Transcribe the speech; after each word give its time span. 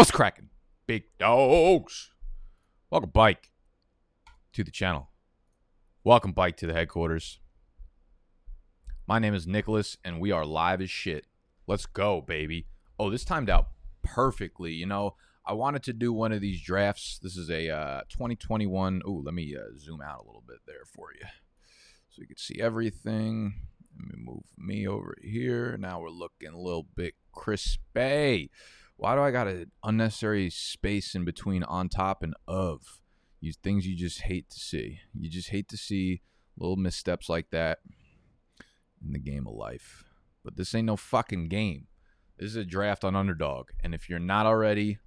What's 0.00 0.10
cracking? 0.10 0.48
Big 0.86 1.02
dogs. 1.18 2.12
Welcome, 2.88 3.10
Bike, 3.10 3.50
to 4.54 4.64
the 4.64 4.70
channel. 4.70 5.10
Welcome, 6.04 6.32
Bike, 6.32 6.56
to 6.56 6.66
the 6.66 6.72
headquarters. 6.72 7.38
My 9.06 9.18
name 9.18 9.34
is 9.34 9.46
Nicholas, 9.46 9.98
and 10.02 10.18
we 10.18 10.32
are 10.32 10.46
live 10.46 10.80
as 10.80 10.88
shit. 10.88 11.26
Let's 11.66 11.84
go, 11.84 12.22
baby. 12.22 12.66
Oh, 12.98 13.10
this 13.10 13.26
timed 13.26 13.50
out 13.50 13.72
perfectly. 14.02 14.72
You 14.72 14.86
know, 14.86 15.16
I 15.44 15.52
wanted 15.52 15.82
to 15.82 15.92
do 15.92 16.14
one 16.14 16.32
of 16.32 16.40
these 16.40 16.62
drafts. 16.62 17.18
This 17.22 17.36
is 17.36 17.50
a 17.50 17.68
uh, 17.68 18.00
2021. 18.08 19.02
Oh, 19.04 19.20
let 19.22 19.34
me 19.34 19.54
uh, 19.54 19.76
zoom 19.76 20.00
out 20.00 20.22
a 20.22 20.26
little 20.26 20.44
bit 20.48 20.60
there 20.66 20.86
for 20.86 21.08
you 21.12 21.26
so 22.08 22.22
you 22.22 22.26
can 22.26 22.38
see 22.38 22.58
everything. 22.58 23.52
Let 23.98 24.16
me 24.16 24.24
move 24.24 24.44
me 24.56 24.88
over 24.88 25.14
here. 25.20 25.76
Now 25.76 26.00
we're 26.00 26.08
looking 26.08 26.54
a 26.54 26.58
little 26.58 26.86
bit 26.96 27.16
crispy. 27.32 28.50
Why 29.00 29.14
do 29.14 29.22
I 29.22 29.30
got 29.30 29.48
an 29.48 29.70
unnecessary 29.82 30.50
space 30.50 31.14
in 31.14 31.24
between 31.24 31.62
on 31.62 31.88
top 31.88 32.22
and 32.22 32.34
of? 32.46 33.00
These 33.40 33.56
things 33.56 33.86
you 33.86 33.96
just 33.96 34.20
hate 34.20 34.50
to 34.50 34.60
see. 34.60 35.00
You 35.18 35.30
just 35.30 35.48
hate 35.48 35.68
to 35.70 35.78
see 35.78 36.20
little 36.58 36.76
missteps 36.76 37.26
like 37.26 37.48
that 37.48 37.78
in 39.02 39.14
the 39.14 39.18
game 39.18 39.46
of 39.46 39.54
life. 39.54 40.04
But 40.44 40.58
this 40.58 40.74
ain't 40.74 40.84
no 40.84 40.98
fucking 40.98 41.48
game. 41.48 41.86
This 42.38 42.50
is 42.50 42.56
a 42.56 42.64
draft 42.66 43.02
on 43.02 43.16
underdog. 43.16 43.70
And 43.82 43.94
if 43.94 44.10
you're 44.10 44.18
not 44.18 44.44
already 44.44 44.98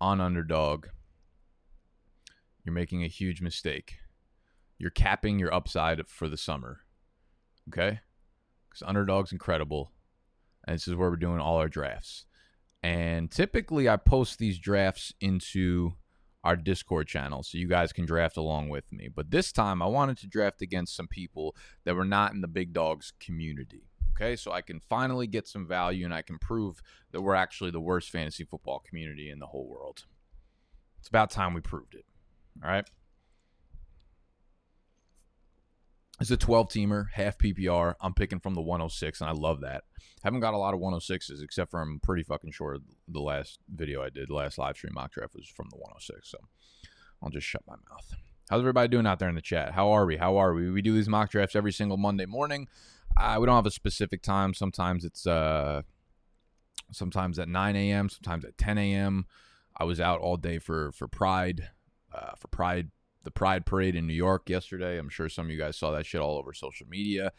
on 0.00 0.20
underdog, 0.20 0.88
you're 2.64 2.74
making 2.74 3.04
a 3.04 3.08
huge 3.08 3.40
mistake. 3.40 3.98
You're 4.78 4.90
capping 4.90 5.38
your 5.38 5.54
upside 5.54 6.04
for 6.08 6.28
the 6.28 6.36
summer. 6.36 6.80
Okay? 7.68 8.00
Because 8.68 8.82
underdog's 8.84 9.30
incredible. 9.30 9.92
And 10.66 10.74
this 10.74 10.88
is 10.88 10.96
where 10.96 11.08
we're 11.08 11.14
doing 11.14 11.38
all 11.38 11.58
our 11.58 11.68
drafts. 11.68 12.24
And 12.82 13.30
typically, 13.30 13.88
I 13.88 13.96
post 13.96 14.38
these 14.38 14.58
drafts 14.58 15.12
into 15.20 15.94
our 16.44 16.56
Discord 16.56 17.08
channel 17.08 17.42
so 17.42 17.58
you 17.58 17.66
guys 17.66 17.92
can 17.92 18.06
draft 18.06 18.36
along 18.36 18.68
with 18.68 18.90
me. 18.92 19.08
But 19.08 19.30
this 19.30 19.52
time, 19.52 19.82
I 19.82 19.86
wanted 19.86 20.18
to 20.18 20.28
draft 20.28 20.62
against 20.62 20.94
some 20.94 21.08
people 21.08 21.56
that 21.84 21.96
were 21.96 22.04
not 22.04 22.32
in 22.32 22.40
the 22.40 22.48
Big 22.48 22.72
Dogs 22.72 23.12
community. 23.20 23.88
Okay, 24.14 24.34
so 24.34 24.50
I 24.50 24.62
can 24.62 24.80
finally 24.80 25.26
get 25.28 25.46
some 25.46 25.66
value 25.66 26.04
and 26.04 26.14
I 26.14 26.22
can 26.22 26.38
prove 26.38 26.82
that 27.12 27.22
we're 27.22 27.36
actually 27.36 27.70
the 27.70 27.80
worst 27.80 28.10
fantasy 28.10 28.44
football 28.44 28.80
community 28.80 29.30
in 29.30 29.38
the 29.38 29.46
whole 29.46 29.68
world. 29.68 30.06
It's 30.98 31.08
about 31.08 31.30
time 31.30 31.54
we 31.54 31.60
proved 31.60 31.94
it. 31.94 32.04
All 32.62 32.68
right. 32.68 32.88
It's 36.20 36.30
a 36.30 36.36
12 36.36 36.68
teamer, 36.68 37.06
half 37.12 37.38
PPR. 37.38 37.94
I'm 38.00 38.12
picking 38.12 38.40
from 38.40 38.54
the 38.54 38.60
106, 38.60 39.20
and 39.20 39.30
I 39.30 39.32
love 39.32 39.60
that. 39.60 39.84
Haven't 40.24 40.40
got 40.40 40.54
a 40.54 40.58
lot 40.58 40.74
of 40.74 40.80
106s, 40.80 41.42
except 41.42 41.70
for 41.70 41.80
I'm 41.80 42.00
pretty 42.00 42.24
fucking 42.24 42.50
sure 42.50 42.78
the 43.06 43.20
last 43.20 43.60
video 43.72 44.02
I 44.02 44.10
did, 44.10 44.28
the 44.28 44.34
last 44.34 44.58
live 44.58 44.76
stream 44.76 44.94
mock 44.94 45.12
draft 45.12 45.34
was 45.34 45.46
from 45.48 45.68
the 45.70 45.76
106. 45.76 46.28
So 46.28 46.38
I'll 47.22 47.30
just 47.30 47.46
shut 47.46 47.62
my 47.68 47.76
mouth. 47.88 48.14
How's 48.50 48.60
everybody 48.60 48.88
doing 48.88 49.06
out 49.06 49.20
there 49.20 49.28
in 49.28 49.36
the 49.36 49.42
chat? 49.42 49.74
How 49.74 49.90
are 49.90 50.06
we? 50.06 50.16
How 50.16 50.38
are 50.38 50.54
we? 50.54 50.70
We 50.70 50.82
do 50.82 50.94
these 50.94 51.08
mock 51.08 51.30
drafts 51.30 51.54
every 51.54 51.72
single 51.72 51.98
Monday 51.98 52.26
morning. 52.26 52.66
Uh, 53.16 53.36
we 53.38 53.46
don't 53.46 53.54
have 53.54 53.66
a 53.66 53.70
specific 53.70 54.22
time. 54.22 54.54
Sometimes 54.54 55.04
it's 55.04 55.26
uh, 55.26 55.82
sometimes 56.90 57.38
at 57.38 57.48
9 57.48 57.76
a.m. 57.76 58.08
Sometimes 58.08 58.44
at 58.44 58.58
10 58.58 58.78
a.m. 58.78 59.26
I 59.76 59.84
was 59.84 60.00
out 60.00 60.20
all 60.20 60.36
day 60.36 60.58
for 60.58 60.90
for 60.92 61.06
Pride, 61.06 61.70
uh, 62.12 62.32
for 62.36 62.48
Pride 62.48 62.90
the 63.28 63.32
Pride 63.32 63.66
Parade 63.66 63.94
in 63.94 64.06
New 64.06 64.14
York 64.14 64.48
yesterday. 64.48 64.96
I'm 64.96 65.10
sure 65.10 65.28
some 65.28 65.44
of 65.44 65.50
you 65.50 65.58
guys 65.58 65.76
saw 65.76 65.90
that 65.90 66.06
shit 66.06 66.22
all 66.22 66.38
over 66.38 66.54
social 66.54 66.86
media. 66.88 67.32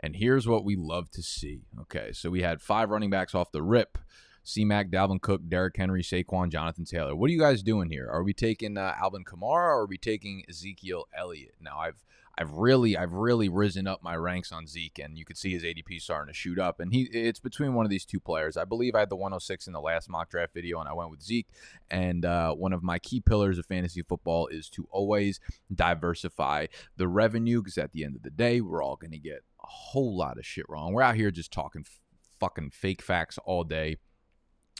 And 0.00 0.16
here's 0.16 0.48
what 0.48 0.64
we 0.64 0.74
love 0.74 1.10
to 1.10 1.22
see. 1.22 1.66
Okay, 1.82 2.12
so 2.12 2.30
we 2.30 2.40
had 2.40 2.62
five 2.62 2.88
running 2.88 3.10
backs 3.10 3.34
off 3.34 3.52
the 3.52 3.62
rip. 3.62 3.98
C 4.42 4.64
Mac, 4.64 4.88
Dalvin 4.88 5.20
Cook, 5.20 5.42
Derrick 5.46 5.76
Henry, 5.76 6.02
Saquon, 6.02 6.50
Jonathan 6.50 6.86
Taylor. 6.86 7.14
What 7.14 7.28
are 7.28 7.32
you 7.34 7.38
guys 7.38 7.62
doing 7.62 7.90
here? 7.90 8.08
Are 8.10 8.22
we 8.22 8.32
taking 8.32 8.78
uh, 8.78 8.94
Alvin 8.98 9.24
Kamara 9.24 9.42
or 9.42 9.82
are 9.82 9.86
we 9.86 9.98
taking 9.98 10.44
Ezekiel 10.48 11.08
Elliott? 11.14 11.56
Now 11.60 11.78
I've 11.78 12.02
I've 12.36 12.52
really 12.52 12.96
I've 12.96 13.12
really 13.12 13.48
risen 13.48 13.86
up 13.86 14.02
my 14.02 14.16
ranks 14.16 14.50
on 14.50 14.66
Zeke, 14.66 14.98
and 14.98 15.16
you 15.16 15.24
can 15.24 15.36
see 15.36 15.52
his 15.52 15.62
ADP 15.62 16.00
starting 16.00 16.32
to 16.32 16.36
shoot 16.36 16.58
up. 16.58 16.80
And 16.80 16.92
he 16.92 17.02
it's 17.02 17.38
between 17.38 17.74
one 17.74 17.86
of 17.86 17.90
these 17.90 18.04
two 18.04 18.18
players. 18.18 18.56
I 18.56 18.64
believe 18.64 18.94
I 18.94 19.00
had 19.00 19.10
the 19.10 19.16
106 19.16 19.66
in 19.66 19.72
the 19.72 19.80
last 19.80 20.08
mock 20.08 20.30
draft 20.30 20.52
video, 20.52 20.80
and 20.80 20.88
I 20.88 20.94
went 20.94 21.10
with 21.10 21.22
Zeke. 21.22 21.46
And 21.90 22.24
uh, 22.24 22.52
one 22.54 22.72
of 22.72 22.82
my 22.82 22.98
key 22.98 23.20
pillars 23.20 23.58
of 23.58 23.66
fantasy 23.66 24.02
football 24.02 24.48
is 24.48 24.68
to 24.70 24.88
always 24.90 25.38
diversify 25.72 26.66
the 26.96 27.06
revenue, 27.06 27.62
because 27.62 27.78
at 27.78 27.92
the 27.92 28.04
end 28.04 28.16
of 28.16 28.22
the 28.22 28.30
day, 28.30 28.60
we're 28.60 28.82
all 28.82 28.96
going 28.96 29.12
to 29.12 29.18
get 29.18 29.44
a 29.62 29.68
whole 29.68 30.16
lot 30.16 30.38
of 30.38 30.44
shit 30.44 30.66
wrong. 30.68 30.92
We're 30.92 31.02
out 31.02 31.14
here 31.14 31.30
just 31.30 31.52
talking 31.52 31.84
f- 31.86 32.00
fucking 32.40 32.70
fake 32.70 33.00
facts 33.00 33.38
all 33.44 33.62
day, 33.62 33.98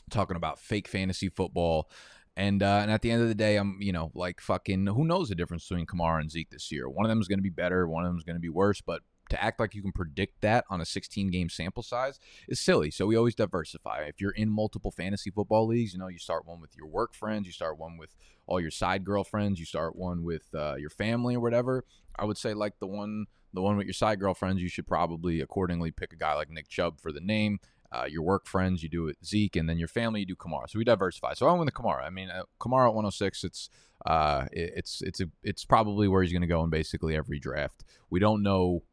talking 0.09 0.35
about 0.35 0.59
fake 0.59 0.89
fantasy 0.89 1.29
football. 1.29 1.89
And 2.37 2.61
uh, 2.61 2.79
and 2.81 2.91
at 2.91 3.01
the 3.01 3.11
end 3.11 3.21
of 3.21 3.29
the 3.29 3.35
day, 3.35 3.55
I'm 3.55 3.77
you 3.79 3.93
know 3.93 4.11
like 4.13 4.41
fucking 4.41 4.87
who 4.87 5.05
knows 5.05 5.29
the 5.29 5.35
difference 5.35 5.67
between 5.67 5.85
Kamara 5.85 6.19
and 6.19 6.29
Zeke 6.29 6.49
this 6.49 6.71
year? 6.71 6.89
One 6.89 7.05
of 7.05 7.09
them 7.09 7.21
is 7.21 7.27
going 7.27 7.39
to 7.39 7.43
be 7.43 7.49
better, 7.49 7.87
one 7.87 8.03
of 8.03 8.09
them 8.09 8.17
is 8.17 8.23
going 8.23 8.35
to 8.35 8.41
be 8.41 8.49
worse. 8.49 8.81
But 8.81 9.01
to 9.29 9.43
act 9.43 9.59
like 9.59 9.73
you 9.73 9.81
can 9.81 9.91
predict 9.91 10.41
that 10.41 10.65
on 10.69 10.81
a 10.81 10.85
16 10.85 11.31
game 11.31 11.49
sample 11.49 11.81
size 11.81 12.19
is 12.47 12.59
silly. 12.59 12.91
So 12.91 13.05
we 13.05 13.15
always 13.15 13.35
diversify. 13.35 14.03
If 14.07 14.21
you're 14.21 14.31
in 14.31 14.49
multiple 14.49 14.91
fantasy 14.91 15.31
football 15.31 15.65
leagues, 15.67 15.93
you 15.93 15.99
know 15.99 16.07
you 16.07 16.19
start 16.19 16.45
one 16.45 16.59
with 16.59 16.75
your 16.75 16.87
work 16.87 17.13
friends, 17.13 17.47
you 17.47 17.53
start 17.53 17.79
one 17.79 17.97
with 17.97 18.15
all 18.47 18.59
your 18.59 18.71
side 18.71 19.03
girlfriends, 19.05 19.59
you 19.59 19.65
start 19.65 19.95
one 19.95 20.23
with 20.23 20.53
uh, 20.53 20.75
your 20.75 20.89
family 20.89 21.35
or 21.35 21.39
whatever. 21.39 21.85
I 22.17 22.25
would 22.25 22.37
say 22.37 22.53
like 22.53 22.79
the 22.79 22.87
one 22.87 23.25
the 23.53 23.61
one 23.61 23.77
with 23.77 23.87
your 23.87 23.93
side 23.93 24.19
girlfriends, 24.19 24.61
you 24.61 24.67
should 24.67 24.85
probably 24.85 25.39
accordingly 25.39 25.89
pick 25.89 26.11
a 26.11 26.17
guy 26.17 26.33
like 26.33 26.49
Nick 26.49 26.67
Chubb 26.67 26.99
for 26.99 27.13
the 27.13 27.21
name 27.21 27.59
uh, 27.95 28.05
your 28.05 28.23
work 28.23 28.47
friends, 28.47 28.83
you 28.83 28.89
do 28.89 29.07
it 29.07 29.17
Zeke, 29.23 29.55
and 29.55 29.69
then 29.69 29.77
your 29.77 29.87
family, 29.87 30.21
you 30.21 30.25
do 30.25 30.35
Kamara. 30.35 30.69
So 30.69 30.79
we 30.79 30.85
diversify. 30.85 31.33
So 31.33 31.47
I 31.47 31.51
went 31.51 31.65
with 31.65 31.73
Kamara. 31.73 32.03
I 32.03 32.09
mean, 32.09 32.29
uh, 32.29 32.43
Kamara 32.59 32.87
at 32.87 32.93
106, 32.93 33.43
it's 33.43 33.69
uh, 34.05 34.45
it, 34.51 34.73
it's 34.75 35.01
it's 35.01 35.21
a, 35.21 35.25
it's 35.43 35.65
probably 35.65 36.07
where 36.07 36.21
he's 36.21 36.31
going 36.31 36.41
to 36.41 36.47
go 36.47 36.63
in 36.63 36.69
basically 36.69 37.15
every 37.15 37.39
draft. 37.39 37.83
We 38.09 38.19
don't 38.19 38.43
know 38.43 38.83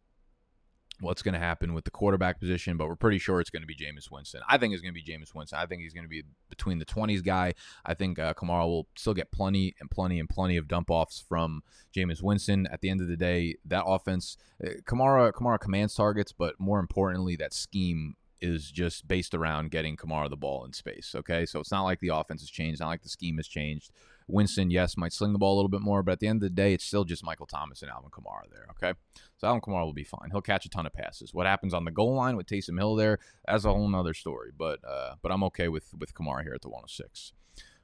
what's 1.00 1.22
going 1.22 1.34
to 1.34 1.40
happen 1.40 1.74
with 1.74 1.84
the 1.84 1.90
quarterback 1.90 2.38
position, 2.38 2.76
but 2.76 2.86
we're 2.86 2.94
pretty 2.94 3.18
sure 3.18 3.40
it's 3.40 3.50
going 3.50 3.62
to 3.62 3.66
be 3.66 3.74
Jameis 3.74 4.10
Winston. 4.10 4.40
I 4.48 4.56
think 4.56 4.72
it's 4.72 4.82
going 4.82 4.94
to 4.94 5.00
be 5.00 5.02
Jameis 5.02 5.34
Winston. 5.34 5.58
I 5.58 5.66
think 5.66 5.82
he's 5.82 5.92
going 5.92 6.04
to 6.04 6.08
be 6.08 6.22
between 6.48 6.78
the 6.78 6.84
20s 6.84 7.24
guy. 7.24 7.54
I 7.84 7.94
think 7.94 8.20
uh, 8.20 8.34
Kamara 8.34 8.66
will 8.66 8.86
still 8.96 9.14
get 9.14 9.32
plenty 9.32 9.74
and 9.80 9.90
plenty 9.90 10.20
and 10.20 10.28
plenty 10.28 10.56
of 10.56 10.68
dump 10.68 10.90
offs 10.90 11.22
from 11.28 11.62
Jameis 11.94 12.22
Winston. 12.22 12.68
At 12.70 12.82
the 12.82 12.88
end 12.88 13.00
of 13.00 13.08
the 13.08 13.16
day, 13.16 13.56
that 13.64 13.84
offense, 13.84 14.36
uh, 14.64 14.70
Kamara 14.84 15.32
Kamara 15.32 15.58
commands 15.58 15.94
targets, 15.94 16.32
but 16.32 16.60
more 16.60 16.78
importantly, 16.78 17.34
that 17.36 17.52
scheme 17.52 18.14
is 18.42 18.70
just 18.70 19.06
based 19.06 19.34
around 19.34 19.70
getting 19.70 19.96
Kamara 19.96 20.28
the 20.28 20.36
ball 20.36 20.64
in 20.64 20.72
space. 20.72 21.14
Okay, 21.14 21.46
so 21.46 21.60
it's 21.60 21.70
not 21.70 21.84
like 21.84 22.00
the 22.00 22.08
offense 22.08 22.42
has 22.42 22.50
changed, 22.50 22.80
not 22.80 22.88
like 22.88 23.02
the 23.02 23.08
scheme 23.08 23.36
has 23.36 23.46
changed. 23.46 23.92
Winston, 24.28 24.70
yes, 24.70 24.96
might 24.96 25.12
sling 25.12 25.32
the 25.32 25.38
ball 25.38 25.54
a 25.54 25.56
little 25.56 25.68
bit 25.68 25.80
more, 25.80 26.02
but 26.02 26.12
at 26.12 26.20
the 26.20 26.26
end 26.26 26.42
of 26.42 26.48
the 26.48 26.54
day, 26.54 26.74
it's 26.74 26.84
still 26.84 27.04
just 27.04 27.24
Michael 27.24 27.46
Thomas 27.46 27.82
and 27.82 27.90
Alvin 27.90 28.10
Kamara 28.10 28.50
there. 28.50 28.66
Okay, 28.70 28.98
so 29.36 29.46
Alvin 29.46 29.60
Kamara 29.60 29.84
will 29.84 29.92
be 29.92 30.04
fine. 30.04 30.30
He'll 30.30 30.40
catch 30.40 30.66
a 30.66 30.68
ton 30.68 30.86
of 30.86 30.92
passes. 30.92 31.32
What 31.32 31.46
happens 31.46 31.72
on 31.72 31.84
the 31.84 31.90
goal 31.90 32.14
line 32.14 32.36
with 32.36 32.46
Taysom 32.46 32.78
Hill 32.78 32.96
there? 32.96 33.18
That's 33.46 33.64
a 33.64 33.72
whole 33.72 33.94
other 33.94 34.14
story. 34.14 34.50
But 34.56 34.80
uh, 34.84 35.14
but 35.22 35.30
I'm 35.32 35.44
okay 35.44 35.68
with 35.68 35.94
with 35.98 36.12
Kamara 36.14 36.42
here 36.42 36.54
at 36.54 36.62
the 36.62 36.68
106. 36.68 37.32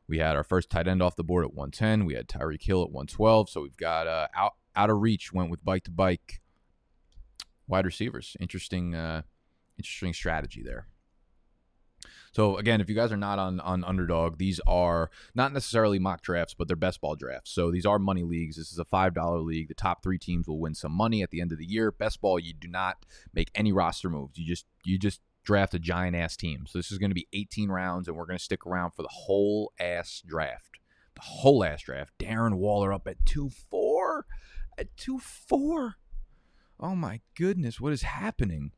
We 0.09 0.19
had 0.19 0.37
our 0.37 0.45
first 0.45 0.71
tight 0.71 0.89
end 0.89 1.03
off 1.03 1.17
the 1.17 1.25
board 1.25 1.45
at 1.45 1.55
110. 1.55 2.05
We 2.07 2.15
had 2.15 2.29
Tyreek 2.29 2.63
Hill 2.63 2.83
at 2.83 2.91
112. 2.91 3.51
So 3.51 3.61
we've 3.61 3.77
got 3.77 4.07
uh, 4.07 4.29
out 4.35 4.55
out 4.75 4.91
of 4.91 5.01
reach. 5.01 5.33
Went 5.33 5.51
with 5.51 5.65
bike 5.65 5.85
to 5.85 5.91
bike 5.91 6.41
wide 7.69 7.85
receivers. 7.85 8.37
Interesting. 8.41 8.95
Uh, 8.95 9.23
interesting 9.79 10.13
strategy 10.13 10.63
there. 10.63 10.87
So 12.33 12.57
again, 12.57 12.81
if 12.81 12.89
you 12.89 12.95
guys 12.95 13.11
are 13.11 13.17
not 13.17 13.39
on 13.39 13.61
on 13.61 13.85
underdog, 13.85 14.39
these 14.39 14.61
are 14.67 15.11
not 15.35 15.53
necessarily 15.53 15.99
mock 15.99 16.23
drafts, 16.23 16.55
but 16.55 16.69
they're 16.69 16.77
best 16.77 17.01
ball 17.01 17.17
drafts. 17.17 17.51
So 17.51 17.71
these 17.71 17.87
are 17.87 17.99
money 17.99 18.23
leagues. 18.23 18.57
This 18.57 18.71
is 18.71 18.79
a 18.79 18.85
five 18.85 19.15
dollar 19.15 19.41
league. 19.41 19.69
The 19.69 19.75
top 19.75 20.03
three 20.03 20.19
teams 20.19 20.47
will 20.47 20.61
win 20.61 20.75
some 20.75 20.93
money 20.93 21.23
at 21.23 21.31
the 21.31 21.41
end 21.41 21.53
of 21.53 21.59
the 21.59 21.67
year. 21.67 21.91
Best 21.91 22.21
ball, 22.21 22.39
you 22.39 22.53
do 22.53 22.69
not 22.69 23.07
make 23.33 23.51
any 23.55 23.73
roster 23.73 24.11
moves. 24.11 24.39
You 24.39 24.47
just 24.47 24.67
you 24.85 24.99
just 24.99 25.21
draft 25.45 25.75
a 25.75 25.79
giant 25.79 26.15
ass 26.15 26.37
team. 26.37 26.67
So 26.67 26.79
this 26.79 26.93
is 26.93 26.99
going 26.99 27.11
to 27.11 27.15
be 27.15 27.29
18 27.33 27.71
rounds, 27.71 28.07
and 28.07 28.17
we're 28.17 28.27
going 28.27 28.39
to 28.39 28.45
stick 28.45 28.67
around 28.67 28.91
for 28.93 29.03
the 29.03 29.09
whole 29.11 29.73
ass 29.81 30.23
draft. 30.27 30.79
The 31.15 31.23
whole 31.23 31.65
ass 31.65 31.83
draft. 31.83 32.13
Darren 32.19 32.55
Waller 32.55 32.93
up 32.93 33.09
at 33.09 33.25
two 33.25 33.51
four, 33.71 34.27
at 34.77 34.97
two 34.97 35.19
four. 35.19 35.97
Oh 36.79 36.95
my 36.95 37.21
goodness, 37.35 37.81
what 37.81 37.93
is 37.93 38.03
happening? 38.03 38.73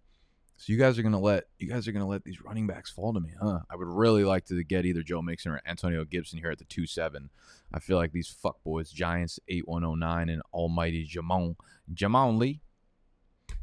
So 0.61 0.75
you 0.75 0.79
guys 0.79 0.99
are 0.99 1.03
gonna 1.03 1.19
let 1.19 1.45
you 1.59 1.71
guys 1.71 1.89
are 1.89 1.93
gonna 1.93 2.07
let 2.07 2.23
these 2.23 2.43
running 2.43 2.67
backs 2.67 2.91
fall 2.91 3.15
to 3.15 3.21
me, 3.21 3.31
huh? 3.41 3.61
I 3.71 3.77
would 3.77 3.89
really 3.89 4.25
like 4.25 4.45
to 4.49 4.63
get 4.63 4.85
either 4.85 5.03
Joe 5.03 5.23
Mixon 5.23 5.53
or 5.53 5.63
Antonio 5.65 6.05
Gibson 6.05 6.39
here 6.39 6.51
at 6.51 6.59
the 6.59 6.67
two 6.67 6.87
seven. 6.87 7.31
I 7.73 7.79
feel 7.79 7.97
like 7.97 8.13
these 8.13 8.29
fuck 8.29 8.63
boys, 8.63 8.91
Giants 8.91 9.41
eight 9.49 9.67
one 9.67 9.85
oh 9.85 9.95
nine 9.95 10.29
and 10.29 10.43
Almighty 10.53 11.09
Jamon 11.09 11.57
Jamon 11.95 12.39
Lee, 12.39 12.61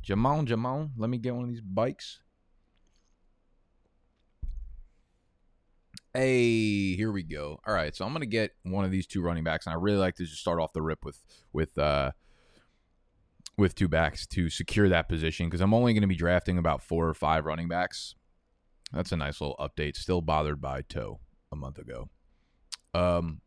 Jamon 0.04 0.48
Jamon. 0.48 0.90
Let 0.98 1.12
me 1.12 1.20
get 1.20 1.36
one 1.36 1.44
of 1.44 1.50
these 1.52 1.62
bikes. 1.62 2.22
Hey, 6.16 6.96
here 6.96 7.12
we 7.12 7.22
go. 7.22 7.60
All 7.68 7.76
right, 7.76 7.96
so 7.96 8.06
I'm 8.06 8.14
gonna 8.14 8.26
get 8.26 8.56
one 8.64 8.86
of 8.86 8.90
these 8.90 9.06
two 9.06 9.22
running 9.22 9.44
backs, 9.44 9.68
and 9.68 9.74
I 9.74 9.78
really 9.78 10.00
like 10.00 10.16
to 10.16 10.26
just 10.26 10.42
start 10.42 10.60
off 10.60 10.74
the 10.74 10.82
rip 10.82 11.06
with 11.06 11.20
with 11.54 11.78
uh 11.78 12.14
with 13.57 13.75
two 13.75 13.88
backs 13.88 14.27
to 14.27 14.50
secure 14.50 14.88
that 14.89 15.09
position 15.09 15.48
because 15.48 15.62
I'm 15.62 15.74
only 15.74 15.94
going 15.94 16.01
to 16.01 16.07
be 16.07 16.15
drafting 16.15 16.57
about 16.57 16.81
four 16.81 17.07
or 17.07 17.13
five 17.13 17.45
running 17.45 17.68
backs. 17.68 18.15
That's 18.94 19.12
a 19.12 19.18
nice 19.18 19.42
little 19.42 19.57
update. 19.59 19.95
Still 19.98 20.21
bothered 20.21 20.62
by 20.62 20.81
toe 20.81 21.19
a 21.51 21.56
month 21.56 21.77
ago. 21.80 22.09
Um, 22.94 23.42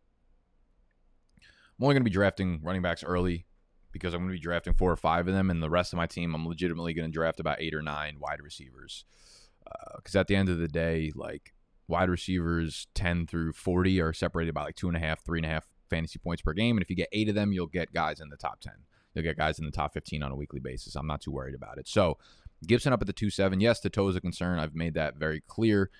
I'm 1.41 1.85
only 1.85 1.95
going 1.95 2.03
to 2.03 2.11
be 2.11 2.15
drafting 2.15 2.61
running 2.63 2.83
backs 2.83 3.05
early 3.05 3.47
because 3.93 4.13
I'm 4.13 4.21
going 4.21 4.31
to 4.31 4.37
be 4.37 4.41
drafting 4.43 4.75
four 4.75 4.93
or 4.93 4.97
five 4.97 5.27
of 5.27 5.35
them, 5.35 5.51
and 5.51 5.63
the 5.63 5.71
rest 5.71 5.93
of 5.93 5.97
my 5.97 6.07
team, 6.07 6.35
I'm 6.35 6.47
legitimately 6.47 6.95
going 6.95 7.09
to 7.09 7.13
draft 7.13 7.41
about 7.41 7.61
eight 7.61 7.75
or 7.75 7.83
nine 7.83 8.19
wide 8.21 8.41
receivers. 8.43 9.05
Because 9.97 10.15
uh, 10.15 10.21
at 10.21 10.27
the 10.27 10.37
end 10.37 10.49
of 10.49 10.59
the 10.59 10.69
day, 10.69 11.11
like 11.15 11.53
wide 11.89 12.09
receivers 12.09 12.87
10 12.95 13.27
through 13.27 13.53
40 13.53 14.01
are 14.01 14.13
separated 14.13 14.55
by 14.55 14.65
like 14.65 14.77
two 14.77 14.89
and 14.89 14.97
a 14.97 15.01
half, 15.01 15.25
three 15.25 15.39
and 15.39 15.47
a 15.47 15.49
half 15.49 15.69
fantasy 15.89 16.19
points 16.19 16.43
per 16.43 16.53
game. 16.53 16.77
And 16.77 16.83
if 16.83 16.91
you 16.91 16.97
get 16.97 17.09
eight 17.13 17.29
of 17.29 17.35
them, 17.35 17.53
you'll 17.53 17.67
get 17.67 17.93
guys 17.93 18.21
in 18.21 18.29
the 18.29 18.37
top 18.37 18.61
10. 18.61 18.73
You'll 19.15 19.25
get 19.25 19.37
guys 19.37 19.59
in 19.59 19.65
the 19.65 19.73
top 19.73 19.93
15 19.93 20.23
on 20.23 20.31
a 20.31 20.37
weekly 20.37 20.61
basis. 20.61 20.95
I'm 20.95 21.07
not 21.07 21.21
too 21.21 21.33
worried 21.33 21.55
about 21.55 21.79
it. 21.79 21.89
So 21.89 22.19
Gibson 22.67 22.93
up 22.93 23.01
at 23.01 23.07
the 23.07 23.13
2 23.13 23.31
7. 23.31 23.61
Yes, 23.61 23.81
the 23.81 23.91
toe 23.91 24.09
is 24.09 24.17
a 24.17 24.21
concern. 24.21 24.59
I've 24.59 24.75
made 24.75 24.95
that 24.95 25.17
very 25.17 25.41
clear 25.41 25.91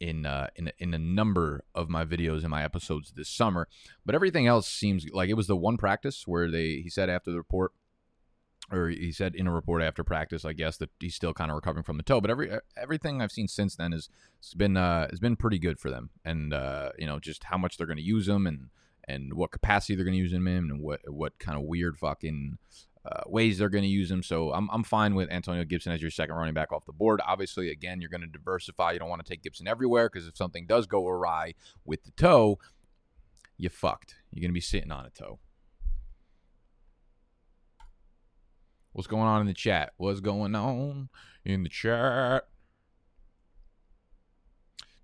in 0.00 0.26
uh, 0.26 0.48
in 0.56 0.70
in 0.78 0.94
a 0.94 0.98
number 0.98 1.64
of 1.74 1.88
my 1.88 2.04
videos 2.04 2.40
and 2.40 2.50
my 2.50 2.62
episodes 2.62 3.12
this 3.12 3.28
summer. 3.28 3.68
But 4.04 4.14
everything 4.14 4.46
else 4.46 4.68
seems 4.68 5.06
like 5.12 5.28
it 5.28 5.34
was 5.34 5.46
the 5.46 5.56
one 5.56 5.76
practice 5.76 6.26
where 6.26 6.50
they 6.50 6.80
he 6.82 6.90
said 6.90 7.08
after 7.08 7.30
the 7.30 7.38
report, 7.38 7.72
or 8.70 8.88
he 8.88 9.12
said 9.12 9.34
in 9.34 9.46
a 9.46 9.52
report 9.52 9.82
after 9.82 10.04
practice, 10.04 10.44
I 10.44 10.52
guess 10.52 10.76
that 10.78 10.90
he's 11.00 11.14
still 11.14 11.32
kind 11.32 11.50
of 11.50 11.54
recovering 11.54 11.84
from 11.84 11.96
the 11.96 12.02
toe. 12.02 12.20
But 12.20 12.30
every 12.30 12.50
everything 12.76 13.22
I've 13.22 13.32
seen 13.32 13.48
since 13.48 13.76
then 13.76 13.92
has 13.92 14.08
been 14.56 14.76
uh, 14.76 15.08
has 15.10 15.20
been 15.20 15.36
pretty 15.36 15.58
good 15.58 15.78
for 15.78 15.90
them, 15.90 16.10
and 16.24 16.52
uh, 16.52 16.90
you 16.98 17.06
know 17.06 17.18
just 17.18 17.44
how 17.44 17.58
much 17.58 17.76
they're 17.76 17.86
going 17.86 17.96
to 17.96 18.02
use 18.02 18.28
him 18.28 18.46
and 18.46 18.68
and 19.08 19.34
what 19.34 19.50
capacity 19.50 19.94
they're 19.94 20.04
going 20.04 20.16
to 20.16 20.22
use 20.22 20.32
him 20.32 20.48
in, 20.48 20.70
and 20.70 20.80
what 20.80 21.00
what 21.06 21.38
kind 21.38 21.58
of 21.58 21.64
weird 21.64 21.96
fucking 21.96 22.58
uh, 23.06 23.22
ways 23.26 23.58
they're 23.58 23.68
going 23.68 23.84
to 23.84 23.88
use 23.88 24.10
him. 24.10 24.22
So 24.22 24.52
I'm, 24.52 24.68
I'm 24.72 24.82
fine 24.82 25.14
with 25.14 25.30
Antonio 25.30 25.64
Gibson 25.64 25.92
as 25.92 26.02
your 26.02 26.10
second 26.10 26.34
running 26.34 26.54
back 26.54 26.72
off 26.72 26.86
the 26.86 26.92
board. 26.92 27.20
Obviously, 27.24 27.70
again, 27.70 28.00
you're 28.00 28.10
going 28.10 28.22
to 28.22 28.26
diversify. 28.26 28.92
You 28.92 28.98
don't 28.98 29.08
want 29.08 29.24
to 29.24 29.28
take 29.28 29.42
Gibson 29.42 29.68
everywhere 29.68 30.08
because 30.08 30.26
if 30.26 30.36
something 30.36 30.66
does 30.66 30.86
go 30.86 31.06
awry 31.06 31.54
with 31.84 32.02
the 32.04 32.10
toe, 32.12 32.58
you 33.56 33.68
fucked. 33.68 34.16
You're 34.30 34.40
going 34.40 34.50
to 34.50 34.54
be 34.54 34.60
sitting 34.60 34.90
on 34.90 35.06
a 35.06 35.10
toe. 35.10 35.38
What's 38.92 39.06
going 39.06 39.24
on 39.24 39.42
in 39.42 39.46
the 39.46 39.54
chat? 39.54 39.92
What's 39.98 40.20
going 40.20 40.54
on 40.54 41.10
in 41.44 41.62
the 41.62 41.68
chat? 41.68 42.44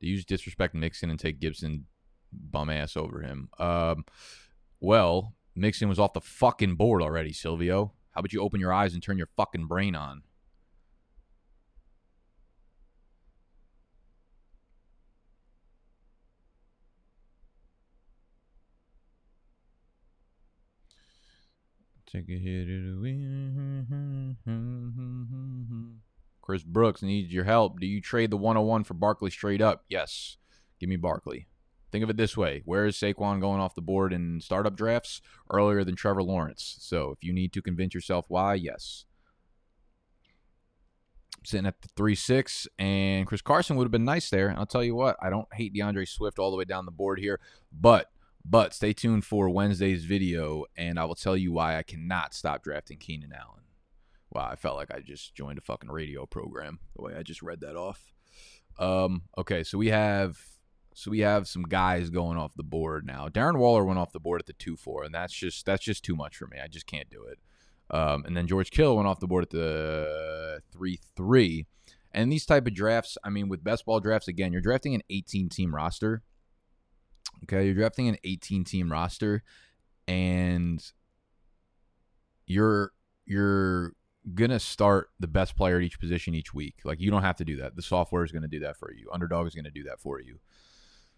Do 0.00 0.08
you 0.08 0.20
disrespect 0.22 0.74
Mixon 0.74 1.10
and 1.10 1.20
take 1.20 1.38
Gibson 1.38 1.86
bum 2.32 2.70
ass 2.70 2.96
over 2.96 3.20
him? 3.20 3.48
Um, 3.58 4.04
well, 4.80 5.34
Mixon 5.54 5.88
was 5.88 5.98
off 5.98 6.12
the 6.12 6.20
fucking 6.20 6.76
board 6.76 7.02
already, 7.02 7.32
Silvio. 7.32 7.92
How 8.12 8.20
about 8.20 8.32
you 8.32 8.42
open 8.42 8.60
your 8.60 8.72
eyes 8.72 8.94
and 8.94 9.02
turn 9.02 9.18
your 9.18 9.28
fucking 9.36 9.66
brain 9.66 9.94
on? 9.94 10.22
Take 22.12 22.28
a 22.28 22.38
hit 22.38 22.68
of 22.68 22.84
the 22.84 22.98
wind. 23.00 24.36
Chris 26.42 26.62
Brooks 26.62 27.00
needs 27.02 27.32
your 27.32 27.44
help. 27.44 27.80
Do 27.80 27.86
you 27.86 28.02
trade 28.02 28.30
the 28.30 28.36
101 28.36 28.84
for 28.84 28.92
Barkley 28.92 29.30
straight 29.30 29.62
up? 29.62 29.84
Yes. 29.88 30.36
Give 30.78 30.90
me 30.90 30.96
Barkley. 30.96 31.46
Think 31.92 32.02
of 32.02 32.10
it 32.10 32.16
this 32.16 32.36
way: 32.38 32.62
Where 32.64 32.86
is 32.86 32.96
Saquon 32.96 33.38
going 33.38 33.60
off 33.60 33.74
the 33.74 33.82
board 33.82 34.14
in 34.14 34.40
startup 34.40 34.74
drafts 34.74 35.20
earlier 35.50 35.84
than 35.84 35.94
Trevor 35.94 36.22
Lawrence? 36.22 36.76
So 36.80 37.10
if 37.10 37.22
you 37.22 37.34
need 37.34 37.52
to 37.52 37.60
convince 37.60 37.94
yourself 37.94 38.24
why, 38.28 38.54
yes. 38.54 39.04
Sitting 41.44 41.66
at 41.66 41.82
the 41.82 41.88
three 41.94 42.14
six, 42.14 42.66
and 42.78 43.26
Chris 43.26 43.42
Carson 43.42 43.76
would 43.76 43.84
have 43.84 43.92
been 43.92 44.06
nice 44.06 44.30
there. 44.30 44.54
I'll 44.56 44.64
tell 44.64 44.82
you 44.82 44.94
what, 44.94 45.16
I 45.20 45.28
don't 45.28 45.52
hate 45.52 45.74
D'Andre 45.74 46.06
Swift 46.06 46.38
all 46.38 46.50
the 46.50 46.56
way 46.56 46.64
down 46.64 46.86
the 46.86 46.92
board 46.92 47.18
here, 47.18 47.40
but 47.70 48.10
but 48.44 48.72
stay 48.72 48.92
tuned 48.92 49.24
for 49.24 49.50
Wednesday's 49.50 50.04
video, 50.04 50.64
and 50.76 50.98
I 50.98 51.04
will 51.04 51.14
tell 51.14 51.36
you 51.36 51.52
why 51.52 51.76
I 51.76 51.82
cannot 51.82 52.32
stop 52.32 52.62
drafting 52.62 52.98
Keenan 52.98 53.32
Allen. 53.32 53.64
Wow, 54.30 54.48
I 54.50 54.56
felt 54.56 54.76
like 54.76 54.90
I 54.90 55.00
just 55.00 55.34
joined 55.34 55.58
a 55.58 55.62
fucking 55.62 55.90
radio 55.90 56.24
program 56.24 56.78
the 56.96 57.02
way 57.02 57.14
I 57.14 57.22
just 57.22 57.42
read 57.42 57.60
that 57.60 57.76
off. 57.76 58.12
Um, 58.78 59.24
okay, 59.36 59.62
so 59.62 59.76
we 59.76 59.88
have 59.88 60.40
so 60.94 61.10
we 61.10 61.20
have 61.20 61.48
some 61.48 61.62
guys 61.62 62.10
going 62.10 62.38
off 62.38 62.54
the 62.54 62.62
board 62.62 63.06
now. 63.06 63.28
Darren 63.28 63.56
Waller 63.56 63.84
went 63.84 63.98
off 63.98 64.12
the 64.12 64.20
board 64.20 64.40
at 64.40 64.46
the 64.46 64.52
two 64.54 64.76
four, 64.76 65.04
and 65.04 65.14
that's 65.14 65.32
just 65.32 65.64
that's 65.66 65.84
just 65.84 66.04
too 66.04 66.16
much 66.16 66.36
for 66.36 66.46
me. 66.46 66.58
I 66.62 66.68
just 66.68 66.86
can't 66.86 67.10
do 67.10 67.24
it. 67.24 67.38
Um, 67.90 68.24
and 68.24 68.36
then 68.36 68.46
George 68.46 68.70
Kittle 68.70 68.96
went 68.96 69.08
off 69.08 69.20
the 69.20 69.26
board 69.26 69.44
at 69.44 69.50
the 69.50 70.60
three 70.72 70.98
three. 71.16 71.66
And 72.14 72.30
these 72.30 72.44
type 72.44 72.66
of 72.66 72.74
drafts, 72.74 73.16
I 73.24 73.30
mean, 73.30 73.48
with 73.48 73.64
best 73.64 73.86
ball 73.86 73.98
drafts, 73.98 74.28
again, 74.28 74.52
you're 74.52 74.60
drafting 74.60 74.94
an 74.94 75.02
18 75.08 75.48
team 75.48 75.74
roster. 75.74 76.22
Okay, 77.44 77.64
you're 77.64 77.74
drafting 77.74 78.06
an 78.08 78.18
18 78.22 78.64
team 78.64 78.92
roster, 78.92 79.42
and 80.06 80.84
you're 82.46 82.92
you're 83.24 83.94
gonna 84.34 84.60
start 84.60 85.10
the 85.18 85.26
best 85.26 85.56
player 85.56 85.76
at 85.76 85.82
each 85.82 85.98
position 85.98 86.34
each 86.34 86.54
week. 86.54 86.76
Like 86.84 87.00
you 87.00 87.10
don't 87.10 87.22
have 87.22 87.36
to 87.36 87.44
do 87.44 87.56
that. 87.56 87.76
The 87.76 87.82
software 87.82 88.24
is 88.24 88.32
gonna 88.32 88.48
do 88.48 88.60
that 88.60 88.76
for 88.76 88.92
you. 88.92 89.08
Underdog 89.12 89.46
is 89.46 89.54
gonna 89.54 89.70
do 89.70 89.84
that 89.84 90.00
for 90.00 90.20
you. 90.20 90.38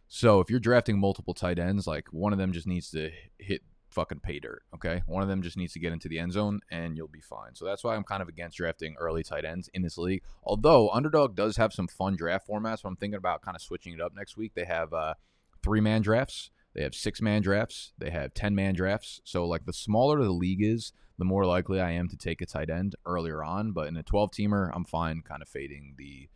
So 0.09 0.41
if 0.41 0.51
you're 0.51 0.61
drafting 0.61 0.99
multiple 0.99 1.35
tight 1.35 1.59
ends, 1.59 1.87
like 1.87 2.09
one 2.13 2.33
of 2.33 2.39
them 2.39 2.53
just 2.53 2.67
needs 2.67 2.91
to 2.91 3.11
hit 3.39 3.63
fucking 3.95 4.21
pay 4.21 4.41
dirt. 4.41 4.63
Okay, 4.75 5.03
one 5.07 5.23
of 5.23 5.29
them 5.29 5.41
just 5.41 5.57
needs 5.57 5.73
to 5.73 5.79
get 5.79 5.93
into 5.93 6.09
the 6.09 6.19
end 6.19 6.33
zone, 6.33 6.61
and 6.71 6.97
you'll 6.97 7.09
be 7.09 7.21
fine. 7.21 7.55
So 7.55 7.65
that's 7.65 7.85
why 7.85 7.95
I'm 7.95 8.03
kind 8.03 8.23
of 8.23 8.29
against 8.29 8.57
drafting 8.57 8.97
early 8.99 9.23
tight 9.23 9.45
ends 9.45 9.71
in 9.73 9.83
this 9.83 9.97
league. 9.97 10.23
Although 10.43 10.91
Underdog 10.91 11.37
does 11.37 11.57
have 11.57 11.73
some 11.73 11.89
fun 11.89 12.17
draft 12.17 12.49
formats, 12.49 12.83
so 12.83 12.89
I'm 12.89 12.97
thinking 12.97 13.17
about 13.17 13.43
kind 13.43 13.55
of 13.55 13.63
switching 13.63 13.95
it 13.95 14.01
up 14.01 14.13
next 14.15 14.37
week. 14.37 14.53
They 14.55 14.65
have 14.65 14.93
uh, 14.93 15.15
three 15.63 15.81
man 15.81 16.03
drafts. 16.03 16.51
They 16.75 16.83
have 16.83 16.95
six 16.95 17.23
man 17.23 17.41
drafts. 17.41 17.93
They 17.99 18.11
have 18.11 18.35
10 18.35 18.55
man 18.55 18.75
drafts. 18.75 19.21
So, 19.25 19.47
like, 19.47 19.65
the 19.65 19.73
smaller 19.73 20.23
the 20.23 20.33
league 20.33 20.63
is, 20.63 20.93
the 21.19 21.25
more 21.25 21.47
likely 21.47 21.81
I 21.81 21.93
am 21.93 22.09
to 22.09 22.17
take 22.17 22.43
a 22.43 22.47
tight 22.47 22.69
end 22.69 22.97
earlier 23.07 23.45
on. 23.45 23.71
But 23.71 23.87
in 23.87 23.97
a 23.97 24.03
12 24.03 24.33
teamer, 24.33 24.71
I'm 24.75 24.85
fine 24.85 25.23
kind 25.23 25.41
of 25.41 25.49
fading 25.49 25.95
the 25.97 26.29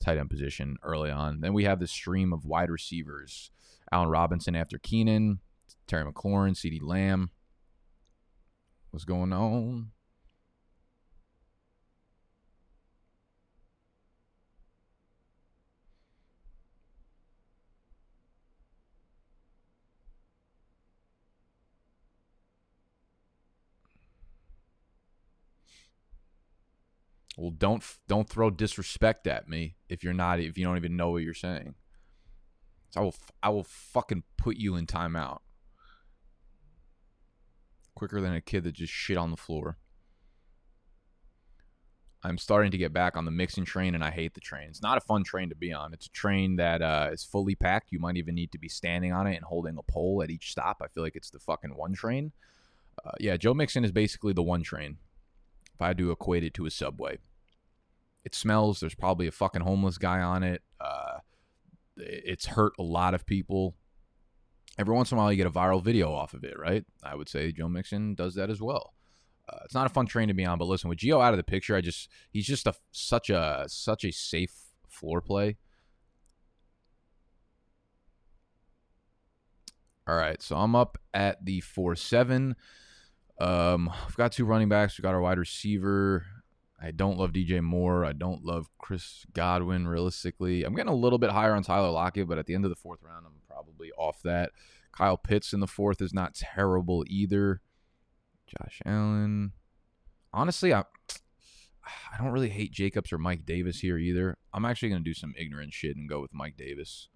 tight 0.00 0.18
end 0.18 0.30
position 0.30 0.76
early 0.82 1.10
on. 1.10 1.40
Then 1.40 1.52
we 1.52 1.64
have 1.64 1.80
the 1.80 1.86
stream 1.86 2.32
of 2.32 2.44
wide 2.44 2.70
receivers 2.70 3.50
Allen 3.92 4.08
Robinson 4.08 4.56
after 4.56 4.78
Keenan, 4.78 5.40
Terry 5.86 6.10
McLaurin, 6.10 6.52
CeeDee 6.52 6.82
Lamb. 6.82 7.30
What's 8.90 9.04
going 9.04 9.32
on? 9.32 9.90
Well, 27.36 27.50
don't 27.50 27.82
don't 28.06 28.28
throw 28.28 28.50
disrespect 28.50 29.26
at 29.26 29.48
me 29.48 29.76
if 29.88 30.04
you're 30.04 30.12
not 30.12 30.40
if 30.40 30.56
you 30.56 30.64
don't 30.64 30.76
even 30.76 30.96
know 30.96 31.10
what 31.10 31.22
you're 31.22 31.34
saying. 31.34 31.74
So 32.90 33.00
I 33.00 33.04
will 33.04 33.14
I 33.42 33.48
will 33.50 33.64
fucking 33.64 34.22
put 34.36 34.56
you 34.56 34.76
in 34.76 34.86
timeout 34.86 35.40
quicker 37.94 38.20
than 38.20 38.34
a 38.34 38.40
kid 38.40 38.64
that 38.64 38.74
just 38.74 38.92
shit 38.92 39.16
on 39.16 39.30
the 39.30 39.36
floor. 39.36 39.78
I'm 42.22 42.38
starting 42.38 42.70
to 42.70 42.78
get 42.78 42.92
back 42.92 43.18
on 43.18 43.26
the 43.26 43.30
Mixon 43.30 43.66
train, 43.66 43.94
and 43.94 44.02
I 44.02 44.10
hate 44.10 44.32
the 44.32 44.40
train. 44.40 44.68
It's 44.68 44.80
not 44.80 44.96
a 44.96 45.00
fun 45.02 45.24
train 45.24 45.50
to 45.50 45.54
be 45.54 45.74
on. 45.74 45.92
It's 45.92 46.06
a 46.06 46.10
train 46.10 46.56
that 46.56 46.80
uh, 46.80 47.10
is 47.12 47.22
fully 47.22 47.54
packed. 47.54 47.92
You 47.92 47.98
might 47.98 48.16
even 48.16 48.34
need 48.34 48.50
to 48.52 48.58
be 48.58 48.68
standing 48.68 49.12
on 49.12 49.26
it 49.26 49.36
and 49.36 49.44
holding 49.44 49.76
a 49.76 49.82
pole 49.82 50.22
at 50.22 50.30
each 50.30 50.50
stop. 50.50 50.78
I 50.82 50.88
feel 50.88 51.02
like 51.02 51.16
it's 51.16 51.30
the 51.30 51.38
fucking 51.38 51.76
one 51.76 51.92
train. 51.92 52.32
Uh, 53.04 53.10
yeah, 53.20 53.36
Joe 53.36 53.52
Mixon 53.52 53.84
is 53.84 53.92
basically 53.92 54.32
the 54.32 54.42
one 54.42 54.62
train 54.62 54.96
if 55.74 55.82
I 55.82 55.92
to 55.92 56.10
equate 56.10 56.44
it 56.44 56.54
to 56.54 56.66
a 56.66 56.70
subway. 56.70 57.18
It 58.24 58.34
smells. 58.34 58.80
There's 58.80 58.94
probably 58.94 59.26
a 59.26 59.32
fucking 59.32 59.62
homeless 59.62 59.98
guy 59.98 60.20
on 60.20 60.42
it. 60.42 60.62
Uh, 60.80 61.18
it's 61.96 62.46
hurt 62.46 62.72
a 62.78 62.82
lot 62.82 63.14
of 63.14 63.26
people. 63.26 63.74
Every 64.78 64.94
once 64.94 65.12
in 65.12 65.18
a 65.18 65.20
while, 65.20 65.30
you 65.30 65.36
get 65.36 65.46
a 65.46 65.50
viral 65.50 65.82
video 65.82 66.12
off 66.12 66.34
of 66.34 66.42
it, 66.42 66.58
right? 66.58 66.84
I 67.02 67.14
would 67.14 67.28
say 67.28 67.52
Joe 67.52 67.68
Mixon 67.68 68.14
does 68.14 68.34
that 68.34 68.50
as 68.50 68.60
well. 68.60 68.94
Uh, 69.48 69.58
it's 69.64 69.74
not 69.74 69.86
a 69.86 69.90
fun 69.90 70.06
train 70.06 70.28
to 70.28 70.34
be 70.34 70.44
on, 70.44 70.58
but 70.58 70.66
listen, 70.66 70.88
with 70.88 70.98
Gio 70.98 71.22
out 71.22 71.34
of 71.34 71.36
the 71.36 71.44
picture, 71.44 71.76
I 71.76 71.80
just 71.80 72.08
he's 72.30 72.46
just 72.46 72.66
a 72.66 72.74
such 72.92 73.28
a 73.28 73.66
such 73.68 74.04
a 74.04 74.10
safe 74.10 74.54
floor 74.88 75.20
play. 75.20 75.58
All 80.08 80.16
right, 80.16 80.40
so 80.42 80.56
I'm 80.56 80.74
up 80.74 80.98
at 81.12 81.44
the 81.44 81.60
four 81.60 81.94
seven. 81.94 82.56
Um, 83.38 83.90
we've 84.06 84.16
got 84.16 84.32
two 84.32 84.44
running 84.44 84.68
backs. 84.68 84.96
We've 84.96 85.02
got 85.02 85.14
our 85.14 85.20
wide 85.20 85.38
receiver. 85.38 86.24
I 86.80 86.90
don't 86.90 87.18
love 87.18 87.32
DJ 87.32 87.62
Moore. 87.62 88.04
I 88.04 88.12
don't 88.12 88.44
love 88.44 88.68
Chris 88.78 89.24
Godwin. 89.32 89.88
Realistically, 89.88 90.64
I'm 90.64 90.74
getting 90.74 90.92
a 90.92 90.96
little 90.96 91.18
bit 91.18 91.30
higher 91.30 91.54
on 91.54 91.62
Tyler 91.62 91.90
Lockett, 91.90 92.28
but 92.28 92.38
at 92.38 92.46
the 92.46 92.54
end 92.54 92.64
of 92.64 92.70
the 92.70 92.76
fourth 92.76 93.02
round, 93.02 93.26
I'm 93.26 93.40
probably 93.48 93.90
off 93.92 94.20
that. 94.22 94.50
Kyle 94.92 95.16
Pitts 95.16 95.52
in 95.52 95.60
the 95.60 95.66
fourth 95.66 96.00
is 96.00 96.14
not 96.14 96.34
terrible 96.34 97.04
either. 97.08 97.60
Josh 98.46 98.80
Allen. 98.84 99.52
Honestly, 100.32 100.74
I 100.74 100.84
I 101.86 102.22
don't 102.22 102.32
really 102.32 102.48
hate 102.48 102.72
Jacobs 102.72 103.12
or 103.12 103.18
Mike 103.18 103.44
Davis 103.44 103.80
here 103.80 103.98
either. 103.98 104.38
I'm 104.52 104.64
actually 104.64 104.90
going 104.90 105.02
to 105.02 105.10
do 105.10 105.14
some 105.14 105.34
ignorant 105.36 105.72
shit 105.72 105.96
and 105.96 106.08
go 106.08 106.20
with 106.20 106.32
Mike 106.32 106.56
Davis. 106.56 107.08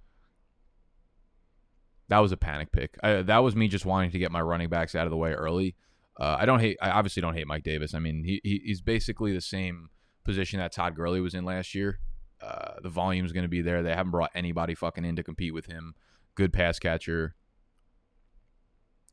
That 2.09 2.19
was 2.19 2.33
a 2.33 2.37
panic 2.37 2.73
pick. 2.73 2.97
I, 3.03 3.23
that 3.23 3.39
was 3.39 3.55
me 3.55 3.69
just 3.69 3.85
wanting 3.85 4.11
to 4.13 4.19
get 4.19 4.33
my 4.33 4.41
running 4.41 4.69
backs 4.69 4.95
out 4.95 5.07
of 5.07 5.11
the 5.11 5.17
way 5.17 5.33
early. 5.33 5.77
Uh, 6.19 6.37
I 6.39 6.47
don't 6.47 6.61
hate. 6.61 6.77
I 6.83 6.91
obviously 6.91 7.21
don't 7.21 7.35
hate 7.35 7.47
Mike 7.47 7.63
Davis. 7.63 7.95
I 7.95 8.01
mean, 8.01 8.25
he, 8.25 8.41
he 8.43 8.61
he's 8.65 8.81
basically 8.81 9.33
the 9.33 9.41
same 9.41 9.91
position 10.25 10.59
that 10.59 10.73
Todd 10.73 10.95
Gurley 10.95 11.21
was 11.21 11.35
in 11.35 11.45
last 11.45 11.75
year. 11.75 12.01
Uh, 12.41 12.75
the 12.83 12.89
volume 12.89 13.25
is 13.25 13.33
going 13.33 13.45
to 13.45 13.49
be 13.49 13.63
there. 13.63 13.83
They 13.83 13.95
haven't 13.95 14.13
brought 14.13 14.31
anybody 14.35 14.75
fucking 14.75 15.05
in 15.05 15.17
to 15.17 15.23
compete 15.23 15.55
with 15.55 15.67
him. 15.67 15.95
Good 16.35 16.53
pass 16.53 16.79
catcher. 16.79 17.35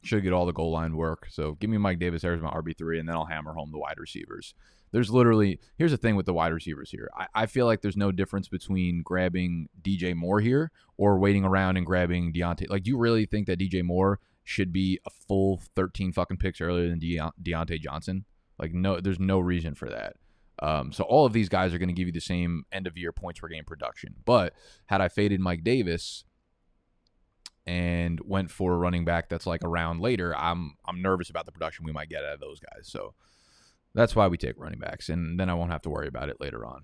Should 0.04 0.24
get 0.24 0.34
all 0.34 0.46
the 0.46 0.54
goal 0.54 0.72
line 0.72 0.96
work. 0.96 1.28
So 1.32 1.54
give 1.54 1.70
me 1.70 1.78
Mike 1.78 2.00
Davis 2.00 2.24
as 2.24 2.42
my 2.42 2.52
RB 2.52 2.78
three, 2.78 3.00
and 3.00 3.08
then 3.08 3.16
I'll 3.16 3.26
hammer 3.26 3.54
home 3.54 3.72
the 3.72 3.80
wide 3.80 4.00
receivers. 4.00 4.54
There's 4.92 5.10
literally 5.10 5.60
here's 5.78 5.92
the 5.92 5.98
thing 5.98 6.16
with 6.16 6.26
the 6.26 6.34
wide 6.34 6.54
receivers 6.54 6.90
here. 6.92 7.10
I, 7.16 7.28
I 7.34 7.46
feel 7.48 7.66
like 7.66 7.82
there's 7.82 7.98
no 7.98 8.12
difference 8.12 8.48
between 8.48 9.02
grabbing 9.04 9.70
DJ 9.82 10.16
Moore 10.16 10.40
here 10.40 10.72
or 10.98 11.18
waiting 11.18 11.44
around 11.44 11.78
and 11.78 11.86
grabbing 11.86 12.34
Diontae. 12.34 12.70
Like, 12.70 12.84
do 12.84 12.92
you 12.92 12.98
really 12.98 13.26
think 13.26 13.48
that 13.48 13.60
DJ 13.60 13.84
Moore 13.84 14.20
should 14.46 14.72
be 14.72 15.00
a 15.06 15.10
full 15.10 15.62
13 15.76 16.14
fucking 16.14 16.38
picks 16.38 16.62
earlier 16.62 16.88
than 16.88 17.00
De- 17.00 17.20
Diontae 17.44 17.82
Johnson? 17.82 18.24
Like, 18.58 18.74
no, 18.74 19.02
there's 19.02 19.20
no 19.20 19.40
reason 19.40 19.76
for 19.76 19.90
that. 19.90 20.16
Um, 20.60 20.94
so 20.94 21.04
all 21.04 21.26
of 21.26 21.34
these 21.34 21.50
guys 21.50 21.74
are 21.74 21.78
going 21.78 21.90
to 21.90 21.94
give 21.94 22.08
you 22.08 22.14
the 22.14 22.22
same 22.22 22.64
end 22.72 22.88
of 22.88 22.98
year 22.98 23.12
points 23.12 23.42
per 23.42 23.50
game 23.50 23.66
production. 23.66 24.16
But 24.24 24.54
had 24.86 25.02
I 25.02 25.10
faded 25.10 25.42
Mike 25.42 25.66
Davis 25.66 26.24
and 27.68 28.22
went 28.24 28.52
for 28.52 28.74
a 28.74 28.78
running 28.78 29.04
back 29.04 29.28
that's 29.28 29.48
like 29.48 29.64
a 29.64 29.68
round 29.68 30.00
later, 30.00 30.34
I'm 30.38 30.76
I'm 30.86 31.02
nervous 31.02 31.30
about 31.30 31.46
the 31.46 31.52
production 31.52 31.84
we 31.84 31.92
might 31.92 32.08
get 32.08 32.24
out 32.24 32.36
of 32.36 32.40
those 32.40 32.62
guys. 32.62 32.88
So 32.88 33.16
that's 33.94 34.16
why 34.16 34.28
we 34.28 34.38
take 34.38 34.58
running 34.58 34.80
backs, 34.80 35.10
and 35.10 35.40
then 35.40 35.50
I 35.50 35.56
won't 35.56 35.72
have 35.72 35.82
to 35.84 35.90
worry 35.90 36.08
about 36.08 36.30
it 36.30 36.40
later 36.40 36.66
on. 36.66 36.84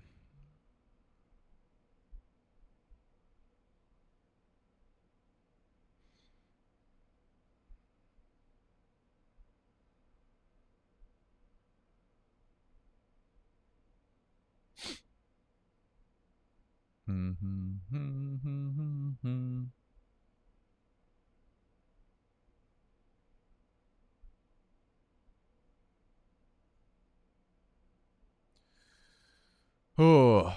Oh. 29.98 30.56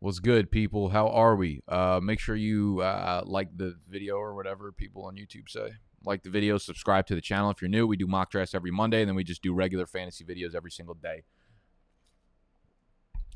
What's 0.00 0.18
good, 0.20 0.50
people? 0.50 0.88
How 0.90 1.08
are 1.08 1.36
we? 1.36 1.62
Uh, 1.68 2.00
make 2.02 2.20
sure 2.20 2.36
you 2.36 2.80
uh, 2.80 3.22
like 3.24 3.56
the 3.56 3.76
video 3.88 4.16
or 4.16 4.34
whatever 4.34 4.72
people 4.72 5.04
on 5.04 5.16
YouTube 5.16 5.48
say. 5.48 5.70
Like 6.04 6.22
the 6.22 6.30
video, 6.30 6.58
subscribe 6.58 7.06
to 7.06 7.14
the 7.14 7.20
channel 7.20 7.50
if 7.50 7.60
you're 7.60 7.68
new. 7.68 7.86
We 7.86 7.96
do 7.96 8.06
mock 8.06 8.30
drafts 8.30 8.54
every 8.54 8.70
Monday, 8.70 9.00
and 9.00 9.08
then 9.08 9.16
we 9.16 9.24
just 9.24 9.42
do 9.42 9.52
regular 9.52 9.86
fantasy 9.86 10.24
videos 10.24 10.54
every 10.54 10.70
single 10.70 10.94
day 10.94 11.22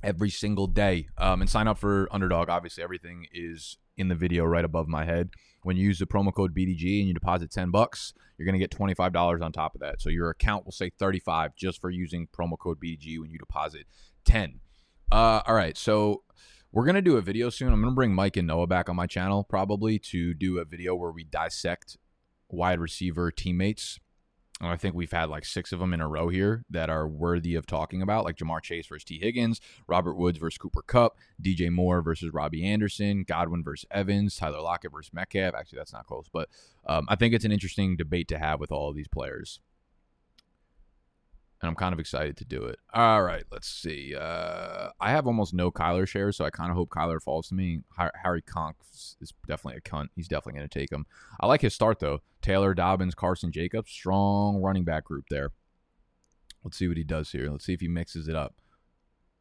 every 0.02 0.30
single 0.30 0.66
day. 0.66 1.08
Um, 1.18 1.40
and 1.40 1.50
sign 1.50 1.68
up 1.68 1.78
for 1.78 2.08
Underdog. 2.10 2.48
Obviously, 2.48 2.82
everything 2.82 3.26
is 3.32 3.76
in 3.96 4.08
the 4.08 4.14
video 4.14 4.44
right 4.44 4.64
above 4.64 4.88
my 4.88 5.04
head. 5.04 5.30
When 5.62 5.76
you 5.76 5.84
use 5.84 5.98
the 5.98 6.06
promo 6.06 6.34
code 6.34 6.54
BDG 6.54 6.98
and 6.98 7.08
you 7.08 7.14
deposit 7.14 7.50
10 7.50 7.70
bucks, 7.70 8.14
you're 8.36 8.46
going 8.46 8.58
to 8.58 8.58
get 8.58 8.70
$25 8.70 9.42
on 9.42 9.52
top 9.52 9.74
of 9.74 9.80
that. 9.80 10.00
So 10.00 10.10
your 10.10 10.30
account 10.30 10.64
will 10.64 10.72
say 10.72 10.90
35 10.98 11.54
just 11.54 11.80
for 11.80 11.90
using 11.90 12.26
promo 12.36 12.58
code 12.58 12.78
BDG 12.80 13.20
when 13.20 13.30
you 13.30 13.38
deposit 13.38 13.86
10. 14.24 14.60
Uh, 15.10 15.42
all 15.46 15.54
right. 15.54 15.76
So 15.76 16.22
we're 16.72 16.84
going 16.84 16.96
to 16.96 17.02
do 17.02 17.16
a 17.16 17.22
video 17.22 17.50
soon. 17.50 17.72
I'm 17.72 17.80
going 17.80 17.92
to 17.92 17.94
bring 17.94 18.14
Mike 18.14 18.36
and 18.36 18.46
Noah 18.46 18.66
back 18.66 18.88
on 18.88 18.96
my 18.96 19.06
channel 19.06 19.44
probably 19.44 19.98
to 19.98 20.34
do 20.34 20.58
a 20.58 20.64
video 20.64 20.94
where 20.94 21.12
we 21.12 21.22
dissect 21.22 21.96
wide 22.48 22.80
receiver 22.80 23.30
teammates 23.30 23.98
I 24.70 24.76
think 24.76 24.94
we've 24.94 25.12
had 25.12 25.28
like 25.28 25.44
six 25.44 25.72
of 25.72 25.80
them 25.80 25.92
in 25.92 26.00
a 26.00 26.08
row 26.08 26.28
here 26.28 26.64
that 26.70 26.88
are 26.88 27.08
worthy 27.08 27.54
of 27.54 27.66
talking 27.66 28.02
about, 28.02 28.24
like 28.24 28.36
Ja'Marr 28.36 28.62
Chase 28.62 28.86
versus 28.86 29.04
Tee 29.04 29.18
Higgins, 29.18 29.60
Robert 29.86 30.14
Woods 30.14 30.38
versus 30.38 30.58
Cooper 30.58 30.82
Kupp, 30.82 31.16
DJ 31.42 31.70
Moore 31.70 32.02
versus 32.02 32.32
Robbie 32.32 32.64
Anderson, 32.64 33.24
Godwin 33.24 33.64
versus 33.64 33.86
Evans, 33.90 34.36
Tyler 34.36 34.60
Lockett 34.60 34.92
versus 34.92 35.12
Metcalf. 35.12 35.54
Actually, 35.54 35.78
that's 35.78 35.92
not 35.92 36.06
close, 36.06 36.26
but 36.32 36.48
um, 36.86 37.06
I 37.08 37.16
think 37.16 37.34
it's 37.34 37.44
an 37.44 37.52
interesting 37.52 37.96
debate 37.96 38.28
to 38.28 38.38
have 38.38 38.60
with 38.60 38.70
all 38.70 38.88
of 38.88 38.96
these 38.96 39.08
players 39.08 39.60
and 41.62 41.68
I'm 41.68 41.76
kind 41.76 41.92
of 41.92 42.00
excited 42.00 42.36
to 42.38 42.44
do 42.44 42.64
it. 42.64 42.80
All 42.92 43.22
right, 43.22 43.44
let's 43.52 43.68
see. 43.68 44.16
Uh, 44.18 44.88
I 45.00 45.10
have 45.12 45.28
almost 45.28 45.54
no 45.54 45.70
Kyler 45.70 46.08
shares, 46.08 46.36
so 46.36 46.44
I 46.44 46.50
kind 46.50 46.70
of 46.70 46.76
hope 46.76 46.88
Kyler 46.90 47.22
falls 47.22 47.48
to 47.48 47.54
me. 47.54 47.82
Harry 48.22 48.42
Conk 48.42 48.76
is 49.20 49.32
definitely 49.46 49.78
a 49.78 49.88
cunt. 49.88 50.08
He's 50.16 50.26
definitely 50.26 50.58
going 50.58 50.68
to 50.68 50.78
take 50.78 50.90
him. 50.90 51.06
I 51.40 51.46
like 51.46 51.60
his 51.60 51.72
start 51.72 52.00
though. 52.00 52.20
Taylor 52.42 52.74
Dobbins, 52.74 53.14
Carson 53.14 53.52
Jacobs, 53.52 53.92
strong 53.92 54.60
running 54.60 54.82
back 54.82 55.04
group 55.04 55.26
there. 55.30 55.52
Let's 56.64 56.76
see 56.76 56.88
what 56.88 56.96
he 56.96 57.04
does 57.04 57.30
here. 57.30 57.48
Let's 57.48 57.64
see 57.64 57.74
if 57.74 57.80
he 57.80 57.88
mixes 57.88 58.26
it 58.26 58.34
up. 58.34 58.56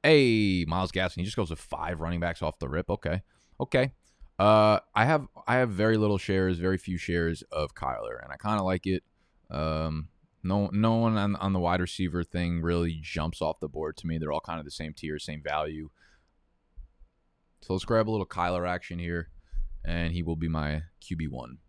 Hey, 0.04 0.63
Myles 0.68 0.92
Gaskin, 0.92 1.18
he 1.18 1.24
just 1.24 1.38
goes 1.38 1.50
with 1.50 1.60
five 1.60 2.01
running 2.01 2.20
backs 2.20 2.44
off 2.44 2.60
the 2.60 2.70
rip. 2.70 2.90
Okay, 2.90 3.24
okay. 3.60 3.94
Uh, 4.38 4.80
I 4.94 5.06
have 5.06 5.28
I 5.48 5.56
have 5.56 5.70
very 5.70 5.98
little 5.98 6.18
shares, 6.20 6.60
very 6.60 6.78
few 6.78 6.98
shares 6.98 7.44
of 7.51 7.74
Kyler, 7.74 8.24
and 8.24 8.32
I 8.32 8.38
kind 8.38 8.60
of 8.60 8.66
like 8.66 8.86
it. 8.86 9.04
Um, 9.50 10.10
no, 10.44 10.70
no 10.74 10.96
one 10.96 11.18
on, 11.18 11.36
on 11.36 11.54
the 11.54 11.60
wide 11.60 11.82
receiver 11.82 12.24
thing 12.24 12.62
really 12.62 13.00
jumps 13.02 13.42
off 13.42 13.60
the 13.60 13.68
board 13.68 13.98
to 13.98 14.08
me. 14.08 14.18
They're 14.18 14.32
all 14.32 14.42
kind 14.42 14.60
of 14.60 14.66
the 14.66 14.72
same 14.72 14.94
tier, 14.94 15.20
same 15.20 15.42
value. 15.42 15.90
So 17.62 17.74
let's 17.74 17.86
grab 17.86 18.10
a 18.10 18.12
little 18.12 18.26
Kyler 18.26 18.68
action 18.68 18.98
here, 18.98 19.30
and 19.86 20.14
he 20.14 20.24
will 20.24 20.36
be 20.36 20.48
my 20.48 20.84
QB 21.02 21.30
one. 21.30 21.60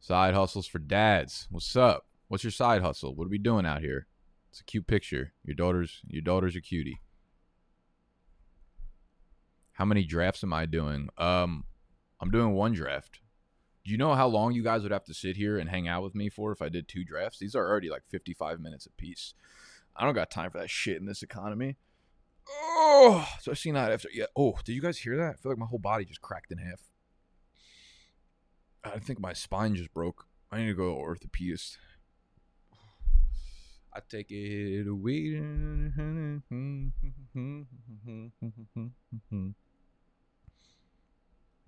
Side 0.00 0.34
hustles 0.34 0.66
for 0.66 0.78
dads. 0.78 1.46
What's 1.50 1.76
up? 1.76 2.06
What's 2.28 2.44
your 2.44 2.50
side 2.50 2.82
hustle? 2.82 3.14
What 3.14 3.26
are 3.26 3.30
we 3.30 3.38
doing 3.38 3.66
out 3.66 3.80
here? 3.82 4.06
It's 4.50 4.60
a 4.60 4.64
cute 4.64 4.86
picture. 4.86 5.32
Your 5.44 5.54
daughter's 5.54 6.00
your 6.06 6.22
daughter's 6.22 6.56
a 6.56 6.60
cutie. 6.60 7.00
How 9.72 9.84
many 9.84 10.04
drafts 10.04 10.42
am 10.42 10.52
I 10.52 10.66
doing? 10.66 11.08
Um, 11.18 11.64
I'm 12.20 12.30
doing 12.30 12.52
one 12.52 12.72
draft. 12.72 13.20
Do 13.84 13.90
you 13.90 13.96
know 13.96 14.14
how 14.14 14.26
long 14.26 14.52
you 14.52 14.62
guys 14.62 14.82
would 14.82 14.92
have 14.92 15.04
to 15.04 15.14
sit 15.14 15.36
here 15.36 15.58
and 15.58 15.68
hang 15.70 15.88
out 15.88 16.02
with 16.02 16.14
me 16.14 16.28
for 16.28 16.52
if 16.52 16.60
I 16.60 16.68
did 16.68 16.88
two 16.88 17.04
drafts? 17.04 17.38
These 17.38 17.54
are 17.54 17.66
already 17.66 17.88
like 17.90 18.02
55 18.10 18.60
minutes 18.60 18.86
a 18.86 18.90
piece. 18.90 19.34
I 19.96 20.04
don't 20.04 20.14
got 20.14 20.30
time 20.30 20.50
for 20.50 20.58
that 20.58 20.70
shit 20.70 20.98
in 20.98 21.06
this 21.06 21.22
economy. 21.22 21.76
Oh, 22.50 23.26
seen 23.54 23.74
that 23.74 23.92
after. 23.92 24.08
Yeah. 24.12 24.26
Oh, 24.36 24.58
did 24.64 24.72
you 24.72 24.80
guys 24.80 24.98
hear 24.98 25.16
that? 25.16 25.34
I 25.34 25.34
feel 25.34 25.52
like 25.52 25.58
my 25.58 25.66
whole 25.66 25.78
body 25.78 26.04
just 26.04 26.20
cracked 26.20 26.52
in 26.52 26.58
half. 26.58 26.80
I 28.84 28.98
think 28.98 29.20
my 29.20 29.32
spine 29.32 29.74
just 29.74 29.92
broke. 29.92 30.26
I 30.50 30.58
need 30.58 30.66
to 30.68 30.74
go 30.74 30.94
to 30.94 31.00
orthopedist. 31.00 31.76
I 33.92 34.00
take 34.08 34.30
it 34.30 34.86
away 34.86 35.40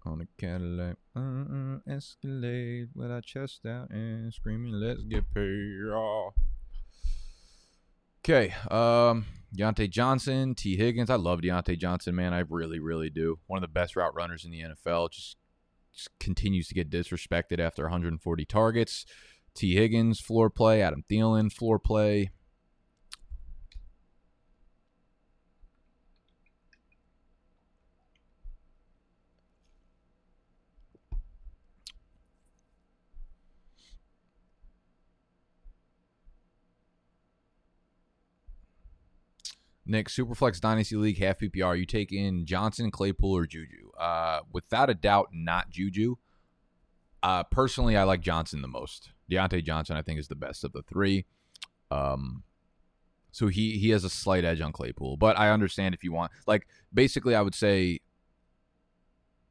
on 0.06 0.20
a 0.20 0.40
Cadillac. 0.40 0.96
Uh-uh, 1.16 1.78
Escalade 1.88 2.88
with 2.94 3.10
our 3.10 3.20
chest 3.20 3.66
out 3.66 3.90
and 3.90 4.32
screaming, 4.32 4.72
let's 4.72 5.02
get 5.02 5.24
paid. 5.34 5.76
Okay, 8.22 8.54
um, 8.70 9.24
Diontae 9.56 9.90
Johnson, 9.90 10.54
Tee 10.54 10.76
Higgins. 10.76 11.10
I 11.10 11.16
love 11.16 11.40
Diontae 11.40 11.78
Johnson, 11.78 12.14
man. 12.14 12.34
I 12.34 12.40
really, 12.40 12.78
really 12.78 13.10
do. 13.10 13.38
One 13.46 13.56
of 13.56 13.62
the 13.62 13.72
best 13.72 13.96
route 13.96 14.14
runners 14.14 14.44
in 14.44 14.50
the 14.50 14.60
NFL. 14.60 15.10
Just, 15.10 15.36
just 15.94 16.10
continues 16.18 16.68
to 16.68 16.74
get 16.74 16.90
disrespected 16.90 17.58
after 17.58 17.84
140 17.84 18.44
targets. 18.44 19.06
Tee 19.54 19.74
Higgins, 19.74 20.20
floor 20.20 20.50
play. 20.50 20.82
Adam 20.82 21.02
Thielen, 21.10 21.50
floor 21.52 21.78
play. 21.78 22.30
Nick, 39.90 40.08
Superflex 40.08 40.60
Dynasty 40.60 40.94
League, 40.94 41.18
half 41.18 41.38
PPR. 41.38 41.76
You 41.76 41.84
take 41.84 42.12
in 42.12 42.46
Johnson, 42.46 42.92
Claypool, 42.92 43.36
or 43.36 43.44
Juju? 43.44 43.90
Uh, 43.98 44.40
without 44.52 44.88
a 44.88 44.94
doubt, 44.94 45.30
not 45.32 45.68
Juju. 45.70 46.14
Uh, 47.22 47.42
personally, 47.42 47.96
I 47.96 48.04
like 48.04 48.20
Johnson 48.20 48.62
the 48.62 48.68
most. 48.68 49.10
Diontae 49.30 49.64
Johnson, 49.64 49.96
I 49.96 50.02
think, 50.02 50.20
is 50.20 50.28
the 50.28 50.36
best 50.36 50.62
of 50.62 50.72
the 50.72 50.82
three. 50.82 51.26
Um, 51.90 52.44
so 53.32 53.48
he 53.48 53.78
he 53.78 53.90
has 53.90 54.04
a 54.04 54.10
slight 54.10 54.44
edge 54.44 54.60
on 54.60 54.72
Claypool, 54.72 55.16
but 55.16 55.36
I 55.36 55.50
understand 55.50 55.94
if 55.94 56.04
you 56.04 56.12
want. 56.12 56.30
Like, 56.46 56.68
basically, 56.94 57.34
I 57.34 57.42
would 57.42 57.54
say 57.54 57.98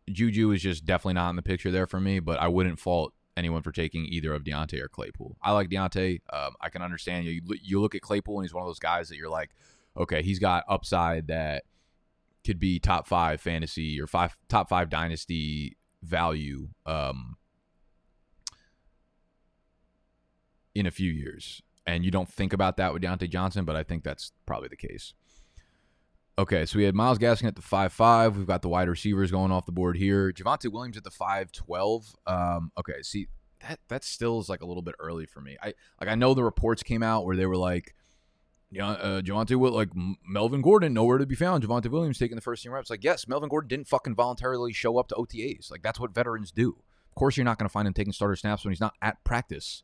Juju 0.09 0.51
is 0.51 0.61
just 0.61 0.85
definitely 0.85 1.13
not 1.15 1.31
in 1.31 1.35
the 1.35 1.41
picture 1.41 1.69
there 1.69 1.85
for 1.85 1.99
me. 1.99 2.19
But 2.19 2.39
I 2.39 2.47
wouldn't 2.47 2.79
fault 2.79 3.13
anyone 3.35 3.61
for 3.61 3.73
taking 3.73 4.05
either 4.05 4.33
of 4.33 4.45
Diontae 4.45 4.81
or 4.81 4.87
Claypool. 4.87 5.37
I 5.41 5.51
like 5.51 5.69
Diontae. 5.69 6.21
Um, 6.31 6.55
I 6.61 6.69
can 6.69 6.81
understand 6.81 7.25
you. 7.25 7.41
You 7.61 7.81
look 7.81 7.93
at 7.93 8.01
Claypool, 8.01 8.39
and 8.39 8.45
he's 8.45 8.53
one 8.53 8.63
of 8.63 8.69
those 8.69 8.79
guys 8.79 9.09
that 9.09 9.17
you're 9.17 9.29
like 9.29 9.51
okay, 9.99 10.23
he's 10.23 10.39
got 10.39 10.63
upside 10.67 11.27
that 11.27 11.63
could 12.45 12.59
be 12.59 12.79
top 12.79 13.07
five 13.07 13.41
fantasy 13.41 14.01
or 14.01 14.07
five 14.07 14.35
top 14.47 14.69
five 14.69 14.89
dynasty 14.89 15.77
value 16.01 16.69
um, 16.85 17.35
in 20.73 20.85
a 20.85 20.91
few 20.91 21.11
years. 21.11 21.61
And 21.85 22.05
you 22.05 22.11
don't 22.11 22.29
think 22.29 22.53
about 22.53 22.77
that 22.77 22.93
with 22.93 23.01
Diontae 23.01 23.29
Johnson, 23.29 23.65
but 23.65 23.75
I 23.75 23.83
think 23.83 24.03
that's 24.03 24.31
probably 24.45 24.69
the 24.69 24.77
case. 24.77 25.13
Okay, 26.37 26.65
so 26.65 26.77
we 26.77 26.85
had 26.85 26.95
Myles 26.95 27.17
Gaskin 27.17 27.47
at 27.47 27.55
the 27.55 27.61
five 27.61 27.91
five. 27.91 28.37
We've 28.37 28.47
got 28.47 28.61
the 28.61 28.69
wide 28.69 28.87
receivers 28.87 29.29
going 29.29 29.51
off 29.51 29.65
the 29.65 29.73
board 29.73 29.97
here. 29.97 30.31
Javonte 30.31 30.71
Williams 30.71 30.95
at 30.95 31.03
the 31.03 31.11
five 31.11 31.51
twelve. 31.51 32.15
Um, 32.25 32.71
okay, 32.77 33.01
see 33.01 33.27
that 33.67 33.79
that 33.89 34.05
still 34.05 34.39
is 34.39 34.47
like 34.47 34.61
a 34.61 34.65
little 34.65 34.83
bit 34.83 34.95
early 34.99 35.25
for 35.25 35.41
me. 35.41 35.57
I 35.61 35.73
like 35.99 36.09
I 36.09 36.15
know 36.15 36.33
the 36.33 36.43
reports 36.43 36.81
came 36.81 37.03
out 37.03 37.25
where 37.25 37.35
they 37.35 37.45
were 37.45 37.57
like, 37.57 37.93
yeah, 38.71 38.89
uh, 38.89 39.21
Javonte 39.21 39.55
Will 39.55 39.71
like 39.71 39.89
Melvin 40.27 40.61
Gordon 40.61 40.93
nowhere 40.93 41.17
to 41.17 41.25
be 41.25 41.35
found. 41.35 41.63
Javonte 41.63 41.87
Williams 41.87 42.19
taking 42.19 42.35
the 42.35 42.41
first 42.41 42.63
team 42.63 42.71
reps. 42.71 42.89
Like 42.89 43.03
yes, 43.03 43.27
Melvin 43.27 43.49
Gordon 43.49 43.67
didn't 43.67 43.87
fucking 43.87 44.15
voluntarily 44.15 44.73
show 44.73 44.97
up 44.97 45.07
to 45.09 45.15
OTAs. 45.15 45.71
Like 45.71 45.81
that's 45.81 45.99
what 45.99 46.13
veterans 46.13 46.51
do. 46.51 46.77
Of 47.09 47.15
course, 47.15 47.35
you're 47.35 47.45
not 47.45 47.57
going 47.57 47.67
to 47.67 47.71
find 47.71 47.87
him 47.87 47.93
taking 47.93 48.13
starter 48.13 48.35
snaps 48.35 48.63
when 48.63 48.71
he's 48.71 48.79
not 48.79 48.93
at 49.01 49.23
practice. 49.23 49.83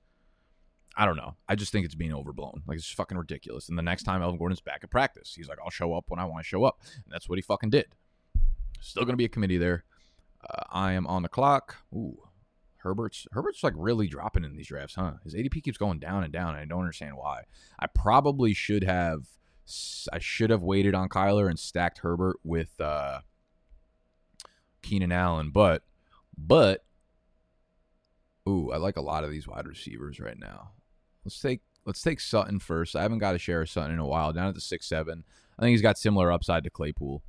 I 0.95 1.05
don't 1.05 1.17
know. 1.17 1.35
I 1.49 1.55
just 1.55 1.71
think 1.71 1.85
it's 1.85 1.95
being 1.95 2.13
overblown. 2.13 2.61
Like 2.67 2.77
it's 2.77 2.89
fucking 2.89 3.17
ridiculous. 3.17 3.69
And 3.69 3.77
the 3.77 3.83
next 3.83 4.03
time 4.03 4.19
Melvin 4.19 4.37
Gordon's 4.37 4.61
back 4.61 4.81
at 4.83 4.91
practice, 4.91 5.33
he's 5.35 5.49
like, 5.49 5.57
"I'll 5.63 5.71
show 5.71 5.93
up 5.93 6.05
when 6.07 6.19
I 6.19 6.25
want 6.25 6.43
to 6.43 6.47
show 6.47 6.63
up," 6.63 6.79
and 6.93 7.11
that's 7.11 7.27
what 7.27 7.37
he 7.37 7.41
fucking 7.41 7.71
did. 7.71 7.87
Still 8.79 9.03
going 9.03 9.13
to 9.13 9.17
be 9.17 9.25
a 9.25 9.29
committee 9.29 9.57
there. 9.57 9.83
Uh, 10.47 10.63
I 10.69 10.91
am 10.93 11.07
on 11.07 11.23
the 11.23 11.29
clock. 11.29 11.77
Ooh, 11.93 12.21
Herbert's 12.85 13.27
Herbert's 13.31 13.63
like 13.63 13.73
really 13.75 14.07
dropping 14.07 14.43
in 14.43 14.55
these 14.55 14.67
drafts, 14.67 14.93
huh? 14.93 15.13
His 15.23 15.33
ADP 15.33 15.63
keeps 15.63 15.77
going 15.77 15.97
down 15.97 16.23
and 16.23 16.31
down, 16.31 16.49
and 16.49 16.59
I 16.59 16.65
don't 16.65 16.81
understand 16.81 17.17
why. 17.17 17.45
I 17.79 17.87
probably 17.87 18.53
should 18.53 18.83
have 18.83 19.25
I 20.13 20.19
should 20.19 20.51
have 20.51 20.61
waited 20.61 20.93
on 20.93 21.09
Kyler 21.09 21.49
and 21.49 21.57
stacked 21.57 21.99
Herbert 21.99 22.37
with 22.43 22.79
uh, 22.79 23.21
Keenan 24.83 25.11
Allen, 25.11 25.49
but 25.49 25.81
but 26.37 26.85
ooh, 28.47 28.71
I 28.71 28.77
like 28.77 28.97
a 28.97 29.01
lot 29.01 29.23
of 29.23 29.31
these 29.31 29.47
wide 29.47 29.67
receivers 29.67 30.19
right 30.19 30.37
now. 30.37 30.73
Let's 31.25 31.41
take 31.41 31.61
let's 31.85 32.03
take 32.03 32.19
Sutton 32.19 32.59
first. 32.59 32.95
I 32.95 33.01
haven't 33.01 33.17
got 33.17 33.33
a 33.33 33.39
share 33.39 33.63
of 33.63 33.69
Sutton 33.69 33.93
in 33.93 33.99
a 33.99 34.05
while. 34.05 34.31
Down 34.31 34.49
at 34.49 34.53
the 34.53 34.61
six 34.61 34.85
seven. 34.85 35.23
I 35.57 35.63
think 35.63 35.71
he's 35.71 35.81
got 35.81 35.97
similar 35.97 36.31
upside 36.31 36.63
to 36.65 36.69
Claypool 36.69 37.23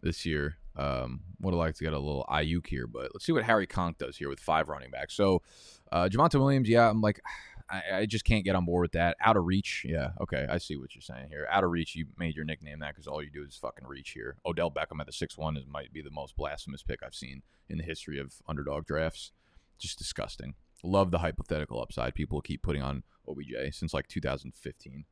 this 0.00 0.24
year. 0.24 0.56
Um, 0.76 1.20
would 1.40 1.52
have 1.52 1.58
liked 1.58 1.78
to 1.78 1.84
get 1.84 1.92
a 1.92 1.98
little 1.98 2.24
Aiyuk 2.30 2.66
here, 2.66 2.86
but 2.86 3.10
let's 3.12 3.26
see 3.26 3.32
what 3.32 3.44
Harry 3.44 3.66
Conk 3.66 3.98
does 3.98 4.16
here 4.16 4.28
with 4.28 4.40
five 4.40 4.68
running 4.68 4.90
backs. 4.90 5.14
So, 5.14 5.42
uh, 5.90 6.08
Javonte 6.08 6.40
Williams, 6.40 6.68
yeah, 6.68 6.88
I'm 6.88 7.00
like, 7.00 7.20
I, 7.70 7.82
I, 7.94 8.06
just 8.06 8.24
can't 8.24 8.44
get 8.44 8.54
on 8.54 8.66
board 8.66 8.82
with 8.82 8.92
that. 8.92 9.16
Out 9.20 9.36
of 9.36 9.44
reach, 9.44 9.86
yeah, 9.88 10.10
okay, 10.20 10.46
I 10.50 10.58
see 10.58 10.76
what 10.76 10.94
you're 10.94 11.00
saying 11.00 11.28
here. 11.30 11.46
Out 11.50 11.64
of 11.64 11.70
reach, 11.70 11.94
you 11.94 12.06
made 12.18 12.34
your 12.34 12.44
nickname 12.44 12.80
that 12.80 12.90
because 12.90 13.06
all 13.06 13.22
you 13.22 13.30
do 13.30 13.44
is 13.44 13.56
fucking 13.56 13.86
reach 13.86 14.10
here. 14.10 14.36
Odell 14.44 14.70
Beckham 14.70 15.00
at 15.00 15.06
the 15.06 15.12
six 15.12 15.38
one 15.38 15.56
is 15.56 15.64
might 15.66 15.92
be 15.92 16.02
the 16.02 16.10
most 16.10 16.36
blasphemous 16.36 16.82
pick 16.82 17.00
I've 17.02 17.14
seen 17.14 17.42
in 17.70 17.78
the 17.78 17.84
history 17.84 18.18
of 18.18 18.34
underdog 18.46 18.84
drafts. 18.84 19.32
Just 19.78 19.98
disgusting. 19.98 20.54
Love 20.84 21.12
the 21.12 21.18
hypothetical 21.18 21.80
upside 21.80 22.14
people 22.14 22.40
keep 22.40 22.62
putting 22.62 22.82
on 22.82 23.04
OBJ 23.28 23.72
since 23.72 23.94
like 23.94 24.08
2015. 24.08 25.04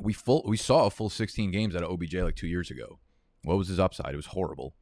We 0.00 0.12
full 0.12 0.44
we 0.46 0.56
saw 0.56 0.86
a 0.86 0.90
full 0.90 1.10
16 1.10 1.50
games 1.50 1.74
out 1.74 1.82
of 1.82 1.90
OBJ 1.90 2.14
like 2.14 2.36
two 2.36 2.46
years 2.46 2.70
ago. 2.70 2.98
What 3.44 3.58
was 3.58 3.68
his 3.68 3.78
upside? 3.78 4.14
It 4.14 4.16
was 4.16 4.26
horrible. 4.26 4.74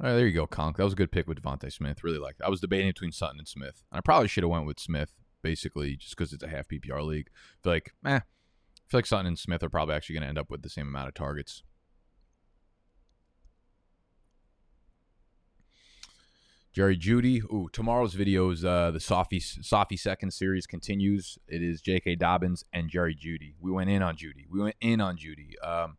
All 0.00 0.10
right, 0.10 0.14
there 0.14 0.26
you 0.26 0.32
go, 0.32 0.46
Conk. 0.46 0.76
That 0.76 0.84
was 0.84 0.92
a 0.92 0.96
good 0.96 1.10
pick 1.10 1.26
with 1.26 1.42
DeVonta 1.42 1.72
Smith. 1.72 2.04
Really 2.04 2.18
like. 2.18 2.36
I 2.44 2.48
was 2.48 2.60
debating 2.60 2.88
between 2.88 3.10
Sutton 3.10 3.38
and 3.38 3.48
Smith. 3.48 3.82
And 3.90 3.98
I 3.98 4.00
probably 4.00 4.28
should 4.28 4.44
have 4.44 4.50
went 4.50 4.66
with 4.66 4.78
Smith, 4.78 5.12
basically, 5.42 5.96
just 5.96 6.16
because 6.16 6.32
it's 6.32 6.44
a 6.44 6.48
half 6.48 6.68
PPR 6.68 7.04
league. 7.04 7.30
I 7.34 7.58
feel 7.62 7.72
like, 7.72 7.94
eh, 8.06 8.16
I 8.16 8.20
feel 8.88 8.98
like 8.98 9.06
Sutton 9.06 9.26
and 9.26 9.38
Smith 9.38 9.62
are 9.64 9.68
probably 9.68 9.96
actually 9.96 10.14
going 10.14 10.22
to 10.22 10.28
end 10.28 10.38
up 10.38 10.50
with 10.50 10.62
the 10.62 10.68
same 10.68 10.86
amount 10.86 11.08
of 11.08 11.14
targets. 11.14 11.64
Jerry 16.72 16.96
Jeudy. 16.96 17.42
Ooh, 17.52 17.68
tomorrow's 17.72 18.14
video 18.14 18.50
is 18.50 18.64
uh, 18.64 18.92
the 18.92 19.00
Sophie 19.00 19.40
Sophie 19.40 19.96
second 19.96 20.30
series 20.30 20.64
continues. 20.64 21.36
It 21.48 21.60
is 21.60 21.80
J.K. 21.80 22.14
Dobbins 22.14 22.62
and 22.72 22.88
Jerry 22.88 23.16
Jeudy. 23.16 23.54
We 23.58 23.72
went 23.72 23.90
in 23.90 24.00
on 24.00 24.14
Jeudy. 24.14 24.46
We 24.48 24.60
went 24.60 24.76
in 24.80 25.00
on 25.00 25.16
Jeudy. 25.16 25.54
Um, 25.66 25.96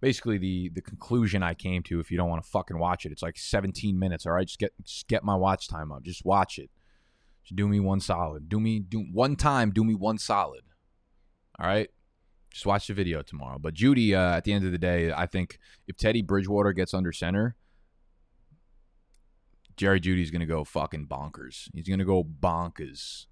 basically, 0.00 0.38
the 0.38 0.70
the 0.70 0.82
conclusion 0.82 1.42
I 1.42 1.54
came 1.54 1.82
to, 1.84 2.00
if 2.00 2.10
you 2.10 2.16
don't 2.16 2.28
want 2.28 2.42
to 2.42 2.50
fucking 2.50 2.78
watch 2.78 3.06
it, 3.06 3.12
it's 3.12 3.22
like 3.22 3.36
17 3.36 3.98
minutes. 3.98 4.26
All 4.26 4.32
right, 4.32 4.46
just 4.46 4.58
get 4.58 4.72
just 4.84 5.08
get 5.08 5.24
my 5.24 5.34
watch 5.34 5.68
time 5.68 5.92
up. 5.92 6.02
Just 6.02 6.24
watch 6.24 6.58
it. 6.58 6.70
Just 7.44 7.56
do 7.56 7.68
me 7.68 7.80
one 7.80 8.00
solid. 8.00 8.48
Do 8.48 8.60
me 8.60 8.80
do 8.80 9.00
one 9.12 9.36
time. 9.36 9.70
Do 9.70 9.84
me 9.84 9.94
one 9.94 10.18
solid. 10.18 10.62
All 11.58 11.66
right. 11.66 11.88
Just 12.50 12.66
watch 12.66 12.88
the 12.88 12.94
video 12.94 13.22
tomorrow. 13.22 13.58
But 13.60 13.74
Jeudy, 13.74 14.12
uh, 14.12 14.36
at 14.36 14.44
the 14.44 14.52
end 14.52 14.64
of 14.64 14.72
the 14.72 14.78
day, 14.78 15.12
I 15.12 15.26
think 15.26 15.58
if 15.86 15.96
Teddy 15.96 16.20
Bridgewater 16.20 16.72
gets 16.72 16.92
under 16.92 17.12
center 17.12 17.56
Jerry 19.80 19.98
Jeudy's 19.98 20.30
going 20.30 20.40
to 20.40 20.46
go 20.46 20.62
fucking 20.62 21.06
bonkers. 21.06 21.70
He's 21.72 21.88
going 21.88 22.00
to 22.00 22.04
go 22.04 22.22
bonkers. 22.22 23.24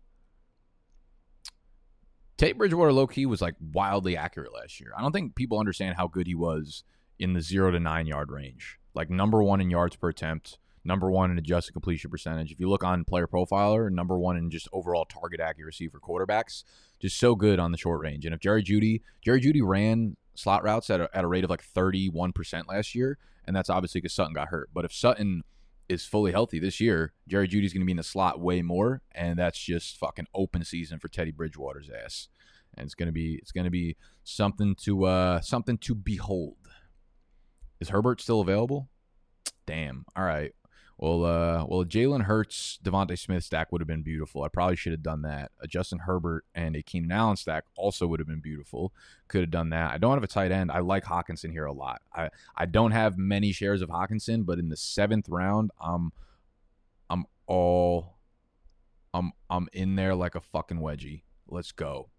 Tate 2.38 2.56
Bridgewater 2.56 2.92
low 2.92 3.08
key 3.08 3.26
was 3.26 3.42
like 3.42 3.56
wildly 3.72 4.16
accurate 4.16 4.54
last 4.54 4.80
year. 4.80 4.92
I 4.96 5.02
don't 5.02 5.12
think 5.12 5.34
people 5.34 5.58
understand 5.58 5.96
how 5.96 6.06
good 6.06 6.28
he 6.28 6.36
was 6.36 6.84
in 7.18 7.32
the 7.32 7.40
zero 7.40 7.72
to 7.72 7.80
nine 7.80 8.06
yard 8.06 8.30
range. 8.30 8.78
Like 8.94 9.10
number 9.10 9.42
one 9.42 9.60
in 9.60 9.70
yards 9.70 9.96
per 9.96 10.10
attempt, 10.10 10.58
number 10.84 11.10
one 11.10 11.32
in 11.32 11.38
adjusted 11.38 11.72
completion 11.72 12.10
percentage. 12.10 12.52
If 12.52 12.60
you 12.60 12.68
look 12.70 12.84
on 12.84 13.04
player 13.04 13.26
profiler, 13.26 13.90
number 13.90 14.16
one 14.16 14.36
in 14.36 14.50
just 14.50 14.68
overall 14.72 15.04
target 15.04 15.40
accuracy 15.40 15.88
for 15.88 15.98
quarterbacks. 15.98 16.62
Just 17.00 17.18
so 17.18 17.34
good 17.34 17.58
on 17.58 17.72
the 17.72 17.78
short 17.78 18.00
range. 18.00 18.24
And 18.24 18.32
if 18.32 18.40
Jerry 18.40 18.62
Jeudy, 18.62 19.02
Jerry 19.20 19.40
Jeudy 19.40 19.60
ran 19.62 20.16
slot 20.34 20.62
routes 20.62 20.90
at 20.90 21.00
a, 21.00 21.10
at 21.12 21.24
a 21.24 21.28
rate 21.28 21.42
of 21.42 21.50
like 21.50 21.64
31% 21.64 22.68
last 22.68 22.94
year, 22.94 23.18
and 23.44 23.54
that's 23.54 23.68
obviously 23.68 24.00
because 24.00 24.14
Sutton 24.14 24.34
got 24.34 24.48
hurt. 24.48 24.70
But 24.72 24.84
if 24.84 24.92
Sutton 24.92 25.42
is 25.88 26.04
fully 26.04 26.32
healthy 26.32 26.58
this 26.58 26.80
year, 26.80 27.12
Jerry 27.26 27.48
Jeudy's 27.48 27.72
going 27.72 27.82
to 27.82 27.86
be 27.86 27.92
in 27.92 27.96
the 27.96 28.02
slot 28.02 28.40
way 28.40 28.62
more, 28.62 29.02
and 29.12 29.38
that's 29.38 29.58
just 29.58 29.96
fucking 29.96 30.26
open 30.34 30.64
season 30.64 30.98
for 30.98 31.08
Teddy 31.08 31.30
Bridgewater's 31.30 31.90
ass. 31.90 32.28
And 32.76 32.84
it's 32.84 32.94
gonna 32.94 33.12
be 33.12 33.36
it's 33.36 33.50
gonna 33.50 33.70
be 33.70 33.96
something 34.24 34.76
to 34.82 35.04
uh 35.04 35.40
something 35.40 35.78
to 35.78 35.94
behold. 35.94 36.58
Is 37.80 37.88
Herbert 37.88 38.20
still 38.20 38.40
available? 38.40 38.88
Damn. 39.66 40.04
All 40.14 40.24
right. 40.24 40.52
Well, 40.98 41.24
uh, 41.24 41.64
well, 41.64 41.84
Jalen 41.84 42.24
Hurts, 42.24 42.80
DeVonta 42.82 43.16
Smith 43.16 43.44
stack 43.44 43.70
would 43.70 43.80
have 43.80 43.86
been 43.86 44.02
beautiful. 44.02 44.42
I 44.42 44.48
probably 44.48 44.74
should 44.74 44.90
have 44.90 45.02
done 45.02 45.22
that. 45.22 45.52
A 45.60 45.68
Justin 45.68 46.00
Herbert 46.00 46.44
and 46.56 46.74
a 46.74 46.82
Keenan 46.82 47.12
Allen 47.12 47.36
stack 47.36 47.64
also 47.76 48.08
would 48.08 48.18
have 48.18 48.26
been 48.26 48.40
beautiful. 48.40 48.92
Could 49.28 49.42
have 49.42 49.50
done 49.52 49.70
that. 49.70 49.92
I 49.92 49.98
don't 49.98 50.14
have 50.14 50.24
a 50.24 50.28
tight 50.28 50.50
end. 50.50 50.72
I 50.72 50.80
like 50.80 51.04
Hockenson 51.04 51.52
here 51.52 51.66
a 51.66 51.72
lot. 51.72 52.02
I 52.12 52.30
I 52.56 52.66
don't 52.66 52.90
have 52.90 53.16
many 53.16 53.52
shares 53.52 53.80
of 53.80 53.90
Hockenson, 53.90 54.44
but 54.44 54.58
in 54.58 54.70
the 54.70 54.76
seventh 54.76 55.28
round, 55.28 55.70
I'm 55.80 56.10
I'm 57.08 57.26
all 57.46 58.16
I'm 59.14 59.30
I'm 59.48 59.68
in 59.72 59.94
there 59.94 60.16
like 60.16 60.34
a 60.34 60.40
fucking 60.40 60.80
wedgie. 60.80 61.22
Let's 61.46 61.70
go. 61.70 62.10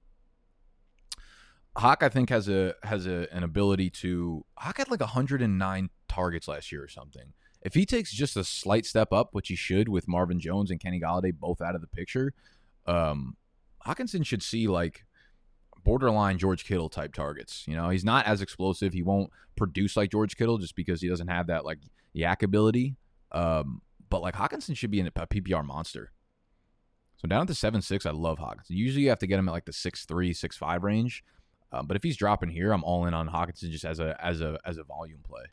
Hawk, 1.75 2.01
I 2.01 2.09
think, 2.09 2.29
has 2.29 2.47
a 2.47 2.75
has 2.83 3.05
a, 3.05 3.27
an 3.33 3.43
ability 3.43 3.89
to. 3.89 4.45
Hawk 4.57 4.77
had 4.77 4.89
like 4.89 5.01
109 5.01 5.89
targets 6.07 6.47
last 6.47 6.71
year 6.71 6.83
or 6.83 6.87
something. 6.87 7.33
If 7.61 7.73
he 7.73 7.85
takes 7.85 8.11
just 8.11 8.37
a 8.37 8.43
slight 8.43 8.85
step 8.85 9.11
up, 9.11 9.29
which 9.33 9.49
he 9.49 9.55
should 9.55 9.89
with 9.89 10.07
Marvin 10.07 10.39
Jones 10.39 10.71
and 10.71 10.79
Kenny 10.79 10.99
Golladay 10.99 11.33
both 11.33 11.61
out 11.61 11.75
of 11.75 11.81
the 11.81 11.87
picture, 11.87 12.33
um, 12.87 13.35
Hockenson 13.85 14.25
should 14.25 14.41
see 14.41 14.67
like 14.67 15.05
borderline 15.83 16.37
George 16.37 16.65
Kittle 16.65 16.89
type 16.89 17.13
targets. 17.13 17.65
You 17.67 17.75
know, 17.75 17.89
he's 17.89 18.05
not 18.05 18.25
as 18.25 18.41
explosive. 18.41 18.93
He 18.93 19.03
won't 19.03 19.29
produce 19.55 19.97
like 19.97 20.11
George 20.11 20.37
Kittle 20.37 20.57
just 20.57 20.75
because 20.75 21.01
he 21.01 21.09
doesn't 21.09 21.27
have 21.27 21.47
that 21.47 21.65
like 21.65 21.79
YAC 22.15 22.43
ability. 22.43 22.95
Um, 23.31 23.81
but 24.09 24.21
like 24.21 24.35
Hockenson 24.35 24.75
should 24.75 24.91
be 24.91 24.99
in 24.99 25.07
a 25.07 25.11
PPR 25.11 25.65
monster. 25.65 26.11
So 27.17 27.27
down 27.27 27.41
at 27.41 27.47
the 27.47 27.55
seven 27.55 27.81
six, 27.81 28.05
I 28.05 28.11
love 28.11 28.39
Hockenson. 28.39 28.69
Usually 28.69 29.03
you 29.03 29.09
have 29.09 29.19
to 29.19 29.27
get 29.27 29.39
him 29.39 29.49
at 29.49 29.51
like 29.51 29.65
the 29.65 29.73
six 29.73 30.05
three, 30.05 30.33
six 30.33 30.55
five 30.55 30.83
range. 30.83 31.23
Um, 31.71 31.85
but 31.85 31.97
if 31.97 32.03
he's 32.03 32.17
dropping 32.17 32.49
here, 32.49 32.71
I'm 32.71 32.83
all 32.83 33.05
in 33.05 33.13
on 33.13 33.27
Hockenson 33.27 33.69
just 33.69 33.85
as 33.85 33.99
a 33.99 34.17
as 34.23 34.41
a 34.41 34.57
as 34.65 34.77
a 34.77 34.83
volume 34.83 35.19
play. 35.23 35.43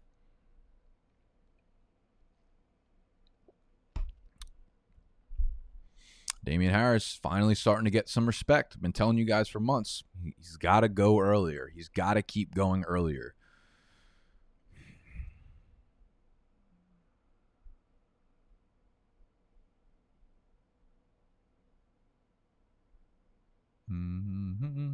Damien 6.46 6.72
Harris 6.72 7.18
finally 7.20 7.56
starting 7.56 7.84
to 7.86 7.90
get 7.90 8.08
some 8.08 8.24
respect. 8.24 8.74
I've 8.76 8.80
been 8.80 8.92
telling 8.92 9.18
you 9.18 9.24
guys 9.24 9.48
for 9.48 9.58
months. 9.58 10.04
He's 10.22 10.56
got 10.56 10.80
to 10.80 10.88
go 10.88 11.18
earlier. 11.18 11.72
He's 11.74 11.88
got 11.88 12.14
to 12.14 12.22
keep 12.22 12.54
going 12.54 12.84
earlier. 12.84 13.34
Mm-hmm. 23.90 24.86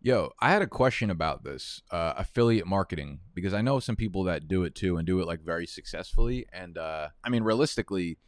Yo, 0.00 0.30
I 0.40 0.50
had 0.50 0.62
a 0.62 0.66
question 0.66 1.10
about 1.10 1.42
this 1.42 1.82
uh, 1.90 2.14
affiliate 2.16 2.66
marketing 2.66 3.18
because 3.34 3.52
I 3.52 3.62
know 3.62 3.80
some 3.80 3.96
people 3.96 4.24
that 4.24 4.46
do 4.46 4.62
it 4.62 4.76
too 4.76 4.96
and 4.96 5.04
do 5.04 5.20
it 5.20 5.26
like 5.26 5.40
very 5.40 5.66
successfully. 5.66 6.46
And 6.52 6.78
uh, 6.78 7.08
I 7.24 7.30
mean, 7.30 7.42
realistically, 7.42 8.18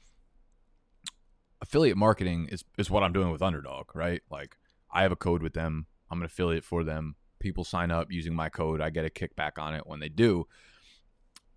affiliate 1.60 1.96
marketing 1.96 2.48
is 2.50 2.64
is 2.76 2.90
what 2.90 3.04
I'm 3.04 3.12
doing 3.12 3.30
with 3.30 3.40
Underdog, 3.40 3.94
right? 3.94 4.20
Like 4.30 4.56
I 4.92 5.02
have 5.02 5.12
a 5.12 5.16
code 5.16 5.42
with 5.42 5.54
them. 5.54 5.86
I'm 6.10 6.18
an 6.20 6.26
affiliate 6.26 6.64
for 6.64 6.82
them. 6.82 7.14
People 7.38 7.62
sign 7.62 7.92
up 7.92 8.10
using 8.10 8.34
my 8.34 8.48
code. 8.48 8.80
I 8.80 8.90
get 8.90 9.04
a 9.04 9.10
kickback 9.10 9.52
on 9.56 9.74
it 9.74 9.86
when 9.86 10.00
they 10.00 10.08
do. 10.08 10.48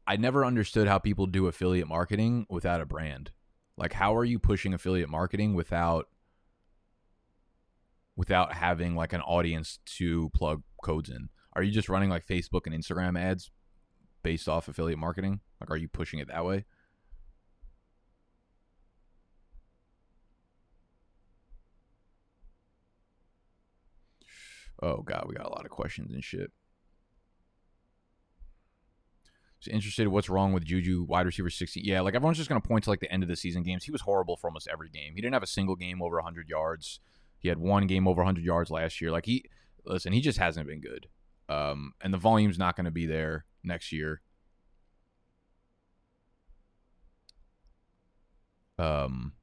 I 0.06 0.17
never 0.17 0.45
understood 0.45 0.88
how 0.88 0.99
people 0.99 1.26
do 1.26 1.47
affiliate 1.47 1.88
marketing 1.88 2.45
without 2.49 2.82
a 2.82 2.86
brand. 2.86 3.32
Like 3.78 3.93
how 3.93 4.15
are 4.15 4.26
you 4.26 4.38
pushing 4.38 4.76
affiliate 4.76 5.10
marketing 5.10 5.56
without 5.56 6.08
without 8.15 8.54
having 8.54 8.95
like 8.95 9.13
an 9.13 9.21
audience 9.21 9.80
to 9.86 10.30
plug 10.30 10.63
codes 10.84 11.10
in? 11.10 11.30
Are 11.54 11.63
you 11.63 11.71
just 11.71 11.89
running 11.89 12.10
like 12.10 12.26
Facebook 12.26 12.65
and 12.65 12.76
Instagram 12.76 13.19
ads 13.19 13.52
based 14.23 14.47
off 14.47 14.67
affiliate 14.67 14.99
marketing? 14.99 15.39
Like 15.60 15.69
are 15.71 15.78
you 15.78 15.88
pushing 15.88 16.19
it 16.19 16.28
that 16.28 16.45
way? 16.45 16.65
Oh 24.82 25.02
god, 25.02 25.26
we 25.28 25.36
got 25.36 25.45
a 25.45 25.49
lot 25.49 25.65
of 25.65 25.71
questions 25.71 26.13
and 26.13 26.23
shit. 26.23 26.52
So 29.63 29.71
interested 29.71 30.10
what's 30.10 30.28
wrong 30.28 30.52
with 30.52 30.65
Juju 30.65 31.06
wide 31.08 31.26
receiver 31.26 31.49
16. 31.49 31.86
Yeah, 31.86 32.02
like 32.02 32.15
everyone's 32.15 32.38
just 32.38 32.49
going 32.49 32.62
to 32.62 32.67
point 32.67 32.84
to 32.84 32.89
like 32.89 32.99
the 32.99 33.10
end 33.10 33.23
of 33.23 33.30
the 33.30 33.38
season 33.38 33.63
games. 33.63 33.86
He 33.86 33.91
was 33.91 34.02
horrible 34.02 34.36
for 34.36 34.47
almost 34.47 34.67
every 34.69 34.89
game. 34.89 35.13
He 35.15 35.21
didn't 35.21 35.36
have 35.36 35.43
a 35.43 35.47
single 35.47 35.78
game 35.78 36.02
over 36.02 36.17
100 36.17 36.49
yards. 36.49 36.99
He 37.43 37.49
had 37.49 37.60
one 37.60 37.86
game 37.88 38.08
over 38.08 38.21
100 38.21 38.43
yards 38.43 38.71
last 38.71 39.01
year. 39.01 39.12
Like 39.12 39.25
he 39.25 39.45
listen, 39.86 40.13
he 40.13 40.21
just 40.21 40.39
hasn't 40.39 40.65
been 40.65 40.82
good. 40.82 41.08
Um 41.49 41.93
and 42.01 42.13
the 42.13 42.17
volume's 42.17 42.58
not 42.58 42.75
going 42.75 42.86
to 42.86 42.91
be 42.91 43.06
there 43.06 43.45
next 43.63 43.91
year. 43.91 44.21
Um 48.79 49.34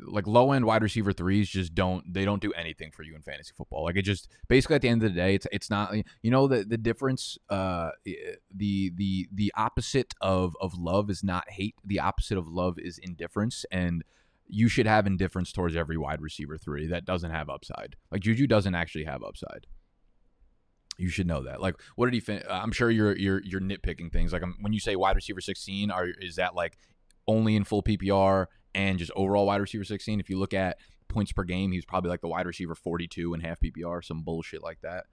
like 0.00 0.26
low 0.26 0.52
end 0.52 0.64
wide 0.64 0.82
receiver 0.82 1.12
threes 1.12 1.48
just 1.48 1.74
don't 1.74 2.12
they 2.12 2.24
don't 2.24 2.42
do 2.42 2.52
anything 2.52 2.90
for 2.90 3.02
you 3.02 3.14
in 3.14 3.22
fantasy 3.22 3.52
football. 3.56 3.84
Like 3.84 3.96
it 3.96 4.02
just 4.02 4.28
basically 4.48 4.76
at 4.76 4.82
the 4.82 4.88
end 4.88 5.02
of 5.02 5.12
the 5.12 5.20
day, 5.20 5.34
it's 5.34 5.46
it's 5.52 5.70
not 5.70 5.94
you 6.22 6.30
know 6.30 6.46
the 6.46 6.64
the 6.64 6.78
difference. 6.78 7.38
Uh, 7.48 7.90
the 8.04 8.92
the 8.94 9.28
the 9.32 9.52
opposite 9.56 10.14
of 10.20 10.56
of 10.60 10.74
love 10.74 11.10
is 11.10 11.24
not 11.24 11.50
hate. 11.50 11.74
The 11.84 12.00
opposite 12.00 12.38
of 12.38 12.46
love 12.48 12.78
is 12.78 12.98
indifference, 12.98 13.64
and 13.70 14.04
you 14.54 14.68
should 14.68 14.86
have 14.86 15.06
indifference 15.06 15.50
towards 15.50 15.74
every 15.74 15.96
wide 15.96 16.20
receiver 16.20 16.58
three 16.58 16.86
that 16.88 17.06
doesn't 17.06 17.30
have 17.30 17.48
upside. 17.48 17.96
Like 18.10 18.20
Juju 18.20 18.46
doesn't 18.46 18.74
actually 18.74 19.04
have 19.04 19.24
upside. 19.24 19.66
You 20.98 21.08
should 21.08 21.26
know 21.26 21.44
that. 21.44 21.62
Like, 21.62 21.76
what 21.96 22.04
did 22.04 22.14
he? 22.14 22.20
Fin- 22.20 22.42
I'm 22.50 22.70
sure 22.70 22.90
you're 22.90 23.16
you're 23.16 23.42
you're 23.42 23.62
nitpicking 23.62 24.12
things. 24.12 24.30
Like, 24.30 24.42
um, 24.42 24.56
when 24.60 24.74
you 24.74 24.78
say 24.78 24.94
wide 24.94 25.16
receiver 25.16 25.40
16, 25.40 25.90
are 25.90 26.06
is 26.20 26.36
that 26.36 26.54
like 26.54 26.76
only 27.26 27.56
in 27.56 27.64
full 27.64 27.82
PPR 27.82 28.46
and 28.74 28.98
just 28.98 29.10
overall 29.16 29.46
wide 29.46 29.62
receiver 29.62 29.84
16. 29.84 30.20
If 30.20 30.28
you 30.28 30.38
look 30.38 30.52
at 30.52 30.76
points 31.08 31.32
per 31.32 31.44
game, 31.44 31.72
he's 31.72 31.86
probably 31.86 32.10
like 32.10 32.20
the 32.20 32.28
wide 32.28 32.46
receiver 32.46 32.74
42 32.74 33.32
and 33.32 33.42
half 33.42 33.58
PPR, 33.58 34.04
some 34.04 34.22
bullshit 34.22 34.62
like 34.62 34.82
that. 34.82 35.04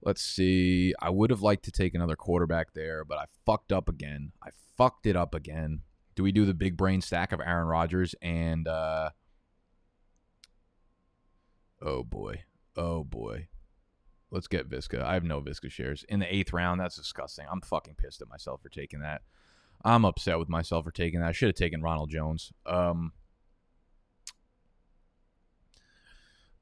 Let's 0.00 0.22
see. 0.22 0.94
I 1.02 1.10
would 1.10 1.30
have 1.30 1.42
liked 1.42 1.64
to 1.64 1.72
take 1.72 1.94
another 1.94 2.14
quarterback 2.14 2.72
there, 2.72 3.04
but 3.04 3.18
I 3.18 3.24
fucked 3.44 3.72
up 3.72 3.88
again. 3.88 4.30
I 4.44 4.50
fucked 4.76 5.06
it 5.06 5.16
up 5.16 5.34
again. 5.34 5.80
Do 6.14 6.22
we 6.22 6.32
do 6.32 6.44
the 6.44 6.54
big 6.54 6.76
brain 6.76 7.00
stack 7.00 7.32
of 7.32 7.40
Aaron 7.40 7.66
Rodgers 7.66 8.14
and 8.22 8.68
uh 8.68 9.10
Oh 11.82 12.02
boy. 12.02 12.42
Oh 12.76 13.04
boy. 13.04 13.48
Let's 14.30 14.48
get 14.48 14.68
Viska. 14.68 15.02
I 15.02 15.14
have 15.14 15.24
no 15.24 15.40
Viska 15.40 15.70
shares. 15.70 16.04
In 16.08 16.18
the 16.18 16.34
eighth 16.34 16.52
round, 16.52 16.80
that's 16.80 16.96
disgusting. 16.96 17.46
I'm 17.50 17.60
fucking 17.60 17.94
pissed 17.96 18.22
at 18.22 18.28
myself 18.28 18.62
for 18.62 18.68
taking 18.68 19.00
that. 19.00 19.22
I'm 19.84 20.04
upset 20.04 20.38
with 20.38 20.48
myself 20.48 20.84
for 20.84 20.90
taking 20.90 21.20
that. 21.20 21.28
I 21.28 21.32
should 21.32 21.48
have 21.48 21.56
taken 21.56 21.82
Ronald 21.82 22.10
Jones. 22.10 22.52
Um, 22.64 23.12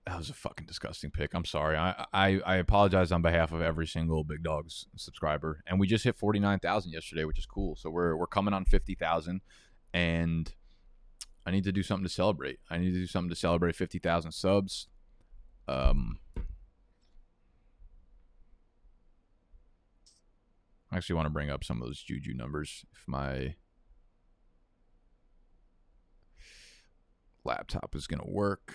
that 0.07 0.19
was 0.19 0.31
a 0.31 0.35
fucking 0.35 0.67
disgusting 0.67 1.11
pick. 1.11 1.33
I'm 1.33 1.45
sorry. 1.45 1.77
I, 1.77 2.07
I, 2.13 2.41
I 2.45 2.57
apologize 2.57 3.13
on 3.13 3.23
behalf 3.23 3.53
of 3.53 3.63
every 3.63 3.87
single 3.87 4.25
Big 4.25 4.43
Dogs 4.43 4.87
subscriber. 4.97 5.63
And 5.67 5.79
we 5.79 5.87
just 5.87 6.03
hit 6.03 6.17
49,000 6.17 6.91
yesterday, 6.91 7.25
which 7.25 7.39
is 7.39 7.47
cool. 7.47 7.77
So 7.77 7.89
we're 7.89 8.17
we're 8.17 8.27
coming 8.27 8.53
on 8.53 8.65
50,000 8.65 9.41
and 9.95 10.55
I 11.47 11.53
need 11.53 11.65
to 11.65 11.73
do 11.73 11.85
something 11.85 12.05
to 12.05 12.13
celebrate. 12.13 12.59
I 12.69 12.79
need 12.79 12.93
to 12.93 12.99
do 12.99 13.07
something 13.07 13.31
to 13.31 13.37
celebrate 13.37 13.77
50,000 13.77 14.33
subs. 14.33 14.89
Um 15.69 16.19
I 20.91 20.97
actually 20.97 21.17
want 21.17 21.27
to 21.27 21.31
bring 21.31 21.49
up 21.49 21.65
some 21.65 21.81
of 21.81 21.87
those 21.87 22.03
Juju 22.03 22.35
numbers 22.35 22.85
if 22.93 23.05
my 23.07 23.55
laptop 27.45 27.95
is 27.95 28.07
going 28.07 28.21
to 28.21 28.29
work. 28.29 28.75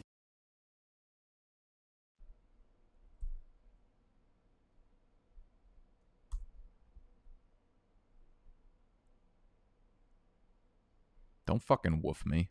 Don't 11.51 11.61
fucking 11.61 11.99
woof 12.01 12.25
me. 12.25 12.49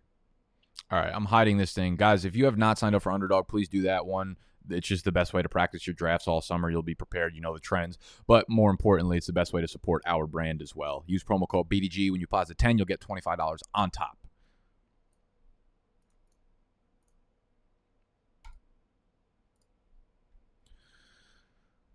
All 0.90 0.98
right, 0.98 1.10
I'm 1.14 1.24
hiding 1.24 1.56
this 1.56 1.72
thing. 1.72 1.96
Guys, 1.96 2.26
if 2.26 2.36
you 2.36 2.44
have 2.44 2.58
not 2.58 2.78
signed 2.78 2.94
up 2.94 3.00
for 3.00 3.10
Underdog, 3.10 3.48
please 3.48 3.66
do 3.66 3.80
that 3.82 4.04
one. 4.04 4.36
It's 4.68 4.86
just 4.86 5.06
the 5.06 5.10
best 5.10 5.32
way 5.32 5.40
to 5.40 5.48
practice 5.48 5.86
your 5.86 5.94
drafts 5.94 6.28
all 6.28 6.42
summer. 6.42 6.70
You'll 6.70 6.82
be 6.82 6.94
prepared, 6.94 7.34
you 7.34 7.40
know 7.40 7.54
the 7.54 7.60
trends. 7.60 7.96
But 8.26 8.50
more 8.50 8.70
importantly, 8.70 9.16
it's 9.16 9.26
the 9.26 9.32
best 9.32 9.54
way 9.54 9.62
to 9.62 9.68
support 9.68 10.02
our 10.04 10.26
brand 10.26 10.60
as 10.60 10.76
well. 10.76 11.02
Use 11.06 11.24
promo 11.24 11.48
code 11.48 11.70
BDG. 11.70 12.10
When 12.10 12.20
you 12.20 12.26
deposit 12.26 12.58
10, 12.58 12.76
you'll 12.76 12.84
get 12.84 13.00
$25 13.00 13.60
on 13.74 13.90
top. 13.90 14.18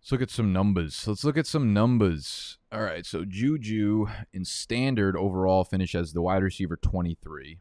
Let's 0.06 0.12
look 0.12 0.22
at 0.22 0.30
some 0.30 0.54
numbers. 0.54 1.08
Let's 1.08 1.24
look 1.24 1.36
at 1.36 1.48
some 1.48 1.74
numbers. 1.74 2.60
All 2.72 2.84
right, 2.84 3.04
so 3.08 3.26
Juju 3.26 4.06
in 4.32 4.46
standard 4.46 5.18
overall 5.18 5.64
finish 5.64 5.96
as 5.96 6.14
the 6.14 6.22
wide 6.22 6.44
receiver 6.44 6.78
23. 6.78 7.58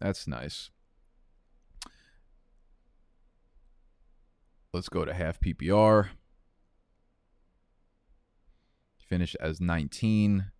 That's 0.00 0.26
nice. 0.26 0.70
Let's 4.72 4.88
go 4.88 5.04
to 5.04 5.14
half 5.14 5.38
PPR. 5.38 6.08
Finished 8.98 9.36
as 9.38 9.60
19 9.60 10.50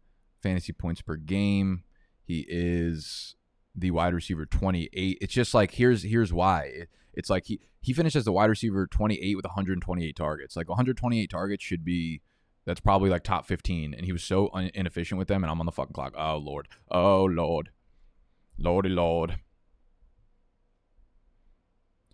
fantasy 0.40 0.72
points 0.72 1.02
per 1.02 1.16
game. 1.16 1.82
He 2.22 2.46
is 2.48 3.34
the 3.76 3.90
wide 3.90 4.14
receiver 4.14 4.46
28. 4.46 5.18
It's 5.20 5.34
just 5.34 5.54
like 5.54 5.72
here's 5.72 6.02
here's 6.02 6.32
why. 6.32 6.86
It's 7.14 7.30
like 7.30 7.46
he 7.46 7.60
he 7.80 7.92
finished 7.92 8.16
as 8.16 8.24
the 8.24 8.32
wide 8.32 8.50
receiver 8.50 8.86
28 8.86 9.36
with 9.36 9.44
128 9.44 10.16
targets. 10.16 10.56
Like 10.56 10.68
128 10.68 11.30
targets 11.30 11.62
should 11.62 11.84
be 11.84 12.22
that's 12.64 12.80
probably 12.80 13.10
like 13.10 13.22
top 13.22 13.46
15 13.46 13.94
and 13.94 14.04
he 14.04 14.12
was 14.12 14.24
so 14.24 14.50
un- 14.52 14.70
inefficient 14.74 15.18
with 15.18 15.28
them 15.28 15.44
and 15.44 15.50
I'm 15.50 15.60
on 15.60 15.66
the 15.66 15.72
fucking 15.72 15.92
clock. 15.92 16.14
Oh 16.16 16.38
lord. 16.38 16.68
Oh 16.90 17.24
lord. 17.24 17.70
Lordy 18.58 18.88
Lord. 18.88 19.38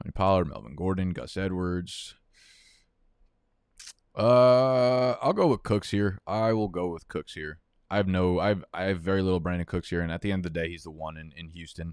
Tony 0.02 0.12
Pollard, 0.12 0.48
Melvin 0.48 0.74
Gordon, 0.74 1.10
Gus 1.10 1.36
Edwards. 1.36 2.16
Uh, 4.16 5.12
I'll 5.22 5.32
go 5.32 5.46
with 5.46 5.62
Cooks 5.62 5.90
here. 5.92 6.18
I 6.26 6.52
will 6.52 6.68
go 6.68 6.88
with 6.88 7.06
Cooks 7.08 7.34
here. 7.34 7.60
I 7.92 7.96
have 7.96 8.08
no, 8.08 8.38
I 8.38 8.48
have, 8.48 8.64
I 8.72 8.84
have 8.84 9.00
very 9.00 9.20
little 9.20 9.38
Brandin 9.38 9.66
Cooks 9.66 9.90
here, 9.90 10.00
and 10.00 10.10
at 10.10 10.22
the 10.22 10.32
end 10.32 10.46
of 10.46 10.52
the 10.52 10.58
day, 10.58 10.70
he's 10.70 10.84
the 10.84 10.90
one 10.90 11.18
in, 11.18 11.30
in 11.36 11.50
Houston. 11.50 11.92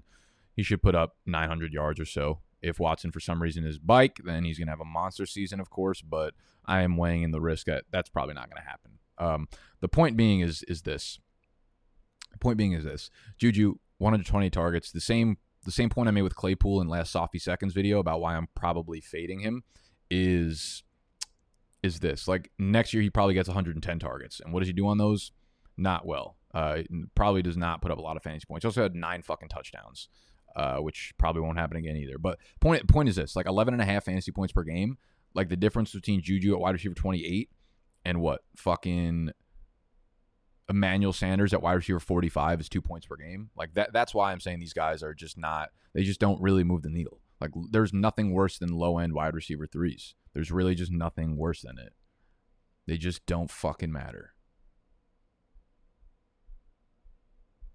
He 0.56 0.62
should 0.62 0.82
put 0.82 0.94
up 0.94 1.16
900 1.26 1.74
yards 1.74 2.00
or 2.00 2.06
so. 2.06 2.40
If 2.62 2.80
Watson, 2.80 3.12
for 3.12 3.20
some 3.20 3.42
reason, 3.42 3.66
is 3.66 3.78
bike, 3.78 4.18
then 4.24 4.44
he's 4.44 4.58
gonna 4.58 4.70
have 4.70 4.80
a 4.80 4.84
monster 4.86 5.26
season, 5.26 5.60
of 5.60 5.68
course. 5.68 6.00
But 6.00 6.32
I 6.64 6.80
am 6.80 6.96
weighing 6.96 7.22
in 7.22 7.32
the 7.32 7.40
risk 7.40 7.66
that 7.66 7.84
that's 7.90 8.08
probably 8.08 8.32
not 8.32 8.48
gonna 8.48 8.66
happen. 8.66 8.92
Um, 9.18 9.48
the 9.80 9.88
point 9.88 10.16
being 10.16 10.40
is 10.40 10.62
is 10.62 10.82
this. 10.82 11.18
The 12.32 12.38
point 12.38 12.56
being 12.56 12.72
is 12.72 12.84
this: 12.84 13.10
Juju 13.36 13.74
120 13.98 14.48
targets. 14.48 14.92
The 14.92 15.02
same 15.02 15.36
the 15.64 15.70
same 15.70 15.90
point 15.90 16.08
I 16.08 16.12
made 16.12 16.22
with 16.22 16.34
Claypool 16.34 16.80
in 16.80 16.88
last 16.88 17.12
Softy 17.12 17.38
Seconds 17.38 17.74
video 17.74 17.98
about 17.98 18.22
why 18.22 18.36
I'm 18.36 18.48
probably 18.54 19.02
fading 19.02 19.40
him 19.40 19.64
is 20.10 20.82
is 21.82 22.00
this. 22.00 22.26
Like 22.26 22.50
next 22.58 22.94
year 22.94 23.02
he 23.02 23.10
probably 23.10 23.34
gets 23.34 23.48
110 23.48 23.98
targets. 23.98 24.40
And 24.40 24.52
what 24.52 24.60
does 24.60 24.68
he 24.68 24.72
do 24.72 24.86
on 24.86 24.96
those? 24.98 25.32
Not 25.80 26.06
well. 26.06 26.36
Uh, 26.52 26.82
probably 27.14 27.42
does 27.42 27.56
not 27.56 27.80
put 27.80 27.90
up 27.90 27.98
a 27.98 28.02
lot 28.02 28.16
of 28.16 28.22
fantasy 28.22 28.44
points. 28.46 28.64
Also 28.64 28.82
had 28.82 28.94
nine 28.94 29.22
fucking 29.22 29.48
touchdowns, 29.48 30.08
uh, 30.54 30.76
which 30.78 31.14
probably 31.16 31.42
won't 31.42 31.58
happen 31.58 31.76
again 31.76 31.96
either. 31.96 32.18
But 32.18 32.38
point 32.60 32.86
point 32.88 33.08
is 33.08 33.16
this: 33.16 33.34
like 33.34 33.46
11 33.46 33.74
and 33.74 33.82
a 33.82 33.86
half 33.86 34.04
fantasy 34.04 34.30
points 34.30 34.52
per 34.52 34.62
game. 34.62 34.98
Like 35.34 35.48
the 35.48 35.56
difference 35.56 35.92
between 35.92 36.20
Juju 36.20 36.52
at 36.54 36.60
wide 36.60 36.72
receiver 36.72 36.94
28 36.94 37.48
and 38.04 38.20
what 38.20 38.40
fucking 38.56 39.30
Emmanuel 40.68 41.12
Sanders 41.12 41.54
at 41.54 41.62
wide 41.62 41.74
receiver 41.74 42.00
45 42.00 42.60
is 42.60 42.68
two 42.68 42.82
points 42.82 43.06
per 43.06 43.16
game. 43.16 43.50
Like 43.56 43.74
that. 43.74 43.92
That's 43.92 44.14
why 44.14 44.32
I'm 44.32 44.40
saying 44.40 44.60
these 44.60 44.74
guys 44.74 45.02
are 45.02 45.14
just 45.14 45.38
not. 45.38 45.70
They 45.94 46.02
just 46.02 46.20
don't 46.20 46.42
really 46.42 46.64
move 46.64 46.82
the 46.82 46.90
needle. 46.90 47.20
Like 47.40 47.52
there's 47.70 47.94
nothing 47.94 48.32
worse 48.32 48.58
than 48.58 48.70
low 48.70 48.98
end 48.98 49.14
wide 49.14 49.34
receiver 49.34 49.66
threes. 49.66 50.14
There's 50.34 50.50
really 50.50 50.74
just 50.74 50.92
nothing 50.92 51.36
worse 51.36 51.62
than 51.62 51.78
it. 51.78 51.94
They 52.86 52.96
just 52.96 53.24
don't 53.24 53.50
fucking 53.50 53.92
matter. 53.92 54.34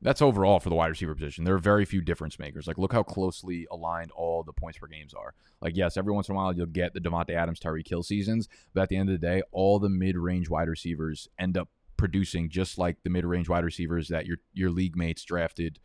That's 0.01 0.21
overall 0.21 0.59
for 0.59 0.69
the 0.69 0.75
wide 0.75 0.87
receiver 0.87 1.15
position. 1.15 1.45
There 1.45 1.55
are 1.55 1.59
very 1.59 1.85
few 1.85 2.01
difference 2.01 2.37
makers. 2.37 2.67
Like, 2.67 2.77
look 2.77 2.93
how 2.93 3.01
closely 3.01 3.65
aligned 3.71 4.11
all 4.11 4.43
the 4.43 4.53
points 4.53 4.77
per 4.77 4.87
games 4.87 5.13
are. 5.13 5.33
Like, 5.61 5.75
yes, 5.75 5.97
every 5.97 6.13
once 6.13 6.29
in 6.29 6.33
a 6.33 6.35
while 6.35 6.55
you'll 6.55 6.67
get 6.67 6.93
the 6.93 6.99
Davante 6.99 7.31
Adams, 7.31 7.59
Tyreek 7.59 7.87
Hill 7.87 8.03
seasons, 8.03 8.47
but 8.73 8.83
at 8.83 8.89
the 8.89 8.97
end 8.97 9.09
of 9.09 9.19
the 9.19 9.25
day, 9.25 9.41
all 9.51 9.79
the 9.79 9.89
mid-range 9.89 10.49
wide 10.49 10.67
receivers 10.67 11.27
end 11.39 11.57
up 11.57 11.69
producing 11.97 12.49
just 12.49 12.77
like 12.77 12.97
the 13.03 13.09
mid-range 13.09 13.49
wide 13.49 13.63
receivers 13.63 14.09
that 14.09 14.25
your 14.25 14.37
your 14.53 14.69
league 14.69 14.97
mates 14.97 15.23
drafted 15.23 15.79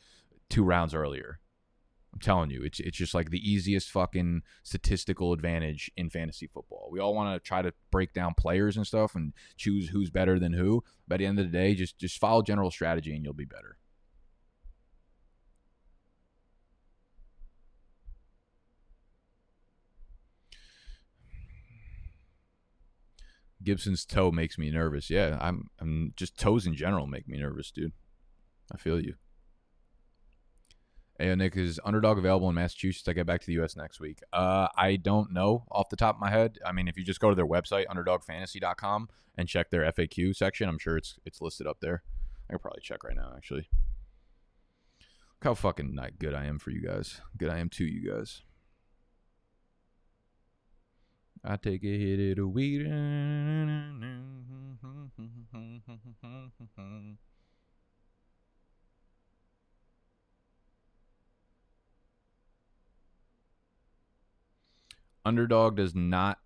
two 0.48 0.64
rounds 0.64 0.92
earlier. 0.92 1.38
I'm 2.12 2.18
telling 2.18 2.50
you, 2.50 2.62
it's 2.64 2.80
it's 2.80 2.98
just 2.98 3.14
like 3.14 3.30
the 3.30 3.38
easiest 3.38 3.90
fucking 3.90 4.42
statistical 4.64 5.32
advantage 5.32 5.90
in 5.96 6.10
fantasy 6.10 6.48
football. 6.48 6.88
We 6.90 6.98
all 6.98 7.14
want 7.14 7.34
to 7.34 7.48
try 7.48 7.62
to 7.62 7.72
break 7.92 8.12
down 8.12 8.34
players 8.36 8.76
and 8.76 8.86
stuff 8.86 9.14
and 9.14 9.32
choose 9.56 9.88
who's 9.90 10.10
better 10.10 10.38
than 10.40 10.52
who. 10.52 10.82
But 11.06 11.14
at 11.14 11.18
the 11.18 11.26
end 11.26 11.38
of 11.38 11.46
the 11.46 11.56
day, 11.56 11.74
just 11.74 11.98
just 11.98 12.18
follow 12.18 12.42
general 12.42 12.72
strategy 12.72 13.14
and 13.14 13.24
you'll 13.24 13.32
be 13.32 13.44
better. 13.44 13.76
Gibson's 23.62 24.04
toe 24.04 24.30
makes 24.30 24.58
me 24.58 24.70
nervous. 24.70 25.10
Yeah, 25.10 25.38
I'm 25.40 25.68
I'm 25.80 26.12
just 26.16 26.38
toes 26.38 26.66
in 26.66 26.74
general 26.74 27.06
make 27.06 27.28
me 27.28 27.38
nervous, 27.38 27.70
dude. 27.70 27.92
I 28.72 28.76
feel 28.76 29.00
you. 29.00 29.14
Hey, 31.18 31.34
Nick, 31.34 31.54
is 31.54 31.78
underdog 31.84 32.16
available 32.16 32.48
in 32.48 32.54
Massachusetts? 32.54 33.06
I 33.06 33.12
get 33.12 33.26
back 33.26 33.42
to 33.42 33.46
the 33.46 33.52
U.S. 33.54 33.76
next 33.76 34.00
week. 34.00 34.20
Uh, 34.32 34.68
I 34.74 34.96
don't 34.96 35.32
know 35.32 35.64
off 35.70 35.90
the 35.90 35.96
top 35.96 36.14
of 36.14 36.20
my 36.20 36.30
head. 36.30 36.58
I 36.64 36.72
mean, 36.72 36.88
if 36.88 36.96
you 36.96 37.04
just 37.04 37.20
go 37.20 37.28
to 37.28 37.34
their 37.36 37.46
website, 37.46 37.84
underdogfantasy.com, 37.88 39.08
and 39.36 39.46
check 39.46 39.68
their 39.68 39.82
FAQ 39.92 40.34
section, 40.34 40.66
I'm 40.66 40.78
sure 40.78 40.96
it's 40.96 41.18
it's 41.26 41.42
listed 41.42 41.66
up 41.66 41.80
there. 41.80 42.02
I 42.48 42.54
could 42.54 42.62
probably 42.62 42.80
check 42.82 43.04
right 43.04 43.16
now, 43.16 43.34
actually. 43.36 43.68
Look 44.98 45.44
how 45.44 45.54
fucking 45.54 45.94
not 45.94 46.18
good 46.18 46.34
I 46.34 46.46
am 46.46 46.58
for 46.58 46.70
you 46.70 46.80
guys. 46.80 47.20
Good 47.36 47.50
I 47.50 47.58
am 47.58 47.68
to 47.70 47.84
you 47.84 48.10
guys. 48.10 48.42
I 51.42 51.57
take 51.57 51.83
a 51.85 51.87
hit 51.87 52.38
of 52.38 52.50
weed. 52.50 52.87
Underdog 65.24 65.76
does 65.76 65.94
not 65.94 66.38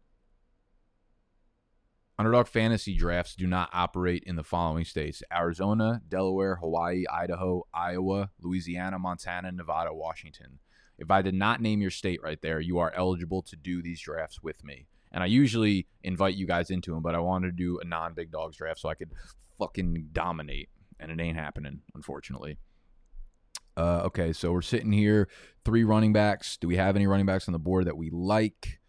Underdog 2.16 2.46
fantasy 2.46 2.94
drafts 2.96 3.34
do 3.34 3.48
not 3.48 3.70
operate 3.72 4.22
in 4.24 4.36
the 4.36 4.44
following 4.44 4.84
states 4.84 5.20
Arizona, 5.32 6.00
Delaware, 6.08 6.56
Hawaii, 6.56 7.04
Idaho, 7.12 7.66
Iowa, 7.74 8.30
Louisiana, 8.40 9.00
Montana, 9.00 9.50
Nevada, 9.50 9.92
Washington. 9.92 10.60
If 10.98 11.10
I 11.10 11.22
did 11.22 11.34
not 11.34 11.60
name 11.60 11.80
your 11.80 11.90
state 11.90 12.20
right 12.22 12.40
there, 12.40 12.60
you 12.60 12.78
are 12.78 12.92
eligible 12.94 13.42
to 13.42 13.56
do 13.56 13.82
these 13.82 14.00
drafts 14.00 14.42
with 14.42 14.62
me. 14.64 14.86
And 15.12 15.22
I 15.22 15.26
usually 15.26 15.86
invite 16.02 16.34
you 16.34 16.46
guys 16.46 16.70
into 16.70 16.92
them, 16.92 17.02
but 17.02 17.14
I 17.14 17.20
wanted 17.20 17.46
to 17.48 17.52
do 17.52 17.78
a 17.78 17.84
non 17.84 18.14
big 18.14 18.30
dogs 18.30 18.56
draft 18.56 18.80
so 18.80 18.88
I 18.88 18.94
could 18.94 19.12
fucking 19.58 20.08
dominate. 20.12 20.68
And 20.98 21.10
it 21.10 21.20
ain't 21.20 21.36
happening, 21.36 21.80
unfortunately. 21.94 22.58
Uh, 23.76 24.02
okay, 24.04 24.32
so 24.32 24.52
we're 24.52 24.62
sitting 24.62 24.92
here, 24.92 25.28
three 25.64 25.84
running 25.84 26.12
backs. 26.12 26.56
Do 26.56 26.68
we 26.68 26.76
have 26.76 26.94
any 26.94 27.06
running 27.06 27.26
backs 27.26 27.48
on 27.48 27.52
the 27.52 27.58
board 27.58 27.86
that 27.86 27.96
we 27.96 28.10
like? 28.10 28.80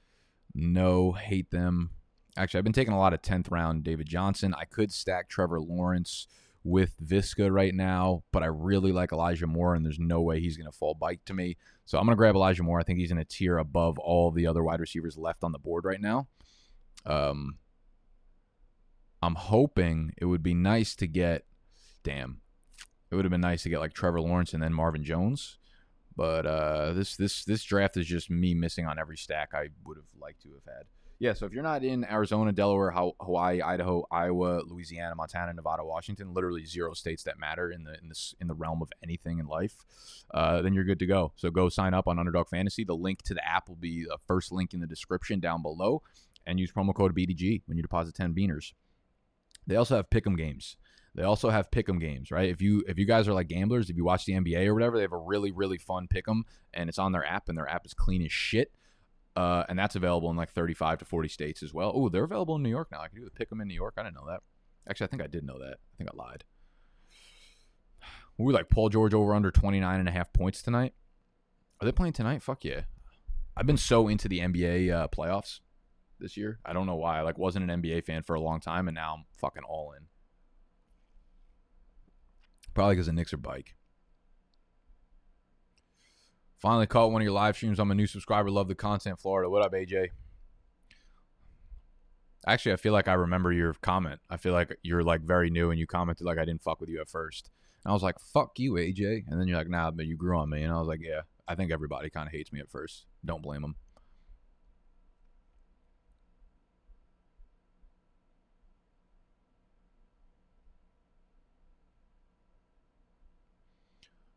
No, 0.54 1.12
hate 1.12 1.52
them. 1.52 1.91
Actually, 2.38 2.60
I've 2.60 2.63
been 2.65 2.74
taking 2.74 2.94
a 2.94 3.00
lot 3.00 3.13
of 3.13 3.22
10th 3.22 3.50
round 3.50 3.84
David 3.84 4.08
Johnson. 4.08 4.54
I 4.58 4.65
could 4.65 4.91
stack 4.91 5.30
Trevor 5.30 5.60
Lawrence 5.60 6.28
with 6.65 6.95
Viska 6.99 7.54
right 7.54 7.75
now, 7.75 8.23
but 8.34 8.41
I 8.41 8.47
really 8.47 8.91
like 8.91 9.12
Elijah 9.12 9.45
Moore, 9.45 9.75
and 9.75 9.86
there's 9.86 9.99
no 9.99 10.21
way 10.21 10.39
he's 10.39 10.58
going 10.58 10.69
to 10.69 10.75
fall 10.75 10.95
bite 10.95 11.23
to 11.28 11.34
me. 11.34 11.58
So 11.86 11.99
I'm 11.99 12.06
going 12.06 12.15
to 12.15 12.17
grab 12.17 12.34
Elijah 12.36 12.63
Moore. 12.63 12.80
I 12.80 12.84
think 12.84 12.97
he's 12.97 13.12
in 13.12 13.19
a 13.19 13.23
tier 13.23 13.60
above 13.60 13.99
all 13.99 14.32
the 14.32 14.47
other 14.47 14.63
wide 14.63 14.80
receivers 14.80 15.15
left 15.15 15.43
on 15.43 15.51
the 15.51 15.60
board 15.60 15.86
right 15.86 16.01
now. 16.01 16.28
Um, 17.06 17.60
I'm 19.21 19.36
hoping 19.36 20.13
it 20.17 20.25
would 20.25 20.41
be 20.41 20.56
nice 20.56 20.95
to 20.95 21.08
get, 21.08 21.45
damn, 22.04 22.41
it 23.12 23.15
would 23.15 23.25
have 23.25 23.32
been 23.32 23.41
nice 23.41 23.62
to 23.63 23.69
get 23.69 23.80
like 23.80 23.93
Trevor 23.93 24.19
Lawrence 24.19 24.56
and 24.56 24.63
then 24.63 24.73
Marvin 24.73 25.04
Jones. 25.04 25.60
But 26.17 26.47
uh, 26.47 26.93
this 26.93 27.15
this 27.15 27.43
this 27.43 27.63
draft 27.63 27.97
is 27.97 28.08
just 28.08 28.32
me 28.32 28.54
missing 28.56 28.88
on 28.88 28.97
every 28.97 29.17
stack 29.17 29.49
I 29.54 29.67
would 29.84 29.97
have 29.97 30.06
liked 30.19 30.41
to 30.43 30.49
have 30.54 30.75
had. 30.75 30.86
Yeah, 31.17 31.34
so 31.34 31.45
if 31.45 31.54
you're 31.54 31.63
not 31.63 31.84
in 31.84 32.04
Arizona, 32.04 32.51
Delaware, 32.51 32.91
Hawaii, 32.91 33.62
Idaho, 33.62 34.06
Iowa, 34.12 34.62
Louisiana, 34.65 35.15
Montana, 35.15 35.54
Nevada, 35.54 35.86
Washington, 35.86 36.34
literally 36.34 36.65
zero 36.65 36.93
states 36.93 37.23
that 37.23 37.39
matter 37.39 37.71
in 37.71 37.86
the 37.86 37.97
in 38.01 38.10
this 38.10 38.36
in 38.41 38.47
the 38.47 38.54
realm 38.54 38.82
of 38.82 38.91
anything 39.01 39.39
in 39.39 39.47
life, 39.47 39.78
uh, 40.34 40.62
then 40.62 40.73
you're 40.73 40.84
good 40.84 40.99
to 40.99 41.06
go. 41.06 41.32
So 41.38 41.49
go 41.49 41.69
sign 41.69 41.93
up 41.93 42.08
on 42.08 42.19
Underdog 42.19 42.49
Fantasy. 42.49 42.84
The 42.84 42.95
link 42.95 43.21
to 43.23 43.34
the 43.34 43.47
app 43.47 43.69
will 43.69 43.78
be 43.78 44.04
the 44.04 44.17
first 44.28 44.51
link 44.51 44.73
in 44.73 44.82
the 44.82 44.88
description 44.88 45.39
down 45.39 45.62
below, 45.62 46.01
and 46.45 46.60
use 46.60 46.73
promo 46.73 46.93
code 46.93 47.15
BDG 47.15 47.62
when 47.65 47.78
you 47.78 47.82
deposit 47.82 48.13
ten 48.13 48.34
beaners. 48.34 48.73
They 49.65 49.78
also 49.78 49.95
have 49.95 50.10
pick'em 50.10 50.38
games. 50.38 50.75
They 51.15 51.23
also 51.23 51.49
have 51.49 51.71
pick'em 51.71 52.01
games, 52.01 52.30
right? 52.30 52.49
If 52.49 52.62
you 52.62 52.84
if 52.89 52.99
you 52.99 53.06
guys 53.06 53.30
are 53.30 53.34
like 53.34 53.47
gamblers, 53.47 53.89
if 53.89 53.95
you 53.95 54.04
watch 54.04 54.25
the 54.25 54.34
NBA 54.34 54.67
or 54.67 54.73
whatever, 54.73 54.97
they 54.97 55.04
have 55.04 55.13
a 55.13 55.17
really 55.17 55.54
really 55.54 55.78
fun 55.78 56.10
pick'em, 56.13 56.41
and 56.73 56.89
it's 56.89 56.99
on 56.99 57.13
their 57.13 57.25
app, 57.25 57.47
and 57.47 57.58
their 57.58 57.69
app 57.69 57.86
is 57.86 57.93
clean 57.93 58.21
as 58.21 58.34
shit. 58.34 58.73
Uh, 59.36 59.65
and 59.67 59.78
that's 59.78 59.95
available 59.95 60.30
in 60.30 60.38
like 60.38 60.52
35 60.52 61.00
to 61.00 61.06
40 61.06 61.28
states 61.28 61.62
as 61.62 61.74
well. 61.74 61.91
Oh, 61.93 62.08
they're 62.08 62.24
available 62.24 62.56
in 62.56 62.63
New 62.63 62.69
York 62.69 62.88
now. 62.91 63.02
I 63.02 63.10
can 63.10 63.19
do 63.19 63.26
the 63.26 63.45
pick'em 63.45 63.62
in 63.62 63.67
New 63.67 63.74
York. 63.74 63.95
I 63.98 64.04
didn't 64.04 64.15
know 64.15 64.28
that. 64.28 64.41
Actually, 64.89 65.06
I 65.06 65.10
think 65.10 65.24
I 65.24 65.28
did 65.28 65.43
know 65.43 65.60
that. 65.60 65.78
I 65.93 65.98
think 65.98 66.10
I 66.10 66.15
lied. 66.15 66.43
We 68.38 68.52
like 68.52 68.69
Paul 68.69 68.89
George 68.89 69.13
over 69.13 69.34
under 69.34 69.50
29 69.50 69.98
and 69.98 70.10
a 70.10 70.12
half 70.12 70.34
points 70.34 70.62
tonight. 70.62 70.93
Are 71.80 71.86
they 71.86 71.93
playing 71.93 72.12
tonight? 72.12 72.43
Fuck 72.43 72.65
yeah. 72.65 72.82
I've 73.56 73.65
been 73.65 73.78
so 73.78 74.10
into 74.10 74.28
the 74.28 74.39
NBA 74.39 74.91
uh, 74.91 75.08
playoffs 75.08 75.62
this 76.19 76.36
year. 76.36 76.60
I 76.65 76.74
don't 76.74 76.86
know 76.86 76.95
why. 76.95 77.19
I 77.19 77.21
like 77.21 77.38
wasn't 77.38 77.69
an 77.69 77.82
NBA 77.82 78.04
fan 78.04 78.24
for 78.24 78.36
a 78.36 78.41
long 78.41 78.60
time, 78.60 78.89
and 78.89 78.95
now 78.95 79.15
I'm 79.15 79.26
fucking 79.38 79.63
all 79.63 79.93
in. 79.93 80.08
Probably 82.74 82.95
because 82.95 83.08
the 83.08 83.13
Knicks 83.13 83.34
are 83.34 83.38
bike. 83.38 83.76
Finally 86.65 86.88
caught 86.88 87.12
one 87.12 87.21
of 87.21 87.23
your 87.23 87.32
live 87.32 87.56
streams. 87.56 87.78
I'm 87.78 87.91
a 87.91 87.93
new 87.93 88.08
subscriber. 88.08 88.49
Love 88.49 88.67
the 88.67 88.73
content, 88.73 89.19
Florida. 89.19 89.47
What 89.47 89.62
up, 89.62 89.73
AJ? 89.73 90.08
Actually, 92.47 92.73
I 92.73 92.78
feel 92.78 92.91
like 92.91 93.08
I 93.08 93.13
remember 93.13 93.51
your 93.51 93.75
comment. 93.75 94.19
I 94.32 94.38
feel 94.38 94.54
like 94.54 94.75
you're 94.82 95.04
like 95.04 95.21
very 95.21 95.51
new 95.51 95.69
and 95.69 95.80
you 95.80 95.86
commented 95.86 96.25
like 96.25 96.39
I 96.39 96.45
didn't 96.45 96.63
fuck 96.63 96.82
with 96.82 96.89
you 96.89 96.99
at 97.01 97.08
first. 97.08 97.51
And 97.84 97.91
I 97.91 97.93
was 97.93 98.01
like, 98.01 98.17
fuck 98.17 98.58
you, 98.58 98.73
AJ. 98.73 99.25
And 99.28 99.39
then 99.39 99.47
you're 99.47 99.60
like, 99.60 99.69
nah, 99.69 99.91
but 99.91 100.08
you 100.08 100.17
grew 100.17 100.39
on 100.39 100.49
me. 100.49 100.63
And 100.63 100.73
I 100.73 100.80
was 100.80 100.88
like, 100.88 101.01
yeah, 101.04 101.21
I 101.47 101.54
think 101.54 101.71
everybody 101.71 102.10
kind 102.10 102.25
of 102.25 102.32
hates 102.32 102.51
me 102.51 102.62
at 102.62 102.71
first. 102.71 103.06
Don't 103.23 103.43
blame 103.43 103.62
them. 103.62 103.75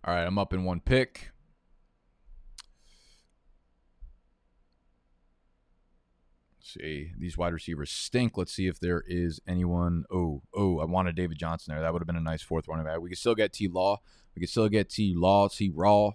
All 0.05 0.14
right, 0.14 0.27
I'm 0.27 0.37
up 0.37 0.53
in 0.53 0.64
one 0.64 0.81
pick. 0.81 1.31
These 6.77 7.39
wide 7.39 7.53
receivers 7.53 7.91
stink. 7.91 8.37
Let's 8.37 8.53
see 8.53 8.67
if 8.67 8.81
there 8.81 9.03
is 9.07 9.41
anyone. 9.47 10.05
Oh, 10.13 10.43
oh, 10.55 10.79
I 10.81 10.85
wanted 10.85 11.17
David 11.17 11.39
Johnson 11.39 11.75
there. 11.75 11.83
That 11.83 11.93
would 11.93 12.03
have 12.03 12.07
been 12.07 12.17
a 12.17 12.21
nice 12.21 12.43
fourth 12.43 12.69
running 12.69 12.85
back. 12.85 13.01
We 13.01 13.09
could 13.09 13.19
still 13.19 13.35
get 13.35 13.53
T 13.53 13.69
Law. 13.69 13.99
We 14.35 14.41
could 14.41 14.51
still 14.51 14.69
get 14.69 14.91
T 14.91 15.15
Law, 15.17 15.49
T 15.49 15.71
Raw, 15.75 16.13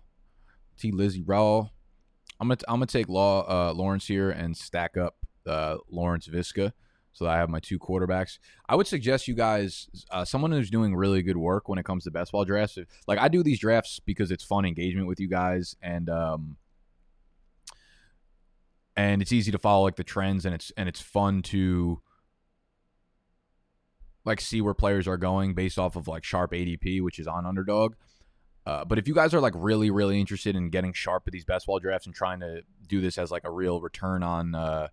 T 0.77 0.91
Lizzie 0.91 1.23
Raw. 1.23 1.69
I'm 2.39 2.47
gonna 2.47 2.59
I'm 2.67 2.75
gonna 2.75 2.87
take 2.87 3.09
Law 3.09 3.41
uh, 3.47 3.73
Lawrence 3.73 4.07
here 4.07 4.31
and 4.31 4.55
stack 4.55 4.97
up 4.97 5.15
uh, 5.47 5.77
Lawrence 5.89 6.27
Viska. 6.27 6.73
So 7.13 7.27
I 7.27 7.37
have 7.37 7.49
my 7.49 7.59
two 7.59 7.77
quarterbacks. 7.77 8.39
I 8.67 8.75
would 8.75 8.87
suggest 8.87 9.27
you 9.27 9.35
guys, 9.35 9.87
uh, 10.09 10.25
someone 10.25 10.51
who's 10.51 10.71
doing 10.71 10.95
really 10.95 11.21
good 11.21 11.37
work 11.37 11.69
when 11.69 11.77
it 11.77 11.85
comes 11.85 12.05
to 12.05 12.11
best 12.11 12.31
ball 12.31 12.43
drafts. 12.43 12.77
Like 13.07 13.19
I 13.19 13.27
do 13.27 13.43
these 13.43 13.59
drafts 13.59 13.99
because 13.99 14.31
it's 14.31 14.43
fun 14.43 14.65
engagement 14.65 15.07
with 15.07 15.19
you 15.19 15.27
guys, 15.27 15.75
and 15.81 16.09
um, 16.09 16.57
and 18.95 19.21
it's 19.21 19.31
easy 19.31 19.51
to 19.51 19.57
follow 19.57 19.83
like 19.83 19.95
the 19.95 20.03
trends 20.03 20.45
and 20.45 20.53
it's 20.53 20.71
and 20.77 20.87
it's 20.87 21.01
fun 21.01 21.41
to 21.41 22.01
like 24.25 24.39
see 24.39 24.61
where 24.61 24.73
players 24.73 25.07
are 25.07 25.17
going 25.17 25.53
based 25.53 25.77
off 25.77 25.95
of 25.95 26.07
like 26.07 26.23
sharp 26.23 26.51
ADP, 26.51 27.01
which 27.01 27.19
is 27.19 27.27
on 27.27 27.45
underdog. 27.45 27.95
Uh, 28.65 28.85
but 28.85 28.97
if 28.97 29.07
you 29.07 29.13
guys 29.13 29.33
are 29.33 29.41
like 29.41 29.53
really, 29.57 29.91
really 29.91 30.19
interested 30.19 30.55
in 30.55 30.69
getting 30.69 30.93
sharp 30.93 31.23
at 31.27 31.33
these 31.33 31.43
best 31.43 31.65
ball 31.65 31.79
drafts 31.79 32.05
and 32.05 32.15
trying 32.15 32.39
to 32.39 32.61
do 32.87 33.01
this 33.01 33.17
as 33.17 33.29
like 33.29 33.43
a 33.43 33.51
real 33.51 33.81
return 33.81 34.23
on 34.23 34.55
uh, 34.55 34.87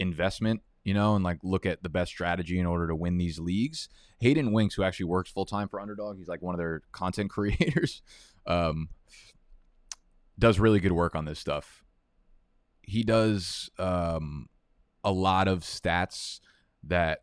investment, 0.00 0.60
you 0.82 0.92
know, 0.92 1.14
and 1.14 1.24
like 1.24 1.38
look 1.44 1.64
at 1.64 1.84
the 1.84 1.88
best 1.88 2.10
strategy 2.10 2.58
in 2.58 2.66
order 2.66 2.88
to 2.88 2.96
win 2.96 3.18
these 3.18 3.38
leagues, 3.38 3.88
Hayden 4.18 4.52
Winks, 4.52 4.74
who 4.74 4.82
actually 4.82 5.06
works 5.06 5.30
full 5.30 5.46
time 5.46 5.68
for 5.68 5.80
Underdog, 5.80 6.18
he's 6.18 6.26
like 6.26 6.42
one 6.42 6.54
of 6.54 6.58
their 6.58 6.82
content 6.90 7.30
creators, 7.30 8.02
um, 8.46 8.88
does 10.36 10.58
really 10.58 10.80
good 10.80 10.92
work 10.92 11.14
on 11.14 11.24
this 11.24 11.38
stuff. 11.38 11.81
He 12.82 13.02
does 13.02 13.70
um, 13.78 14.48
a 15.04 15.12
lot 15.12 15.48
of 15.48 15.60
stats 15.60 16.40
that 16.84 17.22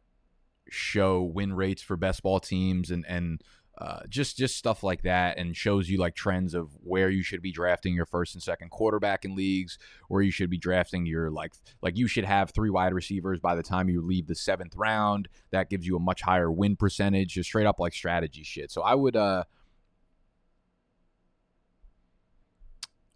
show 0.69 1.21
win 1.21 1.53
rates 1.53 1.81
for 1.81 1.97
best 1.97 2.23
ball 2.23 2.39
teams 2.39 2.91
and 2.91 3.05
and 3.07 3.43
uh, 3.79 4.01
just 4.09 4.35
just 4.37 4.57
stuff 4.57 4.83
like 4.83 5.03
that, 5.03 5.37
and 5.37 5.55
shows 5.55 5.89
you 5.89 5.97
like 5.97 6.13
trends 6.13 6.53
of 6.53 6.69
where 6.83 7.09
you 7.09 7.23
should 7.23 7.41
be 7.41 7.51
drafting 7.51 7.95
your 7.95 8.05
first 8.05 8.35
and 8.35 8.43
second 8.43 8.69
quarterback 8.71 9.23
in 9.23 9.35
leagues, 9.35 9.77
where 10.09 10.21
you 10.21 10.31
should 10.31 10.49
be 10.49 10.57
drafting 10.57 11.05
your 11.05 11.31
like 11.31 11.53
like 11.81 11.97
you 11.97 12.05
should 12.05 12.25
have 12.25 12.51
three 12.51 12.69
wide 12.69 12.93
receivers 12.93 13.39
by 13.39 13.55
the 13.55 13.63
time 13.63 13.87
you 13.87 14.01
leave 14.01 14.27
the 14.27 14.35
seventh 14.35 14.75
round. 14.75 15.29
That 15.51 15.69
gives 15.69 15.87
you 15.87 15.95
a 15.95 15.99
much 15.99 16.21
higher 16.21 16.51
win 16.51 16.75
percentage, 16.75 17.35
just 17.35 17.47
straight 17.47 17.65
up 17.67 17.79
like 17.79 17.93
strategy 17.93 18.43
shit. 18.43 18.69
So 18.69 18.81
I 18.81 18.95
would 18.95 19.15
uh. 19.15 19.45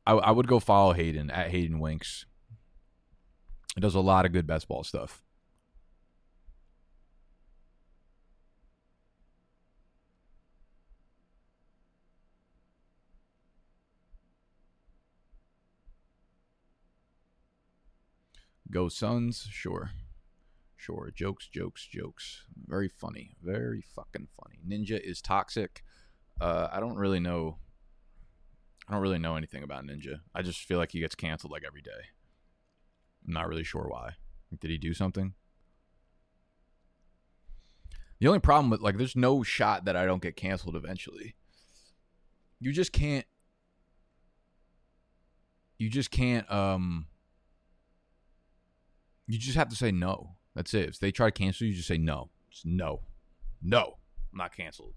I, 0.05 0.13
I 0.13 0.31
would 0.31 0.47
go 0.47 0.59
follow 0.59 0.93
Hayden 0.93 1.29
at 1.31 1.51
Hayden 1.51 1.79
Winks. 1.79 2.25
Does 3.83 3.95
a 3.95 3.99
lot 3.99 4.25
of 4.25 4.31
good 4.31 4.47
best 4.47 4.69
ball 4.69 4.85
stuff. 4.85 5.21
Go 18.71 18.87
Suns, 18.87 19.49
sure. 19.51 19.91
Sure. 20.77 21.11
Jokes, 21.13 21.49
jokes, 21.49 21.85
jokes. 21.85 22.45
Very 22.65 22.87
funny. 22.87 23.35
Very 23.43 23.81
fucking 23.81 24.29
funny. 24.41 24.59
Ninja 24.65 24.97
is 24.97 25.21
toxic. 25.21 25.83
Uh, 26.39 26.69
I 26.71 26.79
don't 26.79 26.95
really 26.95 27.19
know. 27.19 27.57
I 28.87 28.93
don't 28.93 29.01
really 29.01 29.19
know 29.19 29.35
anything 29.35 29.63
about 29.63 29.85
Ninja. 29.85 30.21
I 30.33 30.41
just 30.41 30.61
feel 30.61 30.77
like 30.77 30.93
he 30.93 31.01
gets 31.01 31.15
canceled 31.15 31.51
like 31.51 31.63
every 31.67 31.81
day. 31.81 32.13
I'm 33.25 33.33
not 33.33 33.47
really 33.47 33.63
sure 33.63 33.87
why. 33.87 34.11
Did 34.59 34.71
he 34.71 34.77
do 34.77 34.93
something? 34.93 35.33
The 38.19 38.27
only 38.27 38.39
problem 38.39 38.69
with 38.69 38.81
like 38.81 38.97
there's 38.97 39.15
no 39.15 39.43
shot 39.43 39.85
that 39.85 39.95
I 39.95 40.05
don't 40.05 40.21
get 40.21 40.35
canceled 40.35 40.75
eventually. 40.75 41.35
You 42.59 42.71
just 42.71 42.93
can't 42.93 43.25
you 45.77 45.89
just 45.89 46.11
can't 46.11 46.49
um 46.49 47.07
you 49.27 49.37
just 49.37 49.57
have 49.57 49.69
to 49.69 49.75
say 49.75 49.91
no. 49.91 50.35
That's 50.55 50.73
it. 50.73 50.89
If 50.89 50.99
they 50.99 51.11
try 51.11 51.27
to 51.27 51.31
cancel 51.31 51.67
you, 51.67 51.73
just 51.73 51.87
say 51.87 51.97
no. 51.97 52.29
Just 52.49 52.65
no. 52.65 53.01
No. 53.61 53.97
I'm 54.31 54.37
not 54.37 54.55
canceled. 54.55 54.93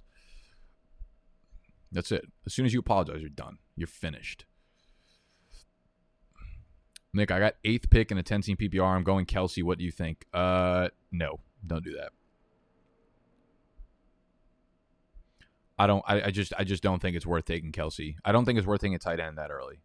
That's 1.90 2.12
it. 2.12 2.26
As 2.44 2.52
soon 2.52 2.66
as 2.66 2.72
you 2.72 2.80
apologize, 2.80 3.20
you're 3.20 3.30
done. 3.30 3.58
You're 3.76 3.86
finished. 3.86 4.44
Nick, 7.16 7.30
I 7.30 7.38
got 7.38 7.54
eighth 7.64 7.88
pick 7.88 8.10
in 8.10 8.18
a 8.18 8.22
10 8.22 8.42
team 8.42 8.56
PPR. 8.56 8.94
I'm 8.94 9.02
going 9.02 9.24
Kelsey. 9.24 9.62
What 9.62 9.78
do 9.78 9.84
you 9.84 9.90
think? 9.90 10.26
Uh, 10.32 10.88
no, 11.10 11.40
don't 11.66 11.82
do 11.82 11.96
that. 11.96 12.10
I 15.78 15.86
don't. 15.86 16.04
I, 16.06 16.26
I 16.26 16.30
just. 16.30 16.52
I 16.58 16.64
just 16.64 16.82
don't 16.82 17.00
think 17.00 17.16
it's 17.16 17.26
worth 17.26 17.44
taking 17.44 17.72
Kelsey. 17.72 18.16
I 18.24 18.32
don't 18.32 18.44
think 18.44 18.58
it's 18.58 18.66
worth 18.66 18.80
taking 18.80 18.94
a 18.94 18.98
tight 18.98 19.20
end 19.20 19.36
that 19.36 19.50
early. 19.50 19.80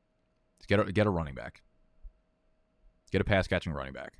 Get 0.67 0.79
a, 0.79 0.91
get 0.91 1.07
a 1.07 1.09
running 1.09 1.35
back. 1.35 1.63
Get 3.11 3.19
a 3.19 3.25
pass 3.25 3.47
catching 3.47 3.73
running 3.73 3.91
back. 3.91 4.13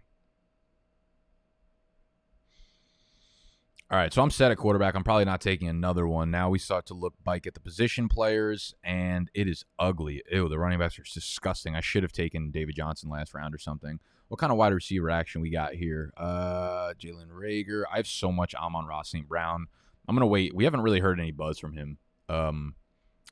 All 3.91 3.97
right, 3.97 4.13
so 4.13 4.21
I'm 4.21 4.32
set 4.32 4.51
at 4.51 4.58
quarterback. 4.58 4.95
I'm 4.95 5.04
probably 5.04 5.25
not 5.25 5.41
taking 5.41 5.67
another 5.67 6.08
one. 6.08 6.32
Now 6.32 6.49
we 6.49 6.60
start 6.60 6.86
to 6.86 6.93
look 6.93 7.13
bike 7.25 7.45
at 7.45 7.56
the 7.56 7.60
position 7.60 8.08
players, 8.08 8.73
and 8.86 9.30
it 9.34 9.49
is 9.49 9.65
ugly. 9.77 10.23
Ew, 10.32 10.47
the 10.47 10.58
running 10.58 10.80
backs 10.80 10.97
are 10.97 11.04
disgusting. 11.04 11.75
I 11.75 11.82
should 11.82 12.01
have 12.04 12.13
taken 12.13 12.51
David 12.51 12.75
Johnson 12.75 13.10
last 13.10 13.34
round 13.34 13.54
or 13.54 13.58
something. 13.58 13.99
What 14.30 14.39
kind 14.39 14.49
of 14.49 14.58
wide 14.58 14.71
receiver 14.71 15.10
action 15.10 15.41
we 15.41 15.49
got 15.49 15.73
here? 15.73 16.13
Uh, 16.15 16.93
Jalen 16.97 17.32
Reagor. 17.34 17.84
I 17.91 17.97
have 17.97 18.08
so 18.08 18.32
much 18.32 18.56
Amon-Ra 18.56 19.01
St. 19.01 19.27
Brown. 19.27 19.67
I'm 20.08 20.15
gonna 20.15 20.25
wait. 20.25 20.56
We 20.56 20.63
haven't 20.63 20.84
really 20.84 21.01
heard 21.01 21.19
any 21.19 21.34
buzz 21.34 21.60
from 21.60 21.73
him. 21.73 21.97
Um, 22.30 22.75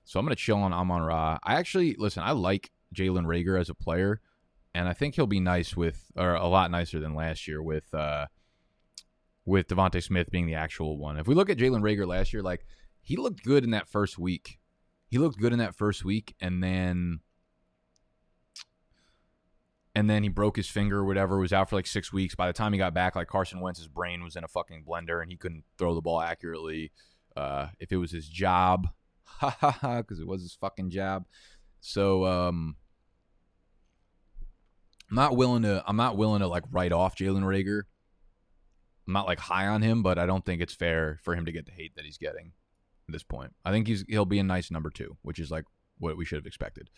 so 0.04 0.20
I'm 0.20 0.26
gonna 0.26 0.36
chill 0.36 0.58
on 0.58 0.74
Amon-Ra. 0.74 1.40
I 1.42 1.56
actually 1.56 1.96
listen. 1.98 2.22
I 2.22 2.32
like 2.32 2.70
Jalen 2.94 3.28
Reagor 3.28 3.58
as 3.58 3.70
a 3.70 3.76
player, 3.76 4.20
and 4.76 4.90
I 4.90 4.94
think 4.94 5.16
he'll 5.16 5.26
be 5.26 5.40
nice 5.40 5.78
with, 5.78 6.12
or 6.18 6.34
a 6.34 6.48
lot 6.48 6.70
nicer 6.70 7.00
than 7.00 7.16
last 7.16 7.48
year 7.48 7.64
with. 7.64 7.94
Uh, 7.94 8.26
with 9.50 9.68
DeVonta 9.68 10.02
Smith 10.02 10.30
being 10.30 10.46
the 10.46 10.54
actual 10.54 10.98
one. 10.98 11.18
If 11.18 11.28
we 11.28 11.36
look 11.36 11.50
at 11.50 11.58
Jalen 11.58 11.82
Reagor 11.82 12.08
last 12.08 12.32
year, 12.32 12.44
like 12.44 12.66
he 13.02 13.18
looked 13.18 13.44
good 13.44 13.64
in 13.64 13.72
that 13.72 13.90
first 13.90 14.18
week. 14.18 14.60
He 15.08 15.18
looked 15.18 15.40
good 15.40 15.52
in 15.52 15.60
that 15.60 15.76
first 15.76 16.06
week, 16.06 16.36
and 16.40 16.64
then 16.64 17.22
and 19.96 20.08
then 20.08 20.22
he 20.22 20.30
broke 20.30 20.56
his 20.56 20.70
finger 20.70 21.00
or 21.00 21.06
whatever, 21.06 21.40
was 21.40 21.52
out 21.52 21.70
for 21.70 21.76
like 21.76 21.88
six 21.88 22.14
weeks. 22.14 22.36
By 22.36 22.46
the 22.46 22.54
time 22.54 22.74
he 22.74 22.78
got 22.78 22.94
back, 22.94 23.16
like 23.16 23.28
Carson 23.28 23.60
Wentz's 23.60 23.88
brain 23.88 24.24
was 24.24 24.36
in 24.36 24.44
a 24.44 24.48
fucking 24.48 24.86
blender 24.88 25.22
and 25.22 25.32
he 25.32 25.38
couldn't 25.38 25.64
throw 25.78 25.96
the 25.96 26.02
ball 26.02 26.22
accurately. 26.22 26.92
Uh, 27.36 27.70
if 27.80 27.92
it 27.92 27.98
was 27.98 28.12
his 28.12 28.30
job, 28.30 28.88
because 29.42 30.20
it 30.20 30.28
was 30.28 30.44
his 30.44 30.54
fucking 30.54 30.92
job. 30.92 31.26
So 31.82 32.26
um 32.26 32.76
I'm 35.10 35.16
not 35.16 35.36
willing 35.36 35.64
to 35.64 35.84
I'm 35.88 35.98
not 35.98 36.18
willing 36.18 36.42
to 36.42 36.48
like 36.48 36.64
write 36.72 36.92
off 36.92 37.16
Jalen 37.16 37.44
Reagor 37.44 37.84
I'm 39.10 39.14
not 39.14 39.26
like 39.26 39.40
high 39.40 39.66
on 39.66 39.82
him, 39.82 40.04
but 40.04 40.20
I 40.20 40.28
don't 40.28 40.46
think 40.46 40.62
it's 40.62 40.76
fair 40.76 41.18
for 41.24 41.36
him 41.36 41.48
to 41.48 41.52
get 41.52 41.66
the 41.66 41.72
hate 41.72 41.96
that 41.96 42.06
he's 42.06 42.20
getting 42.20 42.52
at 43.08 43.12
this 43.12 43.24
point. 43.24 43.56
I 43.66 43.72
think 43.72 43.88
he's 43.88 44.06
he'll 44.08 44.24
be 44.24 44.38
a 44.38 44.44
nice 44.44 44.70
number 44.70 44.92
two, 44.92 45.18
which 45.24 45.40
is 45.40 45.50
like 45.50 45.66
what 45.98 46.16
we 46.16 46.26
should 46.26 46.36
have 46.36 46.46
expected. 46.46 46.92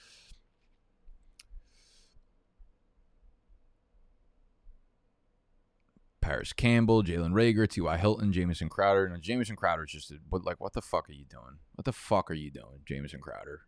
Parris 6.19 6.51
Campbell, 6.51 7.01
Jalen 7.01 7.31
Reagor, 7.31 7.69
T.Y. 7.69 7.95
Hilton, 7.95 8.33
Jamison 8.33 8.67
Crowder. 8.67 9.05
And 9.05 9.23
Jamison 9.23 9.55
Crowder 9.55 9.85
is 9.85 9.91
just, 9.93 10.13
but 10.29 10.43
like, 10.43 10.59
what 10.59 10.73
the 10.73 10.81
fuck 10.81 11.09
are 11.09 11.13
you 11.13 11.23
doing? 11.23 11.59
What 11.75 11.85
the 11.85 11.93
fuck 11.93 12.29
are 12.29 12.33
you 12.33 12.51
doing, 12.51 12.81
Jamison 12.85 13.21
Crowder? 13.21 13.61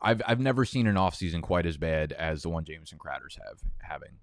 I've 0.00 0.22
I've 0.26 0.40
never 0.40 0.64
seen 0.64 0.86
an 0.86 0.96
offseason 0.96 1.42
quite 1.42 1.66
as 1.66 1.76
bad 1.76 2.12
as 2.12 2.44
the 2.44 2.48
one 2.48 2.64
Jamison 2.64 2.96
Crowder's 2.96 3.36
have 3.36 3.58
having 3.82 4.20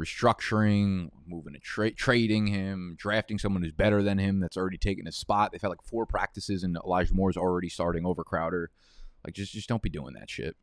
restructuring, 0.00 1.10
moving 1.26 1.52
to 1.52 1.58
trade, 1.60 1.96
trading 1.96 2.46
him, 2.46 2.96
drafting 2.98 3.38
someone 3.38 3.62
who's 3.62 3.72
better 3.72 4.02
than 4.02 4.18
him 4.18 4.40
that's 4.40 4.56
already 4.56 4.78
taken 4.78 5.06
his 5.06 5.16
spot. 5.16 5.52
They've 5.52 5.60
had 5.60 5.68
like 5.68 5.82
four 5.82 6.06
practices, 6.06 6.62
and 6.62 6.76
Elijah 6.84 7.14
Moore's 7.14 7.36
already 7.36 7.68
starting 7.68 8.06
over 8.06 8.24
Crowder. 8.24 8.70
Like, 9.24 9.34
just 9.34 9.52
just 9.52 9.68
don't 9.68 9.82
be 9.82 9.90
doing 9.90 10.14
that 10.14 10.30
shit. 10.30 10.56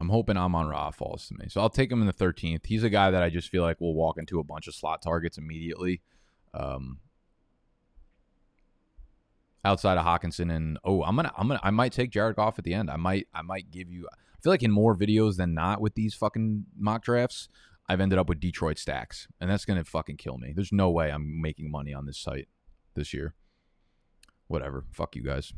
I'm 0.00 0.08
hoping 0.08 0.38
Amon 0.38 0.66
Ra 0.66 0.90
falls 0.90 1.28
to 1.28 1.34
me. 1.34 1.46
So 1.48 1.60
I'll 1.60 1.68
take 1.68 1.92
him 1.92 2.00
in 2.00 2.06
the 2.06 2.12
13th. 2.14 2.64
He's 2.64 2.84
a 2.84 2.88
guy 2.88 3.10
that 3.10 3.22
I 3.22 3.28
just 3.28 3.50
feel 3.50 3.62
like 3.62 3.80
will 3.80 3.94
walk 3.94 4.16
into 4.16 4.40
a 4.40 4.44
bunch 4.44 4.66
of 4.66 4.74
slot 4.74 5.02
targets 5.02 5.36
immediately. 5.36 6.00
Um, 6.54 7.00
outside 9.64 9.98
of 9.98 10.04
Hockenson 10.04 10.54
and 10.54 10.78
oh, 10.84 11.02
I'm 11.02 11.16
gonna 11.16 11.32
I'm 11.36 11.48
gonna 11.48 11.60
I 11.62 11.70
might 11.70 11.92
take 11.92 12.10
Jared 12.10 12.36
Goff 12.36 12.58
at 12.58 12.64
the 12.64 12.74
end. 12.74 12.90
I 12.90 12.96
might 12.96 13.28
I 13.34 13.42
might 13.42 13.70
give 13.70 13.90
you. 13.90 14.06
I 14.12 14.40
feel 14.42 14.52
like 14.52 14.62
in 14.62 14.70
more 14.70 14.96
videos 14.96 15.36
than 15.36 15.54
not 15.54 15.80
with 15.80 15.94
these 15.94 16.14
fucking 16.14 16.64
mock 16.78 17.02
drafts, 17.02 17.48
I've 17.88 18.00
ended 18.00 18.18
up 18.18 18.28
with 18.28 18.40
Detroit 18.40 18.78
stacks, 18.78 19.28
and 19.40 19.50
that's 19.50 19.64
gonna 19.64 19.84
fucking 19.84 20.16
kill 20.16 20.38
me. 20.38 20.52
There's 20.54 20.72
no 20.72 20.90
way 20.90 21.10
I'm 21.10 21.40
making 21.40 21.70
money 21.70 21.92
on 21.92 22.06
this 22.06 22.18
site 22.18 22.48
this 22.94 23.12
year. 23.12 23.34
Whatever. 24.46 24.84
Fuck 24.90 25.14
you 25.14 25.22
guys. 25.22 25.52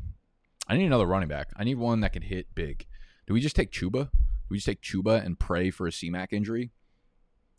I 0.67 0.77
need 0.77 0.85
another 0.85 1.07
running 1.07 1.29
back. 1.29 1.51
I 1.57 1.63
need 1.63 1.77
one 1.77 2.01
that 2.01 2.13
can 2.13 2.21
hit 2.21 2.47
big. 2.55 2.85
Do 3.27 3.33
we 3.33 3.41
just 3.41 3.55
take 3.55 3.71
Chuba? 3.71 4.11
Do 4.11 4.49
we 4.49 4.57
just 4.57 4.65
take 4.65 4.81
Chuba 4.81 5.23
and 5.23 5.39
pray 5.39 5.71
for 5.71 5.87
a 5.87 5.91
CMAC 5.91 6.31
injury? 6.31 6.71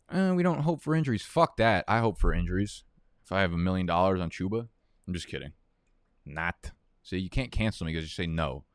Uh, 0.09 0.33
we 0.35 0.43
don't 0.43 0.61
hope 0.61 0.81
for 0.81 0.95
injuries. 0.95 1.23
Fuck 1.23 1.57
that. 1.57 1.83
I 1.87 1.99
hope 1.99 2.19
for 2.19 2.33
injuries. 2.33 2.83
If 3.23 3.31
I 3.31 3.41
have 3.41 3.53
a 3.53 3.57
million 3.57 3.87
dollars 3.87 4.21
on 4.21 4.29
Chuba, 4.29 4.67
I'm 5.07 5.13
just 5.13 5.27
kidding. 5.27 5.53
Not. 6.25 6.71
So 7.03 7.15
you 7.15 7.29
can't 7.29 7.51
cancel 7.51 7.85
me 7.85 7.93
because 7.93 8.05
you 8.05 8.09
say 8.09 8.27
no. 8.27 8.65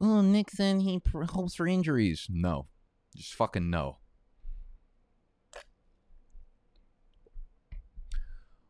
Oh, 0.00 0.20
Nixon, 0.20 0.80
he 0.80 1.00
pr- 1.00 1.24
hopes 1.24 1.54
for 1.54 1.66
injuries. 1.66 2.26
No. 2.28 2.66
Just 3.16 3.34
fucking 3.34 3.70
no. 3.70 3.98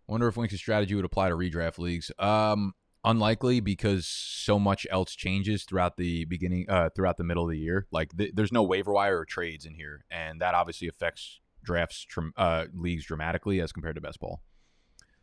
Wonder 0.07 0.29
if 0.29 0.37
Winks' 0.39 0.57
strategy 0.57 0.95
would 0.95 1.05
apply 1.05 1.29
to 1.29 1.35
redraft 1.35 1.79
leagues. 1.79 2.11
Um, 2.19 2.73
unlikely 3.05 3.61
because 3.61 4.07
so 4.07 4.59
much 4.59 4.87
else 4.91 5.15
changes 5.15 5.65
throughout 5.65 5.97
the 5.97 6.25
beginning, 6.25 6.65
uh, 6.69 6.89
throughout 6.95 7.19
the 7.19 7.25
middle 7.25 7.45
of 7.45 7.51
the 7.51 7.59
year. 7.59 7.87
Like 7.91 8.17
th- 8.17 8.33
there's 8.35 8.53
no 8.53 8.63
waiver 8.63 8.93
wire 8.93 9.19
or 9.19 9.25
trades 9.27 9.67
in 9.67 9.75
here, 9.75 10.05
and 10.11 10.41
that 10.41 10.55
obviously 10.55 10.89
affects 10.89 11.41
drafts 11.63 12.07
uh, 12.37 12.67
leagues 12.75 13.05
dramatically 13.05 13.61
as 13.61 13.73
compared 13.73 13.97
to 13.97 14.01
best 14.01 14.19
ball. 14.19 14.41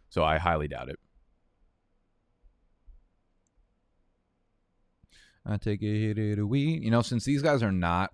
So 0.09 0.23
I 0.23 0.37
highly 0.37 0.67
doubt 0.67 0.89
it. 0.89 0.99
I 5.45 5.57
take 5.57 5.83
a 5.83 5.85
hit 5.85 6.17
at 6.17 6.39
a 6.39 6.45
weed. 6.45 6.83
You 6.83 6.91
know, 6.91 7.01
since 7.01 7.23
these 7.23 7.41
guys 7.41 7.61
are 7.61 7.71
not 7.71 8.11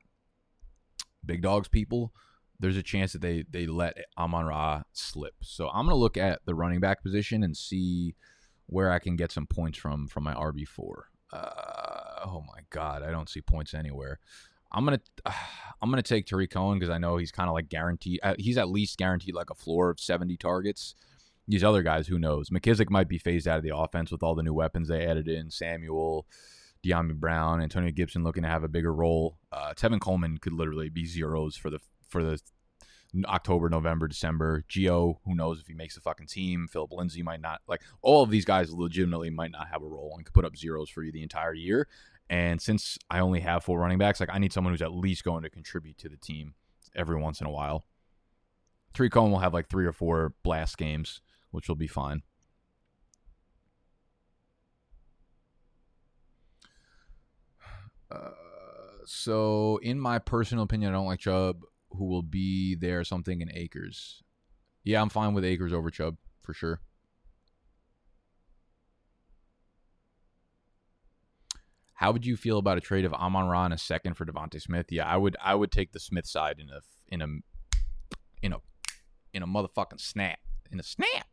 big 1.25 1.41
dogs 1.41 1.67
people, 1.67 2.13
there's 2.59 2.77
a 2.77 2.83
chance 2.83 3.13
that 3.13 3.21
they 3.21 3.43
they 3.49 3.65
let 3.65 3.97
Amon 4.17 4.45
Ra 4.45 4.83
slip. 4.93 5.35
So 5.41 5.69
I'm 5.69 5.85
gonna 5.85 5.95
look 5.95 6.17
at 6.17 6.41
the 6.45 6.55
running 6.55 6.79
back 6.79 7.03
position 7.03 7.43
and 7.43 7.55
see 7.55 8.15
where 8.67 8.91
I 8.91 8.99
can 8.99 9.15
get 9.15 9.31
some 9.31 9.47
points 9.47 9.77
from 9.77 10.07
from 10.07 10.23
my 10.23 10.33
RB 10.33 10.67
four. 10.67 11.09
Uh, 11.33 12.25
oh 12.25 12.43
my 12.47 12.61
god, 12.69 13.03
I 13.03 13.11
don't 13.11 13.29
see 13.29 13.41
points 13.41 13.73
anywhere. 13.73 14.19
I'm 14.71 14.85
gonna 14.85 15.01
uh, 15.25 15.33
I'm 15.81 15.89
gonna 15.89 16.03
take 16.03 16.27
Tarik 16.27 16.51
Cohen 16.51 16.77
because 16.79 16.93
I 16.93 16.99
know 16.99 17.17
he's 17.17 17.31
kind 17.31 17.49
of 17.49 17.53
like 17.55 17.69
guaranteed. 17.69 18.19
Uh, 18.21 18.35
he's 18.37 18.57
at 18.57 18.69
least 18.69 18.97
guaranteed 18.97 19.33
like 19.33 19.49
a 19.49 19.55
floor 19.55 19.89
of 19.89 19.99
70 19.99 20.37
targets. 20.37 20.95
These 21.47 21.63
other 21.63 21.81
guys, 21.81 22.07
who 22.07 22.19
knows? 22.19 22.49
McKissic 22.49 22.89
might 22.91 23.07
be 23.07 23.17
phased 23.17 23.47
out 23.47 23.57
of 23.57 23.63
the 23.63 23.75
offense 23.75 24.11
with 24.11 24.21
all 24.21 24.35
the 24.35 24.43
new 24.43 24.53
weapons 24.53 24.87
they 24.87 25.05
added 25.05 25.27
in. 25.27 25.49
Samuel, 25.49 26.27
Dyami 26.83 27.15
Brown, 27.15 27.61
Antonio 27.61 27.91
Gibson 27.91 28.23
looking 28.23 28.43
to 28.43 28.49
have 28.49 28.63
a 28.63 28.67
bigger 28.67 28.93
role. 28.93 29.37
Uh, 29.51 29.73
Tevin 29.73 29.99
Coleman 29.99 30.37
could 30.37 30.53
literally 30.53 30.89
be 30.89 31.05
zeros 31.05 31.55
for 31.55 31.69
the 31.69 31.79
for 32.07 32.23
the 32.23 32.39
October, 33.25 33.69
November, 33.69 34.07
December. 34.07 34.63
Gio, 34.69 35.17
who 35.25 35.35
knows 35.35 35.59
if 35.59 35.67
he 35.67 35.73
makes 35.73 35.95
the 35.95 36.01
fucking 36.01 36.27
team. 36.27 36.67
Philip 36.71 36.93
Lindsay 36.93 37.21
might 37.21 37.41
not. 37.41 37.61
Like 37.67 37.81
all 38.01 38.23
of 38.23 38.29
these 38.29 38.45
guys 38.45 38.71
legitimately 38.71 39.29
might 39.29 39.51
not 39.51 39.67
have 39.67 39.83
a 39.83 39.87
role 39.87 40.13
and 40.15 40.25
could 40.25 40.33
put 40.33 40.45
up 40.45 40.55
zeros 40.55 40.89
for 40.89 41.03
you 41.03 41.11
the 41.11 41.23
entire 41.23 41.53
year. 41.53 41.87
And 42.29 42.61
since 42.61 42.97
I 43.09 43.19
only 43.19 43.41
have 43.41 43.63
four 43.63 43.79
running 43.79 43.97
backs, 43.97 44.19
like 44.19 44.29
I 44.31 44.39
need 44.39 44.53
someone 44.53 44.73
who's 44.73 44.81
at 44.81 44.93
least 44.93 45.23
going 45.23 45.43
to 45.43 45.49
contribute 45.49 45.97
to 45.99 46.09
the 46.09 46.17
team 46.17 46.53
every 46.95 47.17
once 47.17 47.41
in 47.41 47.47
a 47.47 47.51
while. 47.51 47.85
Tarik 48.93 49.11
Cohen 49.11 49.31
will 49.31 49.39
have 49.39 49.53
like 49.53 49.69
three 49.69 49.85
or 49.85 49.93
four 49.93 50.33
blast 50.43 50.77
games, 50.77 51.21
which 51.51 51.67
will 51.67 51.75
be 51.75 51.87
fine. 51.87 52.23
So, 59.05 59.79
in 59.81 59.99
my 59.99 60.19
personal 60.19 60.63
opinion, 60.63 60.91
I 60.91 60.93
don't 60.93 61.05
like 61.05 61.19
Chubb, 61.19 61.61
who 61.89 62.05
will 62.05 62.21
be 62.21 62.75
there 62.75 63.03
something 63.03 63.41
in 63.41 63.51
Akers. 63.53 64.23
Yeah, 64.83 65.01
I'm 65.01 65.09
fine 65.09 65.33
with 65.33 65.43
Akers 65.43 65.73
over 65.73 65.89
Chubb 65.89 66.17
for 66.41 66.53
sure. 66.53 66.81
How 71.93 72.11
would 72.11 72.25
you 72.25 72.35
feel 72.35 72.57
about 72.57 72.77
a 72.77 72.81
trade 72.81 73.05
of 73.05 73.13
Amon 73.13 73.47
Ra 73.47 73.65
in 73.65 73.71
a 73.71 73.77
second 73.77 74.15
for 74.15 74.25
DeVonta 74.25 74.59
Smith? 74.59 74.87
Yeah, 74.91 75.05
I 75.05 75.17
would. 75.17 75.37
I 75.43 75.53
would 75.53 75.71
take 75.71 75.91
the 75.91 75.99
Smith 75.99 76.25
side 76.25 76.57
in 76.59 76.69
a 76.69 76.81
in 77.09 77.21
a 77.21 77.27
in 78.41 78.53
a 78.53 78.57
in 79.33 79.43
a 79.43 79.47
motherfucking 79.47 79.99
snap 79.99 80.39
in 80.71 80.79
a 80.79 80.83
snap. 80.83 81.27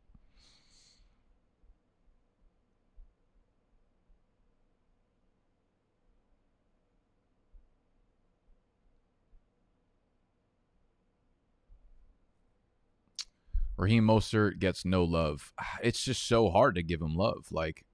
Raheem 13.79 14.05
Mostert 14.05 14.59
gets 14.59 14.85
no 14.85 15.05
love. 15.05 15.53
It's 15.83 16.05
just 16.05 16.27
so 16.27 16.51
hard 16.51 16.75
to 16.75 16.83
give 16.83 17.01
him 17.01 17.17
love. 17.17 17.47
Like, 17.51 17.85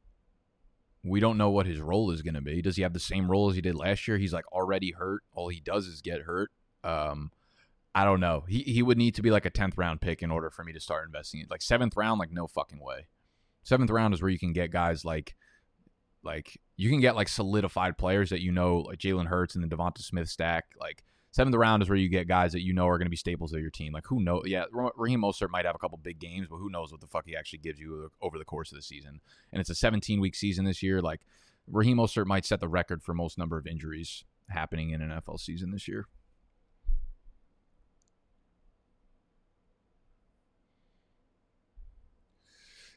we 1.04 1.20
don't 1.20 1.36
know 1.36 1.50
what 1.50 1.66
his 1.66 1.80
role 1.80 2.10
is 2.10 2.22
going 2.22 2.34
to 2.34 2.40
be. 2.40 2.62
Does 2.62 2.76
he 2.76 2.82
have 2.82 2.94
the 2.94 2.98
same 2.98 3.30
role 3.30 3.50
as 3.50 3.56
he 3.56 3.60
did 3.60 3.74
last 3.74 4.08
year? 4.08 4.16
He's 4.16 4.32
like 4.32 4.50
already 4.50 4.92
hurt. 4.92 5.22
All 5.34 5.48
he 5.48 5.60
does 5.60 5.86
is 5.86 6.00
get 6.00 6.22
hurt. 6.22 6.50
Um, 6.82 7.30
I 7.94 8.04
don't 8.04 8.20
know. 8.20 8.44
He 8.48 8.62
he 8.62 8.82
would 8.82 8.98
need 8.98 9.14
to 9.16 9.22
be 9.22 9.30
like 9.30 9.44
a 9.44 9.50
tenth 9.50 9.76
round 9.76 10.00
pick 10.00 10.22
in 10.22 10.30
order 10.30 10.50
for 10.50 10.64
me 10.64 10.72
to 10.72 10.80
start 10.80 11.06
investing 11.06 11.40
in. 11.40 11.46
Like 11.50 11.62
seventh 11.62 11.96
round, 11.96 12.18
like 12.18 12.32
no 12.32 12.46
fucking 12.46 12.80
way. 12.80 13.06
Seventh 13.62 13.90
round 13.90 14.14
is 14.14 14.22
where 14.22 14.30
you 14.30 14.38
can 14.38 14.52
get 14.52 14.70
guys 14.70 15.04
like 15.04 15.34
like 16.24 16.58
you 16.76 16.90
can 16.90 17.00
get 17.00 17.14
like 17.14 17.28
solidified 17.28 17.98
players 17.98 18.30
that 18.30 18.42
you 18.42 18.50
know, 18.50 18.78
like 18.78 18.98
Jalen 18.98 19.26
Hurts 19.26 19.54
and 19.54 19.62
the 19.62 19.76
DeVonta 19.76 20.00
Smith 20.00 20.28
stack. 20.28 20.64
Like 20.80 21.04
Seventh 21.34 21.56
round 21.56 21.82
is 21.82 21.88
where 21.88 21.98
you 21.98 22.08
get 22.08 22.28
guys 22.28 22.52
that 22.52 22.62
you 22.62 22.72
know 22.72 22.86
are 22.86 22.96
going 22.96 23.06
to 23.06 23.10
be 23.10 23.16
staples 23.16 23.52
of 23.52 23.60
your 23.60 23.68
team. 23.68 23.92
Like 23.92 24.06
who 24.06 24.20
knows? 24.20 24.44
Yeah, 24.46 24.66
Raheem 24.70 25.20
Mostert 25.20 25.50
might 25.50 25.64
have 25.64 25.74
a 25.74 25.80
couple 25.80 25.98
big 25.98 26.20
games, 26.20 26.46
but 26.48 26.58
who 26.58 26.70
knows 26.70 26.92
what 26.92 27.00
the 27.00 27.08
fuck 27.08 27.26
he 27.26 27.34
actually 27.34 27.58
gives 27.58 27.80
you 27.80 28.08
over 28.22 28.38
the 28.38 28.44
course 28.44 28.70
of 28.70 28.76
the 28.76 28.82
season? 28.82 29.20
And 29.50 29.60
it's 29.60 29.68
a 29.68 29.74
17 29.74 30.20
week 30.20 30.36
season 30.36 30.64
this 30.64 30.80
year. 30.80 31.02
Like 31.02 31.22
Raheem 31.66 31.96
Mostert 31.96 32.26
might 32.26 32.44
set 32.44 32.60
the 32.60 32.68
record 32.68 33.02
for 33.02 33.14
most 33.14 33.36
number 33.36 33.58
of 33.58 33.66
injuries 33.66 34.22
happening 34.48 34.90
in 34.90 35.02
an 35.02 35.10
NFL 35.10 35.40
season 35.40 35.72
this 35.72 35.88
year. 35.88 36.06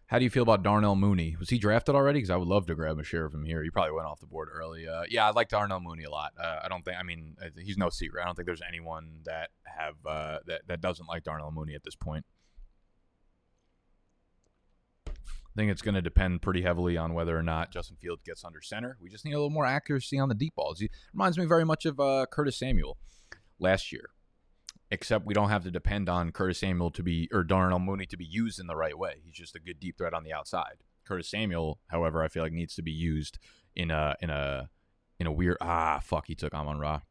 How 0.07 0.19
do 0.19 0.23
you 0.23 0.29
feel 0.29 0.43
about 0.43 0.63
Darnell 0.63 0.95
Mooney? 0.95 1.35
Was 1.37 1.49
he 1.49 1.57
drafted 1.57 1.93
already? 1.93 2.19
Because 2.19 2.29
I 2.29 2.37
would 2.37 2.47
love 2.47 2.65
to 2.67 2.75
grab 2.75 2.97
a 2.97 3.03
share 3.03 3.25
of 3.25 3.33
him 3.33 3.43
here. 3.43 3.61
He 3.61 3.69
probably 3.69 3.91
went 3.91 4.07
off 4.07 4.21
the 4.21 4.25
board 4.25 4.47
early. 4.49 4.87
Uh, 4.87 5.03
yeah, 5.09 5.27
I 5.27 5.31
like 5.31 5.49
Darnell 5.49 5.81
Mooney 5.81 6.05
a 6.05 6.09
lot. 6.09 6.31
Uh, 6.41 6.59
I 6.63 6.69
don't 6.69 6.85
think. 6.85 6.95
I 6.97 7.03
mean, 7.03 7.35
he's 7.57 7.77
no 7.77 7.89
secret. 7.89 8.21
I 8.21 8.25
don't 8.25 8.35
think 8.35 8.45
there's 8.45 8.61
anyone 8.65 9.19
that 9.25 9.49
have 9.65 9.95
uh, 10.05 10.39
that 10.47 10.61
that 10.67 10.79
doesn't 10.79 11.07
like 11.07 11.23
Darnell 11.25 11.51
Mooney 11.51 11.75
at 11.75 11.83
this 11.83 11.95
point. 11.95 12.25
I 15.07 15.11
think 15.57 15.71
it's 15.71 15.81
going 15.81 15.95
to 15.95 16.01
depend 16.01 16.41
pretty 16.41 16.61
heavily 16.61 16.95
on 16.95 17.13
whether 17.13 17.37
or 17.37 17.43
not 17.43 17.71
Justin 17.71 17.97
Fields 17.99 18.21
gets 18.23 18.45
under 18.45 18.61
center. 18.61 18.97
We 19.01 19.09
just 19.09 19.25
need 19.25 19.33
a 19.33 19.37
little 19.37 19.49
more 19.49 19.65
accuracy 19.65 20.19
on 20.19 20.29
the 20.29 20.35
deep 20.35 20.55
balls. 20.55 20.79
He 20.79 20.89
reminds 21.13 21.37
me 21.37 21.45
very 21.45 21.65
much 21.65 21.85
of 21.85 21.99
uh, 21.99 22.27
Curtis 22.31 22.57
Samuel 22.57 22.97
last 23.59 23.91
year 23.91 24.11
except 24.89 25.25
we 25.25 25.33
don't 25.33 25.49
have 25.49 25.63
to 25.63 25.71
depend 25.71 26.09
on 26.09 26.31
Curtis 26.31 26.59
Samuel 26.59 26.91
to 26.91 27.03
be 27.03 27.29
or 27.31 27.43
Darnell 27.43 27.79
Mooney 27.79 28.05
to 28.07 28.17
be 28.17 28.25
used 28.25 28.59
in 28.59 28.67
the 28.67 28.75
right 28.75 28.97
way. 28.97 29.21
He's 29.23 29.33
just 29.33 29.55
a 29.55 29.59
good 29.59 29.79
deep 29.79 29.97
threat 29.97 30.13
on 30.13 30.23
the 30.23 30.33
outside. 30.33 30.83
Curtis 31.05 31.29
Samuel, 31.29 31.79
however, 31.87 32.23
I 32.23 32.27
feel 32.27 32.43
like 32.43 32.51
needs 32.51 32.75
to 32.75 32.81
be 32.81 32.91
used 32.91 33.39
in 33.75 33.91
a 33.91 34.15
in 34.21 34.29
a 34.29 34.69
in 35.19 35.27
a 35.27 35.31
weird 35.31 35.57
ah 35.61 35.99
fuck 36.01 36.27
he 36.27 36.35
took 36.35 36.53
Amon 36.53 36.79
Ra 36.79 37.01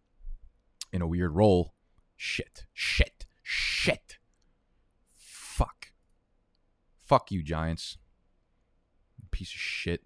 in 0.92 1.02
a 1.02 1.06
weird 1.06 1.32
role. 1.32 1.74
Shit, 2.16 2.66
shit, 2.72 3.26
shit. 3.42 4.18
Fuck, 5.14 5.92
fuck 7.02 7.30
you, 7.30 7.42
Giants. 7.42 7.98
Piece 9.30 9.50
of 9.50 9.60
shit. 9.60 10.02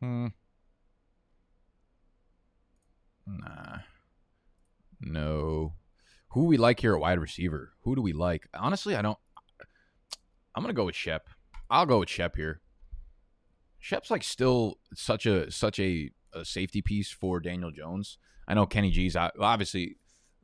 Hmm. 0.00 0.28
Nah. 3.38 3.78
No. 5.00 5.74
Who 6.30 6.44
we 6.44 6.56
like 6.56 6.80
here 6.80 6.94
at 6.94 7.00
wide 7.00 7.18
receiver? 7.18 7.72
Who 7.82 7.96
do 7.96 8.02
we 8.02 8.12
like? 8.12 8.48
Honestly, 8.54 8.94
I 8.94 9.02
don't. 9.02 9.18
I'm 10.54 10.62
gonna 10.62 10.74
go 10.74 10.86
with 10.86 10.94
Shep. 10.94 11.28
I'll 11.70 11.86
go 11.86 12.00
with 12.00 12.08
Shep 12.08 12.36
here. 12.36 12.60
Shep's 13.78 14.10
like 14.10 14.22
still 14.22 14.78
such 14.94 15.26
a 15.26 15.50
such 15.50 15.78
a, 15.78 16.10
a 16.34 16.44
safety 16.44 16.82
piece 16.82 17.10
for 17.10 17.40
Daniel 17.40 17.70
Jones. 17.70 18.18
I 18.46 18.54
know 18.54 18.66
Kenny 18.66 18.90
G's 18.90 19.16
obviously. 19.16 19.96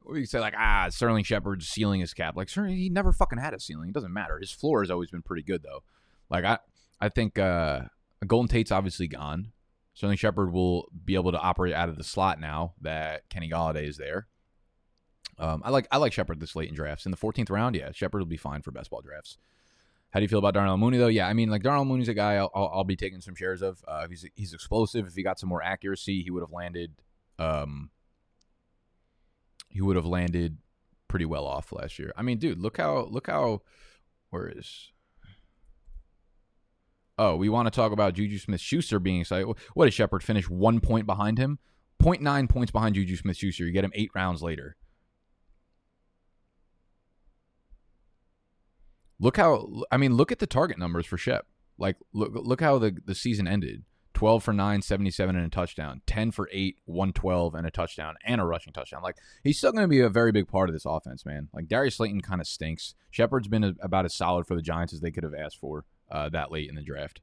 We 0.09 0.24
say 0.24 0.39
like 0.39 0.55
ah 0.57 0.87
Sterling 0.89 1.24
Shepard's 1.24 1.68
ceiling 1.68 2.01
is 2.01 2.14
capped. 2.14 2.37
Like 2.37 2.49
certainly 2.49 2.76
he 2.76 2.89
never 2.89 3.12
fucking 3.12 3.39
had 3.39 3.55
a 3.55 3.61
ceiling. 3.61 3.89
It 3.89 3.95
doesn't 3.95 4.12
matter. 4.12 4.39
His 4.39 4.53
floor 4.53 4.82
has 4.82 4.91
always 4.91 5.11
been 5.11 5.22
pretty 5.22 5.43
good 5.43 5.64
though. 5.64 5.82
Like 6.30 6.45
I 6.45 6.59
I 7.01 7.09
think 7.09 7.39
uh 7.39 7.82
Golden 8.24 8.49
Tate's 8.49 8.70
obviously 8.70 9.09
gone. 9.09 9.53
Sterling 9.97 10.18
Shepard 10.18 10.53
will 10.53 10.90
be 11.07 11.14
able 11.14 11.32
to 11.32 11.38
operate 11.38 11.72
out 11.72 11.88
of 11.88 11.97
the 11.97 12.05
slot 12.05 12.38
now 12.38 12.74
that 12.82 13.26
Kenny 13.30 13.49
Golladay 13.49 13.88
is 13.88 13.97
there. 13.97 14.26
Um, 15.38 15.62
I 15.64 15.70
like 15.70 15.88
I 15.90 15.97
like 15.97 16.12
Shepard 16.12 16.38
this 16.38 16.55
late 16.55 16.68
in 16.68 16.74
drafts. 16.74 17.07
In 17.07 17.11
the 17.11 17.16
14th 17.16 17.49
round, 17.49 17.74
yeah, 17.74 17.90
Shepard 17.92 18.20
will 18.20 18.26
be 18.26 18.36
fine 18.36 18.61
for 18.61 18.70
best 18.70 18.90
ball 18.90 19.01
drafts. 19.01 19.38
How 20.11 20.20
do 20.20 20.24
you 20.24 20.28
feel 20.28 20.38
about 20.38 20.53
Darnell 20.53 20.76
Mooney 20.76 20.99
though? 20.99 21.07
Yeah, 21.07 21.26
I 21.26 21.32
mean, 21.32 21.49
like 21.49 21.62
Darnell 21.62 21.86
Mooney's 21.86 22.11
a 22.11 22.14
guy 22.14 22.34
I'll, 22.34 22.51
I'll, 22.55 22.70
I'll 22.74 22.84
be 22.84 22.94
taking 22.94 23.22
some 23.22 23.34
shares 23.34 23.62
of. 23.62 23.82
Uh, 23.88 24.07
he's 24.07 24.26
he's 24.34 24.53
explosive. 24.53 25.07
If 25.07 25.14
he 25.14 25.22
got 25.22 25.40
some 25.40 25.49
more 25.49 25.62
accuracy, 25.62 26.22
he 26.22 26.30
would 26.30 26.42
have 26.42 26.53
landed. 26.53 26.92
Um, 27.38 27.88
he 29.70 29.80
would 29.80 29.97
have 29.97 30.05
landed 30.05 30.59
pretty 31.09 31.24
well 31.24 31.47
off 31.47 31.72
last 31.72 31.99
year. 31.99 32.12
I 32.18 32.20
mean, 32.20 32.36
dude, 32.36 32.59
look 32.59 32.76
how 32.76 33.09
look 33.11 33.28
how 33.28 33.62
where 34.28 34.47
is 34.47 34.90
oh, 37.18 37.36
we 37.36 37.48
want 37.48 37.66
to 37.66 37.70
talk 37.70 37.92
about 37.92 38.14
Juju 38.14 38.38
Smith 38.38 38.60
Schuster 38.60 38.98
being 38.98 39.20
excited. 39.20 39.46
What 39.74 39.84
did 39.86 39.94
Shepard 39.94 40.22
finish 40.22 40.48
one 40.48 40.80
point 40.80 41.06
behind 41.06 41.38
him? 41.38 41.58
0.9 42.02 42.48
points 42.48 42.70
behind 42.70 42.94
Juju 42.94 43.16
Smith 43.16 43.36
Schuster. 43.36 43.64
You 43.64 43.72
get 43.72 43.84
him 43.84 43.92
eight 43.94 44.10
rounds 44.14 44.42
later. 44.42 44.76
Look 49.18 49.38
how 49.38 49.84
I 49.90 49.96
mean, 49.96 50.14
look 50.14 50.30
at 50.30 50.40
the 50.40 50.46
target 50.46 50.78
numbers 50.78 51.06
for 51.06 51.16
Shep. 51.16 51.46
Like 51.78 51.96
look 52.12 52.32
look 52.34 52.60
how 52.60 52.78
the, 52.78 52.96
the 53.04 53.14
season 53.14 53.48
ended. 53.48 53.84
12 54.12 54.44
for 54.44 54.54
9, 54.54 54.80
77 54.80 55.36
and 55.36 55.44
a 55.44 55.50
touchdown, 55.50 56.00
10 56.06 56.30
for 56.30 56.48
8, 56.50 56.78
112 56.86 57.54
and 57.54 57.66
a 57.66 57.70
touchdown 57.70 58.14
and 58.24 58.40
a 58.40 58.44
rushing 58.44 58.72
touchdown. 58.72 59.02
Like 59.02 59.16
he's 59.44 59.58
still 59.58 59.72
going 59.72 59.84
to 59.84 59.88
be 59.88 60.00
a 60.00 60.08
very 60.08 60.32
big 60.32 60.48
part 60.48 60.70
of 60.70 60.74
this 60.74 60.86
offense, 60.86 61.26
man. 61.26 61.50
Like 61.52 61.68
Darius 61.68 61.96
Slayton 61.96 62.22
kind 62.22 62.40
of 62.40 62.46
stinks. 62.46 62.94
Shepard's 63.10 63.46
been 63.46 63.62
a, 63.62 63.74
about 63.82 64.06
as 64.06 64.14
solid 64.14 64.46
for 64.46 64.54
the 64.54 64.62
Giants 64.62 64.94
as 64.94 65.00
they 65.00 65.10
could 65.10 65.22
have 65.22 65.34
asked 65.34 65.58
for 65.58 65.84
uh, 66.11 66.28
that 66.30 66.52
late 66.52 66.68
in 66.68 66.74
the 66.74 66.82
draft. 66.82 67.20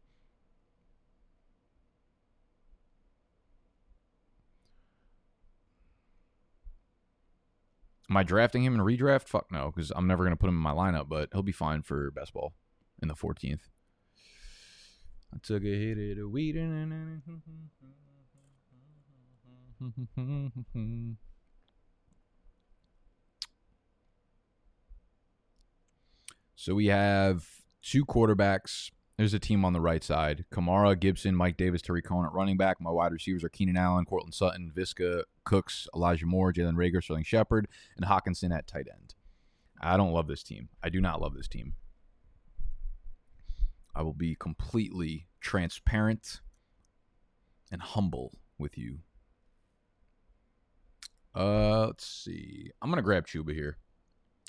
Am 8.10 8.18
I 8.18 8.24
drafting 8.24 8.64
him 8.64 8.76
in 8.76 8.82
redraft? 8.82 9.28
Fuck 9.28 9.52
no, 9.52 9.72
because 9.74 9.92
I'm 9.96 10.08
never 10.08 10.24
going 10.24 10.36
to 10.36 10.40
put 10.40 10.50
him 10.50 10.56
in 10.56 10.62
my 10.62 10.74
lineup, 10.74 11.10
but 11.10 11.30
he'll 11.32 11.42
be 11.42 11.52
fine 11.52 11.82
for 11.82 12.12
best 12.12 12.34
ball 12.34 12.54
in 13.02 13.08
the 13.08 13.16
14th. 13.16 13.70
I 15.34 15.38
took 15.42 15.64
a 15.64 15.66
hit 15.66 15.98
at 15.98 16.22
a 16.22 16.28
weed. 16.28 16.56
So 26.56 26.76
we 26.76 26.86
have 26.86 27.46
two 27.84 28.06
quarterbacks. 28.06 28.90
There's 29.18 29.34
a 29.34 29.40
team 29.40 29.64
on 29.64 29.74
the 29.74 29.82
right 29.82 30.04
side. 30.04 30.46
Kamara, 30.52 31.00
Gibson, 31.00 31.36
Mike 31.36 31.56
Davis, 31.56 31.84
Tarik 31.84 32.06
Cohen 32.06 32.26
at 32.26 32.34
running 32.34 32.58
back. 32.58 32.82
My 32.82 32.90
wide 32.90 33.12
receivers 33.12 33.44
are 33.44 33.50
Keenan 33.50 33.78
Allen, 33.78 34.06
Courtland 34.06 34.34
Sutton, 34.34 34.72
Viska, 34.76 35.24
Cooks, 35.44 35.88
Elijah 35.96 36.26
Moore, 36.26 36.52
Jalen 36.52 36.76
Reagor, 36.76 37.04
Sterling 37.04 37.24
Shepard, 37.24 37.68
and 37.96 38.08
Hockenson 38.08 38.56
at 38.56 38.66
tight 38.66 38.88
end. 38.92 39.14
I 39.80 39.98
don't 39.98 40.14
love 40.14 40.28
this 40.28 40.42
team. 40.42 40.70
I 40.82 40.90
do 40.90 41.00
not 41.00 41.22
love 41.22 41.36
this 41.36 41.48
team. 41.48 41.74
I 43.96 44.02
will 44.02 44.14
be 44.14 44.36
completely 44.36 45.28
transparent 45.42 46.42
and 47.72 47.82
humble 47.82 48.40
with 48.58 48.78
you. 48.78 49.00
Uh, 51.36 51.88
let's 51.88 52.06
see. 52.06 52.72
I'm 52.82 52.90
gonna 52.90 53.02
grab 53.02 53.28
Chuba 53.28 53.54
here. 53.54 53.78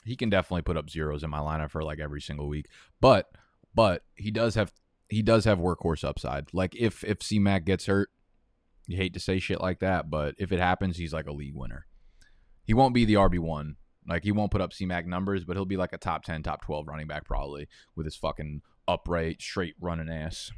He 0.05 0.17
can 0.17 0.31
definitely 0.31 0.63
put 0.63 0.77
up 0.77 0.91
zeros 0.91 1.23
in 1.23 1.31
my 1.31 1.39
lineup 1.39 1.71
for 1.71 1.83
like 1.83 1.99
every 1.99 2.21
single 2.21 2.49
week, 2.49 2.67
but 3.01 3.31
but 3.75 4.03
he 4.15 4.31
does 4.31 4.55
have 4.55 4.73
he 5.09 5.23
does 5.23 5.45
have 5.45 5.59
workhorse 5.59 6.05
upside. 6.05 6.53
Like 6.53 6.75
if 6.77 7.05
if 7.05 7.23
C 7.23 7.39
Mac 7.39 7.65
gets 7.65 7.87
hurt, 7.87 8.11
you 8.87 8.97
hate 8.97 9.15
to 9.15 9.21
say 9.21 9.39
shit 9.39 9.61
like 9.61 9.81
that, 9.81 10.11
but 10.11 10.35
if 10.39 10.53
it 10.53 10.59
happens, 10.59 10.97
he's 10.97 11.13
like 11.13 11.27
a 11.27 11.33
league 11.33 11.55
winner. 11.55 11.87
He 12.65 12.75
won't 12.75 12.95
be 12.95 13.05
the 13.05 13.15
RB 13.15 13.39
one. 13.39 13.77
Like 14.07 14.25
he 14.25 14.33
won't 14.33 14.51
put 14.51 14.61
up 14.61 14.73
C 14.73 14.85
Mac 14.85 15.07
numbers, 15.07 15.45
but 15.45 15.57
he'll 15.57 15.65
be 15.65 15.77
like 15.77 15.93
a 15.93 15.99
top 15.99 16.25
ten, 16.25 16.43
top 16.43 16.63
twelve 16.63 16.87
running 16.87 17.07
back 17.07 17.25
probably 17.25 17.69
with 17.97 18.07
his 18.07 18.17
fucking 18.17 18.63
upright, 18.87 19.41
straight 19.41 19.75
running 19.81 20.11
ass. 20.11 20.51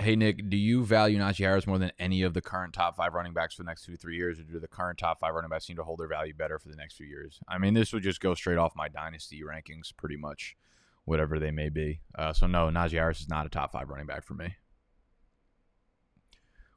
Hey 0.00 0.14
Nick, 0.14 0.48
do 0.48 0.56
you 0.56 0.84
value 0.84 1.18
Najee 1.18 1.44
Harris 1.44 1.66
more 1.66 1.78
than 1.78 1.90
any 1.98 2.22
of 2.22 2.32
the 2.32 2.40
current 2.40 2.72
top 2.72 2.94
five 2.94 3.14
running 3.14 3.32
backs 3.32 3.54
for 3.56 3.64
the 3.64 3.66
next 3.66 3.84
two 3.84 3.96
three 3.96 4.16
years, 4.16 4.38
or 4.38 4.44
do 4.44 4.60
the 4.60 4.68
current 4.68 4.96
top 4.96 5.18
five 5.18 5.34
running 5.34 5.50
backs 5.50 5.66
seem 5.66 5.74
to 5.74 5.82
hold 5.82 5.98
their 5.98 6.06
value 6.06 6.32
better 6.32 6.60
for 6.60 6.68
the 6.68 6.76
next 6.76 6.94
few 6.94 7.06
years? 7.06 7.40
I 7.48 7.58
mean, 7.58 7.74
this 7.74 7.92
would 7.92 8.04
just 8.04 8.20
go 8.20 8.34
straight 8.34 8.58
off 8.58 8.76
my 8.76 8.88
dynasty 8.88 9.42
rankings, 9.42 9.92
pretty 9.96 10.16
much, 10.16 10.56
whatever 11.04 11.40
they 11.40 11.50
may 11.50 11.68
be. 11.68 12.00
Uh, 12.16 12.32
so 12.32 12.46
no, 12.46 12.68
Najee 12.68 12.92
Harris 12.92 13.20
is 13.20 13.28
not 13.28 13.44
a 13.44 13.48
top 13.48 13.72
five 13.72 13.88
running 13.88 14.06
back 14.06 14.22
for 14.22 14.34
me. 14.34 14.54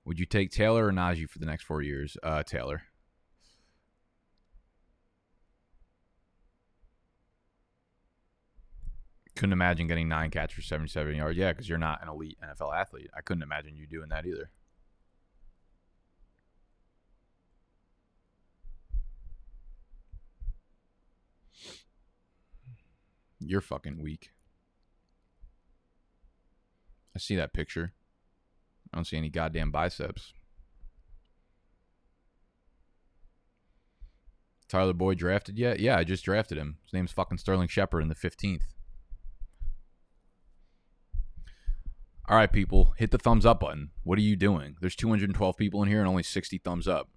Would 0.03 0.19
you 0.19 0.25
take 0.25 0.49
Taylor 0.49 0.87
or 0.87 0.91
Najee 0.91 1.29
for 1.29 1.37
the 1.37 1.45
next 1.45 1.63
four 1.63 1.83
years? 1.83 2.17
Uh, 2.23 2.41
Taylor. 2.41 2.81
Couldn't 9.35 9.53
imagine 9.53 9.87
getting 9.87 10.09
nine 10.09 10.29
catches 10.29 10.55
for 10.55 10.61
77 10.61 11.15
yards. 11.15 11.37
Yeah, 11.37 11.51
because 11.51 11.69
you're 11.69 11.77
not 11.77 12.01
an 12.01 12.09
elite 12.09 12.37
NFL 12.43 12.75
athlete. 12.75 13.09
I 13.15 13.21
couldn't 13.21 13.43
imagine 13.43 13.75
you 13.75 13.87
doing 13.87 14.09
that 14.09 14.25
either. 14.25 14.49
You're 23.39 23.61
fucking 23.61 24.01
weak. 24.01 24.31
I 27.15 27.19
see 27.19 27.35
that 27.35 27.53
picture. 27.53 27.93
I 28.93 28.97
don't 28.97 29.05
see 29.05 29.17
any 29.17 29.29
goddamn 29.29 29.71
biceps. 29.71 30.33
Tyler 34.67 34.93
Boyd 34.93 35.17
drafted 35.17 35.57
yet? 35.57 35.79
Yeah, 35.79 35.97
I 35.97 36.03
just 36.03 36.23
drafted 36.23 36.57
him. 36.57 36.77
His 36.83 36.93
name's 36.93 37.11
fucking 37.11 37.39
Sterling 37.39 37.67
Shepard 37.67 38.03
in 38.03 38.09
the 38.09 38.15
15th. 38.15 38.63
All 42.29 42.37
right, 42.37 42.51
people, 42.51 42.93
hit 42.97 43.11
the 43.11 43.17
thumbs 43.17 43.45
up 43.45 43.59
button. 43.59 43.91
What 44.03 44.17
are 44.17 44.21
you 44.21 44.35
doing? 44.35 44.75
There's 44.79 44.95
212 44.95 45.57
people 45.57 45.81
in 45.83 45.89
here 45.89 45.99
and 45.99 46.07
only 46.07 46.23
60 46.23 46.57
thumbs 46.59 46.87
up. 46.87 47.09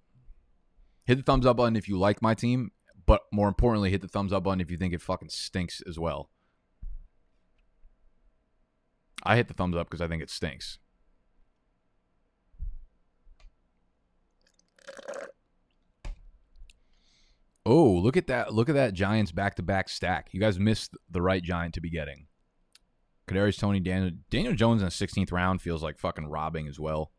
Hit 1.05 1.15
the 1.15 1.23
thumbs 1.23 1.45
up 1.45 1.57
button 1.57 1.75
if 1.75 1.87
you 1.87 1.97
like 1.97 2.21
my 2.21 2.33
team, 2.33 2.71
but 3.05 3.21
more 3.31 3.47
importantly, 3.47 3.91
hit 3.91 4.01
the 4.01 4.07
thumbs 4.07 4.33
up 4.33 4.43
button 4.43 4.59
if 4.59 4.71
you 4.71 4.77
think 4.77 4.93
it 4.93 5.01
fucking 5.01 5.29
stinks 5.29 5.81
as 5.87 5.99
well. 5.99 6.29
I 9.23 9.35
hit 9.35 9.47
the 9.47 9.53
thumbs 9.53 9.75
up 9.75 9.87
because 9.87 10.01
I 10.01 10.07
think 10.07 10.21
it 10.21 10.29
stinks. 10.29 10.79
Oh, 17.65 17.89
look 17.89 18.15
at 18.15 18.27
that. 18.27 18.53
Look 18.53 18.69
at 18.69 18.75
that 18.75 18.93
Giants 18.93 19.31
back 19.31 19.55
to 19.55 19.63
back 19.63 19.89
stack. 19.89 20.29
You 20.31 20.39
guys 20.39 20.59
missed 20.59 20.95
the 21.09 21.21
right 21.21 21.41
Giant 21.41 21.73
to 21.75 21.81
be 21.81 21.89
getting. 21.89 22.27
Kadarius 23.27 23.57
Toney, 23.57 23.79
Daniel 23.79 24.11
Daniel 24.29 24.53
Jones 24.53 24.81
in 24.81 24.85
the 24.87 24.91
16th 24.91 25.31
round 25.31 25.61
feels 25.61 25.81
like 25.81 25.97
fucking 25.97 26.27
robbing 26.27 26.67
as 26.67 26.79
well. 26.79 27.11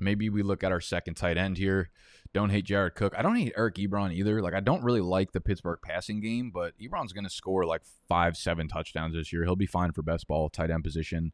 Maybe 0.00 0.30
we 0.30 0.42
look 0.42 0.64
at 0.64 0.72
our 0.72 0.80
second 0.80 1.14
tight 1.14 1.36
end 1.36 1.58
here. 1.58 1.90
Don't 2.32 2.50
hate 2.50 2.64
Jared 2.64 2.94
Cook. 2.94 3.14
I 3.18 3.22
don't 3.22 3.36
hate 3.36 3.52
Eric 3.56 3.74
Ebron 3.74 4.14
either. 4.14 4.40
Like 4.40 4.54
I 4.54 4.60
don't 4.60 4.84
really 4.84 5.00
like 5.00 5.32
the 5.32 5.40
Pittsburgh 5.40 5.80
passing 5.82 6.20
game, 6.20 6.50
but 6.52 6.78
Ebron's 6.78 7.12
going 7.12 7.24
to 7.24 7.30
score 7.30 7.66
like 7.66 7.82
five, 8.08 8.36
seven 8.36 8.68
touchdowns 8.68 9.14
this 9.14 9.32
year. 9.32 9.44
He'll 9.44 9.56
be 9.56 9.66
fine 9.66 9.92
for 9.92 10.02
best 10.02 10.26
ball 10.26 10.48
tight 10.48 10.70
end 10.70 10.84
position. 10.84 11.32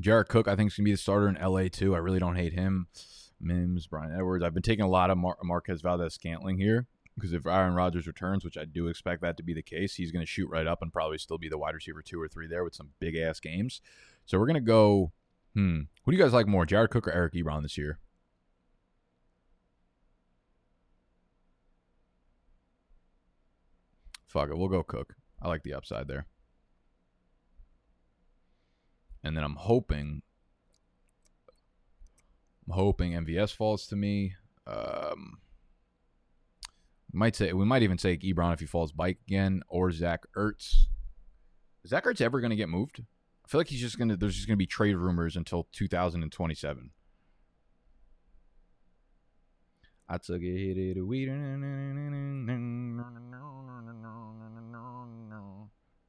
Jared 0.00 0.28
Cook, 0.28 0.46
I 0.46 0.54
think, 0.54 0.70
is 0.70 0.76
going 0.76 0.84
to 0.84 0.88
be 0.90 0.92
the 0.92 0.98
starter 0.98 1.28
in 1.28 1.34
LA 1.34 1.68
too. 1.68 1.94
I 1.94 1.98
really 1.98 2.20
don't 2.20 2.36
hate 2.36 2.52
him. 2.52 2.86
Mims, 3.40 3.86
Bryan 3.86 4.14
Edwards. 4.14 4.44
I've 4.44 4.54
been 4.54 4.62
taking 4.62 4.84
a 4.84 4.88
lot 4.88 5.10
of 5.10 5.18
Mar- 5.18 5.38
Marquez 5.42 5.80
Valdes 5.80 6.14
Scantling 6.14 6.58
here 6.58 6.86
because 7.14 7.32
if 7.32 7.46
Aaron 7.46 7.74
Rodgers 7.74 8.06
returns, 8.06 8.44
which 8.44 8.56
I 8.56 8.64
do 8.64 8.86
expect 8.86 9.22
that 9.22 9.36
to 9.36 9.42
be 9.42 9.54
the 9.54 9.62
case, 9.62 9.94
he's 9.94 10.12
going 10.12 10.24
to 10.24 10.30
shoot 10.30 10.48
right 10.48 10.66
up 10.66 10.82
and 10.82 10.92
probably 10.92 11.18
still 11.18 11.38
be 11.38 11.48
the 11.48 11.58
wide 11.58 11.74
receiver 11.74 12.02
two 12.02 12.20
or 12.20 12.28
three 12.28 12.46
there 12.46 12.64
with 12.64 12.74
some 12.74 12.90
big 13.00 13.16
ass 13.16 13.40
games. 13.40 13.80
So 14.26 14.38
we're 14.38 14.46
going 14.46 14.54
to 14.54 14.60
go. 14.60 15.12
Hmm. 15.54 15.82
Who 16.04 16.12
do 16.12 16.16
you 16.16 16.22
guys 16.22 16.32
like 16.32 16.46
more, 16.46 16.66
Jared 16.66 16.90
Cook 16.90 17.08
or 17.08 17.12
Eric 17.12 17.34
Ebron 17.34 17.62
this 17.62 17.78
year? 17.78 17.98
Fuck 24.26 24.50
it, 24.50 24.58
we'll 24.58 24.68
go 24.68 24.82
Cook. 24.82 25.14
I 25.40 25.48
like 25.48 25.62
the 25.62 25.74
upside 25.74 26.06
there. 26.06 26.26
And 29.22 29.36
then 29.36 29.44
I'm 29.44 29.56
hoping, 29.56 30.22
I'm 32.66 32.74
hoping 32.74 33.12
MVS 33.12 33.54
falls 33.54 33.86
to 33.88 33.96
me. 33.96 34.34
Um, 34.66 35.38
might 37.12 37.34
say 37.36 37.52
we 37.52 37.64
might 37.64 37.82
even 37.82 37.96
take 37.96 38.22
Ebron 38.22 38.52
if 38.52 38.60
he 38.60 38.66
falls 38.66 38.92
bike 38.92 39.18
again, 39.26 39.62
or 39.68 39.90
Zach 39.90 40.22
Ertz. 40.36 40.74
Is 41.84 41.90
Zach 41.90 42.04
Ertz 42.04 42.20
ever 42.20 42.40
going 42.40 42.50
to 42.50 42.56
get 42.56 42.68
moved? 42.68 43.02
I 43.44 43.48
feel 43.48 43.60
like 43.60 43.68
he's 43.68 43.80
just 43.80 43.98
gonna. 43.98 44.14
There's 44.14 44.34
just 44.34 44.46
gonna 44.46 44.58
be 44.58 44.66
trade 44.66 44.94
rumors 44.96 45.34
until 45.34 45.68
2027. 45.72 46.90
I 50.10 50.18
took 50.18 50.42
a 50.42 50.44
hit 50.44 50.76
at 50.90 51.00
a 51.00 51.04
weed. 51.04 51.28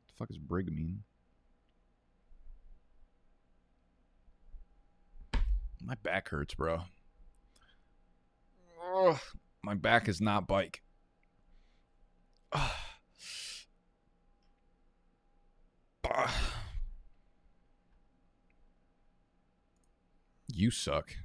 The 0.08 0.14
fuck 0.18 0.30
is 0.30 0.38
Brig 0.38 0.70
mean? 0.70 1.04
My 5.84 5.96
back 6.04 6.30
hurts, 6.30 6.54
bro. 6.54 6.82
Ugh, 8.96 9.20
my 9.64 9.76
back 9.76 10.08
is 10.08 10.22
not 10.22 10.48
bike. 10.48 10.82
Ugh. 12.52 12.72
You 20.52 20.72
suck. 20.72 21.16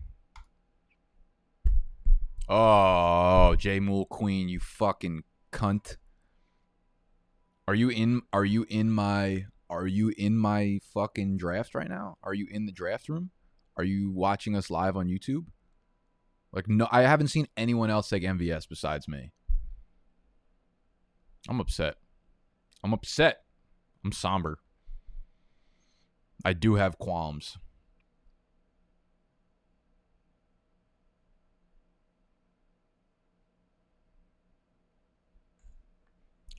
Oh, 2.48 3.56
J 3.56 3.80
Mool 3.80 4.04
Queen, 4.04 4.48
you 4.48 4.60
fucking 4.60 5.24
cunt. 5.50 5.96
Are 7.66 7.74
you 7.74 7.88
in 7.88 8.22
are 8.32 8.44
you 8.44 8.66
in 8.68 8.90
my 8.90 9.46
are 9.70 9.86
you 9.86 10.12
in 10.18 10.36
my 10.36 10.78
fucking 10.92 11.38
draft 11.38 11.74
right 11.74 11.88
now? 11.88 12.18
Are 12.22 12.34
you 12.34 12.46
in 12.50 12.66
the 12.66 12.72
draft 12.72 13.08
room? 13.08 13.30
Are 13.76 13.84
you 13.84 14.10
watching 14.10 14.56
us 14.56 14.70
live 14.70 14.96
on 14.96 15.08
YouTube? 15.08 15.46
Like 16.52 16.68
no 16.68 16.86
I 16.90 17.02
haven't 17.02 17.28
seen 17.28 17.48
anyone 17.56 17.90
else 17.90 18.08
take 18.08 18.22
MVS 18.22 18.68
besides 18.68 19.08
me. 19.08 19.32
I'm 21.48 21.60
upset. 21.60 21.96
I'm 22.82 22.92
upset. 22.92 23.42
I'm 24.04 24.12
somber. 24.12 24.58
I 26.44 26.52
do 26.52 26.74
have 26.74 26.98
qualms. 26.98 27.58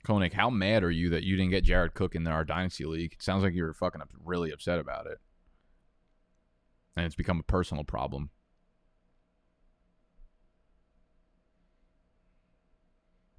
Koenig, 0.05 0.34
how 0.34 0.51
mad 0.51 0.84
are 0.84 0.91
you 0.91 1.09
that 1.09 1.24
you 1.24 1.36
didn't 1.36 1.49
get 1.51 1.63
Jared 1.63 1.95
Cook 1.95 2.16
in 2.16 2.28
our 2.28 2.43
Dynasty 2.43 2.86
League? 2.86 3.13
It 3.13 3.24
sounds 3.24 3.43
like 3.43 3.55
you're 3.55 3.74
fucking 3.74 4.01
up, 4.01 4.09
really 4.24 4.51
upset 4.51 4.80
about 4.80 5.07
it. 5.07 5.18
And 6.95 7.05
it's 7.05 7.15
become 7.15 7.39
a 7.39 7.43
personal 7.43 7.83
problem. 7.83 8.29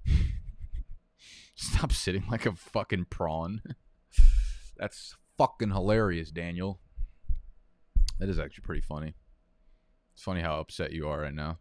Stop 1.55 1.91
sitting 1.91 2.25
like 2.29 2.45
a 2.45 2.53
fucking 2.53 3.05
prawn. 3.09 3.61
That's 4.77 5.15
fucking 5.37 5.71
hilarious, 5.71 6.29
Daniel. 6.29 6.79
That 8.19 8.29
is 8.29 8.39
actually 8.39 8.63
pretty 8.63 8.81
funny. 8.81 9.15
It's 10.13 10.23
funny 10.23 10.41
how 10.41 10.59
upset 10.59 10.91
you 10.91 11.07
are 11.07 11.21
right 11.21 11.33
now. 11.33 11.59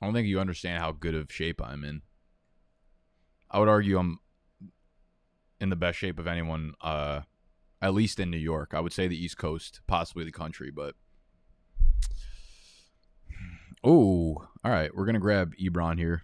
I 0.00 0.06
don't 0.06 0.14
think 0.14 0.28
you 0.28 0.40
understand 0.40 0.80
how 0.80 0.92
good 0.92 1.14
of 1.14 1.30
shape 1.30 1.60
I'm 1.62 1.84
in. 1.84 2.02
I 3.50 3.58
would 3.58 3.68
argue 3.68 3.98
I'm 3.98 4.18
in 5.60 5.70
the 5.70 5.76
best 5.76 5.98
shape 5.98 6.18
of 6.18 6.26
anyone, 6.26 6.72
uh, 6.80 7.20
at 7.82 7.94
least 7.94 8.18
in 8.18 8.30
New 8.30 8.38
York. 8.38 8.72
I 8.74 8.80
would 8.80 8.92
say 8.92 9.08
the 9.08 9.22
East 9.22 9.38
Coast, 9.38 9.80
possibly 9.86 10.24
the 10.24 10.32
country, 10.32 10.70
but. 10.70 10.94
Oh, 13.82 14.46
all 14.64 14.70
right. 14.70 14.94
We're 14.94 15.06
gonna 15.06 15.18
grab 15.18 15.54
Ebron 15.56 15.98
here 15.98 16.22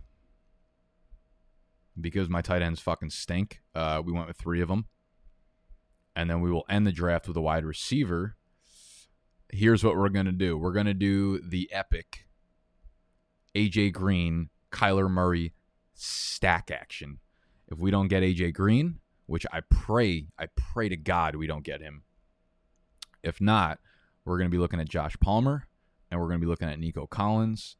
because 1.98 2.28
my 2.28 2.42
tight 2.42 2.62
ends 2.62 2.80
fucking 2.80 3.10
stink. 3.10 3.62
Uh, 3.74 4.02
we 4.04 4.12
went 4.12 4.28
with 4.28 4.36
three 4.36 4.60
of 4.60 4.68
them, 4.68 4.86
and 6.14 6.28
then 6.28 6.40
we 6.40 6.50
will 6.50 6.66
end 6.68 6.86
the 6.86 6.92
draft 6.92 7.28
with 7.28 7.36
a 7.36 7.40
wide 7.40 7.64
receiver. 7.64 8.36
Here's 9.50 9.82
what 9.82 9.96
we're 9.96 10.10
gonna 10.10 10.32
do. 10.32 10.58
We're 10.58 10.72
gonna 10.72 10.94
do 10.94 11.40
the 11.40 11.70
epic 11.72 12.26
AJ 13.54 13.92
Green, 13.92 14.50
Kyler 14.70 15.10
Murray 15.10 15.54
stack 15.94 16.70
action. 16.70 17.20
If 17.68 17.78
we 17.78 17.90
don't 17.90 18.08
get 18.08 18.22
AJ 18.22 18.52
Green, 18.52 19.00
which 19.26 19.46
I 19.52 19.60
pray, 19.68 20.26
I 20.38 20.46
pray 20.56 20.88
to 20.88 20.96
God 20.96 21.36
we 21.36 21.46
don't 21.46 21.64
get 21.64 21.80
him. 21.80 22.02
If 23.22 23.40
not, 23.40 23.78
we're 24.24 24.38
going 24.38 24.50
to 24.50 24.54
be 24.54 24.60
looking 24.60 24.80
at 24.80 24.88
Josh 24.88 25.16
Palmer 25.20 25.66
and 26.10 26.20
we're 26.20 26.28
going 26.28 26.40
to 26.40 26.44
be 26.44 26.50
looking 26.50 26.68
at 26.68 26.78
Nico 26.78 27.06
Collins. 27.06 27.76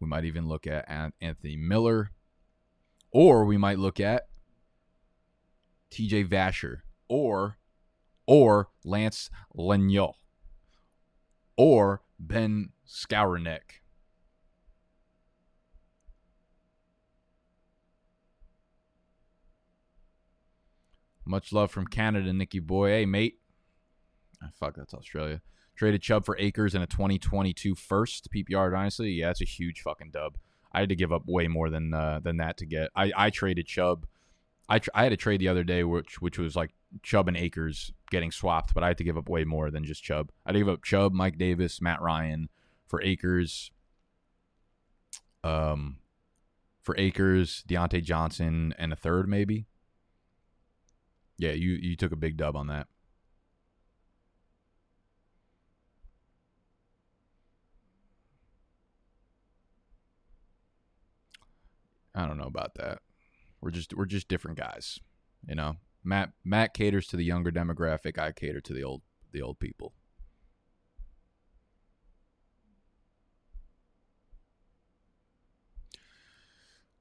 We 0.00 0.06
might 0.06 0.24
even 0.24 0.48
look 0.48 0.66
at 0.66 0.88
Anthony 1.20 1.56
Miller 1.56 2.10
or 3.10 3.44
we 3.44 3.56
might 3.56 3.78
look 3.78 4.00
at 4.00 4.28
TJ 5.90 6.28
Vasher 6.28 6.78
or 7.08 7.58
or 8.26 8.68
Lance 8.84 9.30
Lanier 9.54 10.12
or 11.56 12.02
Ben 12.18 12.70
Skowronek. 12.86 13.80
Much 21.26 21.52
love 21.52 21.70
from 21.70 21.86
Canada, 21.86 22.32
Nicky 22.32 22.60
Boy. 22.60 22.90
Hey, 22.90 23.06
mate. 23.06 23.38
Oh, 24.42 24.48
fuck, 24.54 24.76
that's 24.76 24.94
Australia. 24.94 25.40
Traded 25.74 26.00
Chubb 26.02 26.24
for 26.24 26.38
Akers 26.38 26.74
in 26.74 26.82
a 26.82 26.86
2022 26.86 27.74
first 27.74 28.28
PPR 28.32 28.70
dynasty. 28.70 29.12
Yeah, 29.12 29.26
that's 29.26 29.42
a 29.42 29.46
huge 29.46 29.82
fucking 29.82 30.10
dub. 30.12 30.36
I 30.72 30.80
had 30.80 30.88
to 30.88 30.96
give 30.96 31.12
up 31.12 31.22
way 31.26 31.48
more 31.48 31.68
than 31.70 31.92
uh, 31.92 32.20
than 32.22 32.38
that 32.38 32.56
to 32.58 32.66
get. 32.66 32.90
I, 32.94 33.12
I 33.16 33.30
traded 33.30 33.66
Chubb. 33.66 34.06
I, 34.68 34.78
tr- 34.78 34.90
I 34.94 35.04
had 35.04 35.12
a 35.12 35.16
trade 35.16 35.40
the 35.40 35.48
other 35.48 35.64
day 35.64 35.84
which 35.84 36.20
which 36.20 36.38
was 36.38 36.56
like 36.56 36.70
Chubb 37.02 37.28
and 37.28 37.36
Akers 37.36 37.92
getting 38.10 38.30
swapped, 38.30 38.74
but 38.74 38.82
I 38.82 38.88
had 38.88 38.98
to 38.98 39.04
give 39.04 39.18
up 39.18 39.28
way 39.28 39.44
more 39.44 39.70
than 39.70 39.84
just 39.84 40.02
Chubb. 40.02 40.30
I 40.44 40.52
give 40.52 40.68
up 40.68 40.82
Chubb, 40.82 41.12
Mike 41.12 41.38
Davis, 41.38 41.80
Matt 41.80 42.00
Ryan 42.00 42.48
for 42.86 43.02
Akers. 43.02 43.70
Um, 45.44 45.98
for 46.82 46.94
Akers, 46.98 47.64
Diontae 47.68 48.02
Johnson, 48.02 48.74
and 48.78 48.92
a 48.92 48.96
third 48.96 49.28
maybe. 49.28 49.66
Yeah, 51.38 51.52
you 51.52 51.72
you 51.72 51.96
took 51.96 52.12
a 52.12 52.16
big 52.16 52.36
dub 52.36 52.56
on 52.56 52.66
that. 52.68 52.88
I 62.14 62.26
don't 62.26 62.38
know 62.38 62.44
about 62.44 62.74
that. 62.76 63.00
We're 63.60 63.70
just 63.70 63.94
we're 63.94 64.06
just 64.06 64.28
different 64.28 64.58
guys, 64.58 64.98
you 65.46 65.54
know. 65.54 65.76
Matt 66.02 66.32
Matt 66.44 66.72
caters 66.72 67.06
to 67.08 67.16
the 67.16 67.24
younger 67.24 67.50
demographic. 67.50 68.18
I 68.18 68.32
cater 68.32 68.60
to 68.60 68.72
the 68.72 68.82
old 68.84 69.02
the 69.32 69.42
old 69.42 69.58
people. 69.58 69.92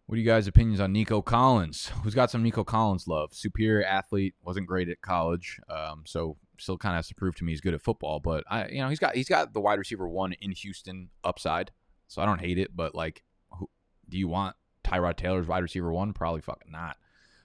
What 0.05 0.17
are 0.17 0.19
you 0.19 0.25
guys' 0.25 0.47
opinions 0.47 0.79
on 0.79 0.93
Nico 0.93 1.21
Collins? 1.21 1.91
Who's 2.03 2.13
got 2.13 2.29
some 2.29 2.43
Nico 2.43 2.63
Collins 2.63 3.07
love? 3.07 3.33
Superior 3.33 3.83
athlete, 3.83 4.35
wasn't 4.43 4.67
great 4.67 4.87
at 4.89 5.01
college, 5.01 5.59
um, 5.69 6.03
so 6.05 6.37
still 6.59 6.77
kind 6.77 6.93
of 6.93 6.97
has 6.97 7.07
to 7.07 7.15
prove 7.15 7.35
to 7.35 7.43
me 7.43 7.51
he's 7.51 7.61
good 7.61 7.73
at 7.73 7.81
football. 7.81 8.19
But 8.19 8.43
I, 8.49 8.67
you 8.67 8.79
know, 8.79 8.89
he's 8.89 8.99
got 8.99 9.15
he's 9.15 9.27
got 9.27 9.53
the 9.53 9.61
wide 9.61 9.79
receiver 9.79 10.07
one 10.07 10.33
in 10.33 10.51
Houston 10.51 11.09
upside, 11.23 11.71
so 12.07 12.21
I 12.21 12.25
don't 12.25 12.39
hate 12.39 12.59
it. 12.59 12.75
But 12.75 12.93
like, 12.93 13.23
who, 13.49 13.69
do 14.07 14.17
you 14.17 14.27
want 14.27 14.55
Tyrod 14.83 15.17
Taylor's 15.17 15.47
wide 15.47 15.63
receiver 15.63 15.91
one? 15.91 16.13
Probably 16.13 16.41
fucking 16.41 16.71
not. 16.71 16.97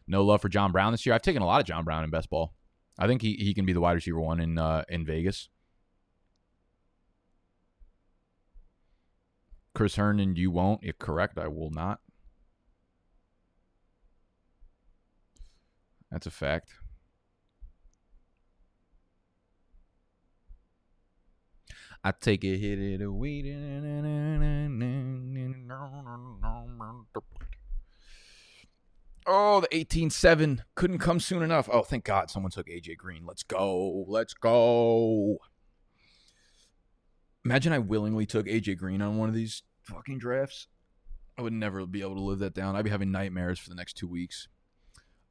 No 0.06 0.24
love 0.24 0.42
for 0.42 0.48
John 0.48 0.70
Brown 0.70 0.92
this 0.92 1.06
year. 1.06 1.14
I've 1.14 1.22
taken 1.22 1.40
a 1.40 1.46
lot 1.46 1.60
of 1.60 1.66
John 1.66 1.84
Brown 1.84 2.04
in 2.04 2.10
best 2.10 2.28
ball. 2.28 2.54
I 2.98 3.06
think 3.06 3.22
he, 3.22 3.34
he 3.36 3.54
can 3.54 3.64
be 3.64 3.72
the 3.72 3.80
wide 3.80 3.92
receiver 3.92 4.20
one 4.20 4.38
in 4.38 4.58
uh, 4.58 4.84
in 4.88 5.06
Vegas. 5.06 5.48
Chris 9.74 9.96
Herndon, 9.96 10.36
you 10.36 10.50
won't. 10.50 10.80
If 10.82 10.98
correct, 10.98 11.38
I 11.38 11.48
will 11.48 11.70
not. 11.70 12.00
That's 16.10 16.26
a 16.26 16.30
fact. 16.30 16.70
I 22.02 22.12
take 22.12 22.44
a 22.44 22.56
hit 22.56 23.00
of 23.02 23.14
weed. 23.14 23.44
Oh, 29.26 29.60
the 29.60 29.68
18-7 29.68 30.60
couldn't 30.74 30.98
come 30.98 31.20
soon 31.20 31.42
enough. 31.42 31.68
Oh, 31.70 31.82
thank 31.82 32.04
God 32.04 32.30
someone 32.30 32.50
took 32.50 32.68
AJ 32.68 32.96
Green. 32.96 33.26
Let's 33.26 33.42
go. 33.42 34.04
Let's 34.08 34.32
go. 34.32 35.38
Imagine 37.44 37.72
I 37.72 37.78
willingly 37.78 38.26
took 38.26 38.46
AJ 38.46 38.78
Green 38.78 39.02
on 39.02 39.18
one 39.18 39.28
of 39.28 39.34
these 39.34 39.62
fucking 39.82 40.18
drafts. 40.18 40.68
I 41.38 41.42
would 41.42 41.52
never 41.52 41.84
be 41.86 42.00
able 42.00 42.16
to 42.16 42.22
live 42.22 42.38
that 42.40 42.54
down. 42.54 42.76
I'd 42.76 42.84
be 42.84 42.90
having 42.90 43.12
nightmares 43.12 43.58
for 43.58 43.68
the 43.68 43.76
next 43.76 43.98
two 43.98 44.08
weeks. 44.08 44.48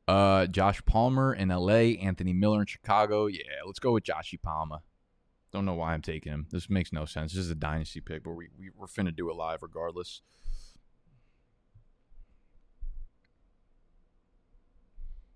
Uh, 0.09 0.47
Josh 0.47 0.83
Palmer 0.87 1.35
in 1.35 1.49
LA, 1.49 1.93
Anthony 2.01 2.33
Miller 2.33 2.61
in 2.61 2.65
Chicago. 2.65 3.27
Yeah, 3.27 3.43
let's 3.67 3.77
go 3.77 3.91
with 3.91 4.05
Joshy 4.05 4.41
Palmer. 4.41 4.79
Don't 5.51 5.65
know 5.65 5.75
why 5.75 5.93
I'm 5.93 6.01
taking 6.01 6.31
him. 6.31 6.47
This 6.49 6.67
makes 6.67 6.91
no 6.91 7.05
sense. 7.05 7.33
This 7.33 7.45
is 7.45 7.51
a 7.51 7.55
dynasty 7.55 8.01
pick, 8.01 8.23
but 8.23 8.31
we, 8.31 8.47
we 8.57 8.71
we're 8.75 8.87
finna 8.87 9.15
do 9.15 9.29
it 9.29 9.35
live 9.35 9.61
regardless. 9.61 10.23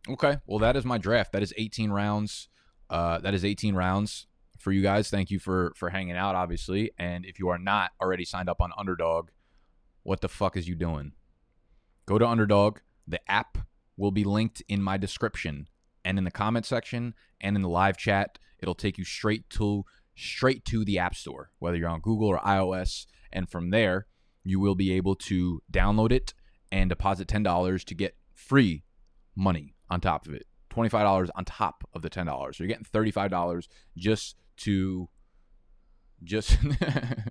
Okay, 0.10 0.38
well 0.48 0.58
that 0.58 0.76
is 0.76 0.86
my 0.86 0.98
draft. 0.98 1.34
That 1.34 1.44
is 1.44 1.54
18 1.56 1.92
rounds. 1.92 2.50
Uh, 2.90 3.20
that 3.20 3.36
is 3.36 3.46
18 3.46 3.76
rounds 3.76 4.26
for 4.58 4.72
you 4.72 4.82
guys. 4.82 5.08
Thank 5.08 5.30
you 5.30 5.38
for 5.38 5.74
for 5.76 5.92
hanging 5.92 6.18
out, 6.18 6.34
obviously. 6.34 6.90
And 6.98 7.28
if 7.28 7.38
you 7.38 7.50
are 7.50 7.60
not 7.60 7.92
already 8.02 8.26
signed 8.26 8.50
up 8.50 8.60
on 8.60 8.72
Underdog, 8.76 9.30
what 10.02 10.22
the 10.22 10.30
fuck 10.30 10.58
is 10.58 10.68
you 10.68 10.74
doing? 10.74 11.12
Go 12.08 12.18
to 12.18 12.28
Underdog. 12.28 12.80
The 13.08 13.20
app 13.30 13.60
will 13.98 14.12
be 14.12 14.24
linked 14.24 14.62
in 14.68 14.82
my 14.82 14.98
description 14.98 15.68
and 16.06 16.18
in 16.18 16.24
the 16.24 16.32
comment 16.32 16.66
section 16.66 17.14
and 17.42 17.56
in 17.56 17.62
the 17.62 17.70
live 17.70 17.98
chat. 17.98 18.40
It'll 18.60 18.76
take 18.76 18.98
you 18.98 19.06
straight 19.06 19.50
to 19.52 19.86
straight 20.16 20.64
to 20.66 20.86
the 20.86 21.00
App 21.00 21.16
Store, 21.16 21.52
whether 21.60 21.78
you're 21.78 21.90
on 21.90 22.00
Google 22.00 22.28
or 22.28 22.40
iOS, 22.40 23.06
and 23.32 23.50
from 23.50 23.72
there 23.72 24.08
you 24.44 24.60
will 24.60 24.76
be 24.76 24.92
able 24.94 25.16
to 25.16 25.62
download 25.72 26.12
it 26.12 26.34
and 26.72 26.90
deposit 26.90 27.28
ten 27.28 27.44
dollars 27.44 27.84
to 27.86 27.96
get 27.96 28.16
free 28.34 28.84
money 29.36 29.76
on 29.90 30.02
top 30.02 30.28
of 30.28 30.34
it. 30.34 30.48
Twenty-five 30.70 31.04
dollars 31.04 31.30
on 31.36 31.46
top 31.46 31.84
of 31.94 32.02
the 32.02 32.10
ten 32.10 32.26
dollars. 32.26 32.58
So 32.58 32.64
you're 32.64 32.70
getting 32.70 32.86
thirty-five 32.86 33.30
dollars 33.30 33.70
just 33.98 34.36
to 34.58 35.10
just 36.24 36.58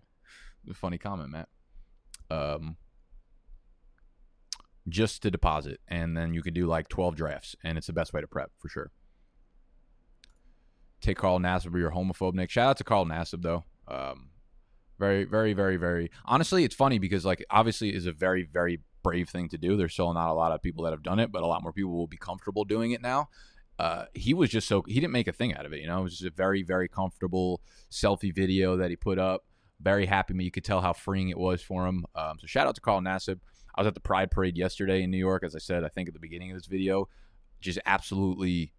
funny 0.75 0.99
comment, 0.99 1.31
Matt. 1.31 1.49
Um, 2.31 2.77
just 4.89 5.23
to 5.23 5.31
deposit, 5.31 5.81
and 5.89 6.17
then 6.17 6.35
you 6.35 6.43
can 6.43 6.55
do 6.55 6.67
like 6.67 6.89
12 6.89 7.17
drafts, 7.17 7.57
and 7.63 7.79
it's 7.79 7.87
the 7.87 7.93
best 7.93 8.13
way 8.13 8.21
to 8.21 8.27
prep 8.27 8.51
for 8.59 8.69
sure. 8.69 8.91
Take 11.01 11.19
Carl 11.19 11.41
Nassib 11.41 11.75
or 11.75 11.79
you're 11.79 11.91
homophobe, 11.91 12.35
Nick. 12.35 12.51
Shout 12.51 12.71
out 12.71 12.77
to 12.79 12.85
Carl 12.85 13.07
Nassib 13.07 13.43
though. 13.43 13.65
Um, 13.89 14.31
very, 14.99 15.25
very, 15.25 15.53
very, 15.53 15.77
very. 15.77 16.11
Honestly, 16.25 16.63
it's 16.63 16.77
funny 16.77 17.01
because 17.01 17.25
like 17.25 17.45
obviously 17.51 17.95
is 17.95 18.07
a 18.07 18.13
very, 18.13 18.45
very 18.45 18.81
brave 19.03 19.29
thing 19.29 19.49
to 19.49 19.59
do. 19.59 19.77
There's 19.77 19.93
still 19.93 20.13
not 20.15 20.31
a 20.31 20.35
lot 20.35 20.53
of 20.53 20.63
people 20.63 20.85
that 20.85 20.93
have 20.93 21.03
done 21.03 21.19
it, 21.19 21.33
but 21.33 21.43
a 21.43 21.47
lot 21.47 21.63
more 21.63 21.73
people 21.73 21.91
will 21.91 22.07
be 22.07 22.17
comfortable 22.17 22.65
doing 22.65 22.93
it 22.93 23.03
now. 23.03 23.29
Uh, 23.79 24.05
he 24.15 24.33
was 24.33 24.49
just 24.51 24.69
so 24.69 24.83
he 24.87 24.95
didn't 24.95 25.13
make 25.13 25.27
a 25.27 25.33
thing 25.33 25.55
out 25.55 25.67
of 25.67 25.73
it. 25.73 25.81
You 25.81 25.89
know, 25.89 25.99
it 25.99 26.03
was 26.05 26.19
just 26.19 26.33
a 26.33 26.37
very, 26.37 26.63
very 26.63 26.87
comfortable 26.87 27.61
selfie 27.91 28.33
video 28.33 28.77
that 28.77 28.91
he 28.91 28.97
put 28.97 29.19
up. 29.19 29.45
Very 29.81 30.07
happy. 30.07 30.35
Me. 30.35 30.45
You 30.45 30.53
could 30.53 30.65
tell 30.65 30.81
how 30.81 30.93
freeing 30.93 31.31
it 31.31 31.39
was 31.39 31.61
for 31.63 31.87
him. 31.87 32.05
Um, 32.15 32.39
so 32.39 32.47
shout 32.47 32.69
out 32.69 32.77
to 32.77 32.81
Carl 32.81 33.01
Nassib. 33.01 33.41
I 33.75 33.81
was 33.81 33.87
at 33.87 33.95
the 33.95 34.01
Pride 34.01 34.31
Parade 34.31 34.57
yesterday 34.57 35.03
in 35.03 35.11
New 35.11 35.19
York, 35.19 35.43
as 35.45 35.55
I 35.55 35.59
said, 35.59 35.85
I 35.85 35.89
think 35.89 36.09
at 36.09 36.15
the 36.15 36.21
beginning 36.21 36.51
of 36.51 36.57
this 36.57 36.67
video. 36.67 37.09
Just 37.61 37.79
absolutely 37.87 38.73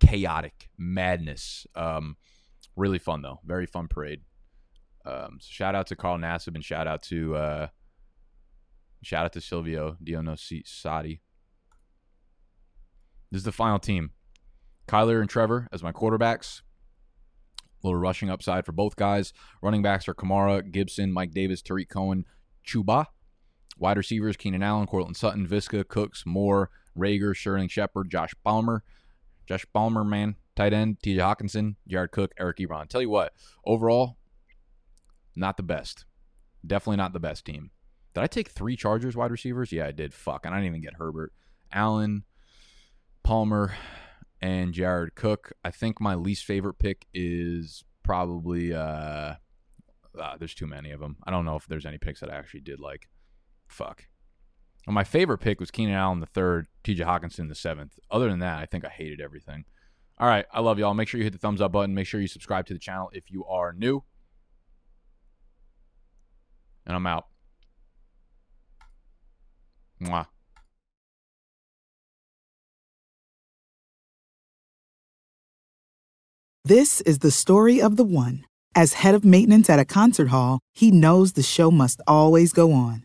chaotic 0.00 0.70
madness. 0.78 1.66
Um, 1.74 2.16
really 2.76 2.98
fun 2.98 3.22
though. 3.22 3.40
Very 3.44 3.66
fun 3.66 3.88
parade. 3.88 4.20
Um, 5.04 5.38
so 5.40 5.48
shout 5.50 5.74
out 5.74 5.86
to 5.88 5.96
Carl 5.96 6.18
Nassib 6.18 6.54
and 6.54 6.64
shout 6.64 6.86
out 6.86 7.02
to 7.04 7.36
uh, 7.36 7.68
shout 9.02 9.24
out 9.24 9.32
to 9.34 9.40
Silvio 9.40 9.96
Sadi. 10.64 11.20
This 13.30 13.40
is 13.40 13.44
the 13.44 13.52
final 13.52 13.78
team. 13.78 14.10
Kyler 14.86 15.20
and 15.20 15.28
Trevor 15.28 15.68
as 15.72 15.82
my 15.82 15.92
quarterbacks. 15.92 16.62
A 17.60 17.86
little 17.86 18.00
rushing 18.00 18.30
upside 18.30 18.64
for 18.64 18.72
both 18.72 18.96
guys. 18.96 19.32
Running 19.62 19.82
backs 19.82 20.08
are 20.08 20.14
Kamara, 20.14 20.68
Gibson, 20.68 21.12
Mike 21.12 21.32
Davis, 21.32 21.62
Tarik 21.62 21.88
Cohen, 21.88 22.24
Chuba. 22.66 23.06
Wide 23.78 23.96
receivers, 23.96 24.36
Keenan 24.36 24.62
Allen, 24.62 24.86
Courtland 24.86 25.16
Sutton, 25.16 25.46
Viska, 25.46 25.86
Cooks, 25.86 26.24
Moore, 26.26 26.70
Reagor, 26.96 27.36
Sterling 27.36 27.68
Shepard, 27.68 28.10
Josh 28.10 28.34
Palmer. 28.44 28.82
Josh 29.46 29.64
Palmer, 29.72 30.04
man. 30.04 30.36
Tight 30.56 30.72
end, 30.72 30.98
TJ 31.00 31.18
Hockenson, 31.18 31.76
Jared 31.86 32.10
Cook, 32.10 32.32
Eric 32.38 32.58
Ebron. 32.58 32.88
Tell 32.88 33.00
you 33.00 33.08
what, 33.08 33.32
overall, 33.64 34.16
not 35.36 35.56
the 35.56 35.62
best. 35.62 36.04
Definitely 36.66 36.96
not 36.96 37.12
the 37.12 37.20
best 37.20 37.44
team. 37.44 37.70
Did 38.12 38.24
I 38.24 38.26
take 38.26 38.48
three 38.48 38.76
Chargers 38.76 39.16
wide 39.16 39.30
receivers? 39.30 39.70
Yeah, 39.70 39.86
I 39.86 39.92
did. 39.92 40.12
Fuck. 40.12 40.44
And 40.44 40.54
I 40.54 40.58
didn't 40.58 40.70
even 40.70 40.82
get 40.82 40.94
Herbert. 40.94 41.32
Allen, 41.72 42.24
Palmer, 43.22 43.74
and 44.40 44.74
Jared 44.74 45.14
Cook. 45.14 45.52
I 45.64 45.70
think 45.70 46.00
my 46.00 46.16
least 46.16 46.44
favorite 46.44 46.78
pick 46.80 47.06
is 47.14 47.84
probably 48.02 48.74
uh, 48.74 49.34
uh 50.18 50.36
there's 50.38 50.54
too 50.54 50.66
many 50.66 50.90
of 50.90 50.98
them. 50.98 51.16
I 51.24 51.30
don't 51.30 51.44
know 51.44 51.56
if 51.56 51.66
there's 51.66 51.86
any 51.86 51.98
picks 51.98 52.20
that 52.20 52.30
I 52.30 52.36
actually 52.36 52.60
did 52.60 52.80
like. 52.80 53.08
Fuck. 53.68 54.06
Well, 54.86 54.94
my 54.94 55.04
favorite 55.04 55.38
pick 55.38 55.60
was 55.60 55.70
Keenan 55.70 55.94
Allen 55.94 56.20
the 56.20 56.26
third, 56.26 56.66
TJ 56.82 57.00
Hockenson 57.00 57.48
the 57.48 57.54
seventh. 57.54 57.98
Other 58.10 58.30
than 58.30 58.38
that, 58.40 58.58
I 58.58 58.66
think 58.66 58.84
I 58.84 58.88
hated 58.88 59.20
everything. 59.20 59.64
All 60.18 60.26
right, 60.26 60.46
I 60.52 60.60
love 60.60 60.78
y'all. 60.78 60.94
Make 60.94 61.08
sure 61.08 61.18
you 61.18 61.24
hit 61.24 61.32
the 61.32 61.38
thumbs 61.38 61.60
up 61.60 61.72
button. 61.72 61.94
Make 61.94 62.06
sure 62.06 62.20
you 62.20 62.26
subscribe 62.26 62.66
to 62.66 62.72
the 62.72 62.80
channel 62.80 63.10
if 63.12 63.30
you 63.30 63.44
are 63.44 63.72
new. 63.72 64.02
And 66.86 66.96
I'm 66.96 67.06
out. 67.06 67.26
Mwah. 70.02 70.26
This 76.64 77.00
is 77.02 77.20
the 77.20 77.30
story 77.30 77.80
of 77.80 77.96
the 77.96 78.04
one. 78.04 78.44
As 78.74 78.94
head 78.94 79.14
of 79.14 79.24
maintenance 79.24 79.70
at 79.70 79.78
a 79.78 79.84
concert 79.84 80.28
hall, 80.28 80.60
he 80.72 80.90
knows 80.90 81.32
the 81.32 81.42
show 81.42 81.70
must 81.70 82.00
always 82.06 82.52
go 82.52 82.72
on. 82.72 83.04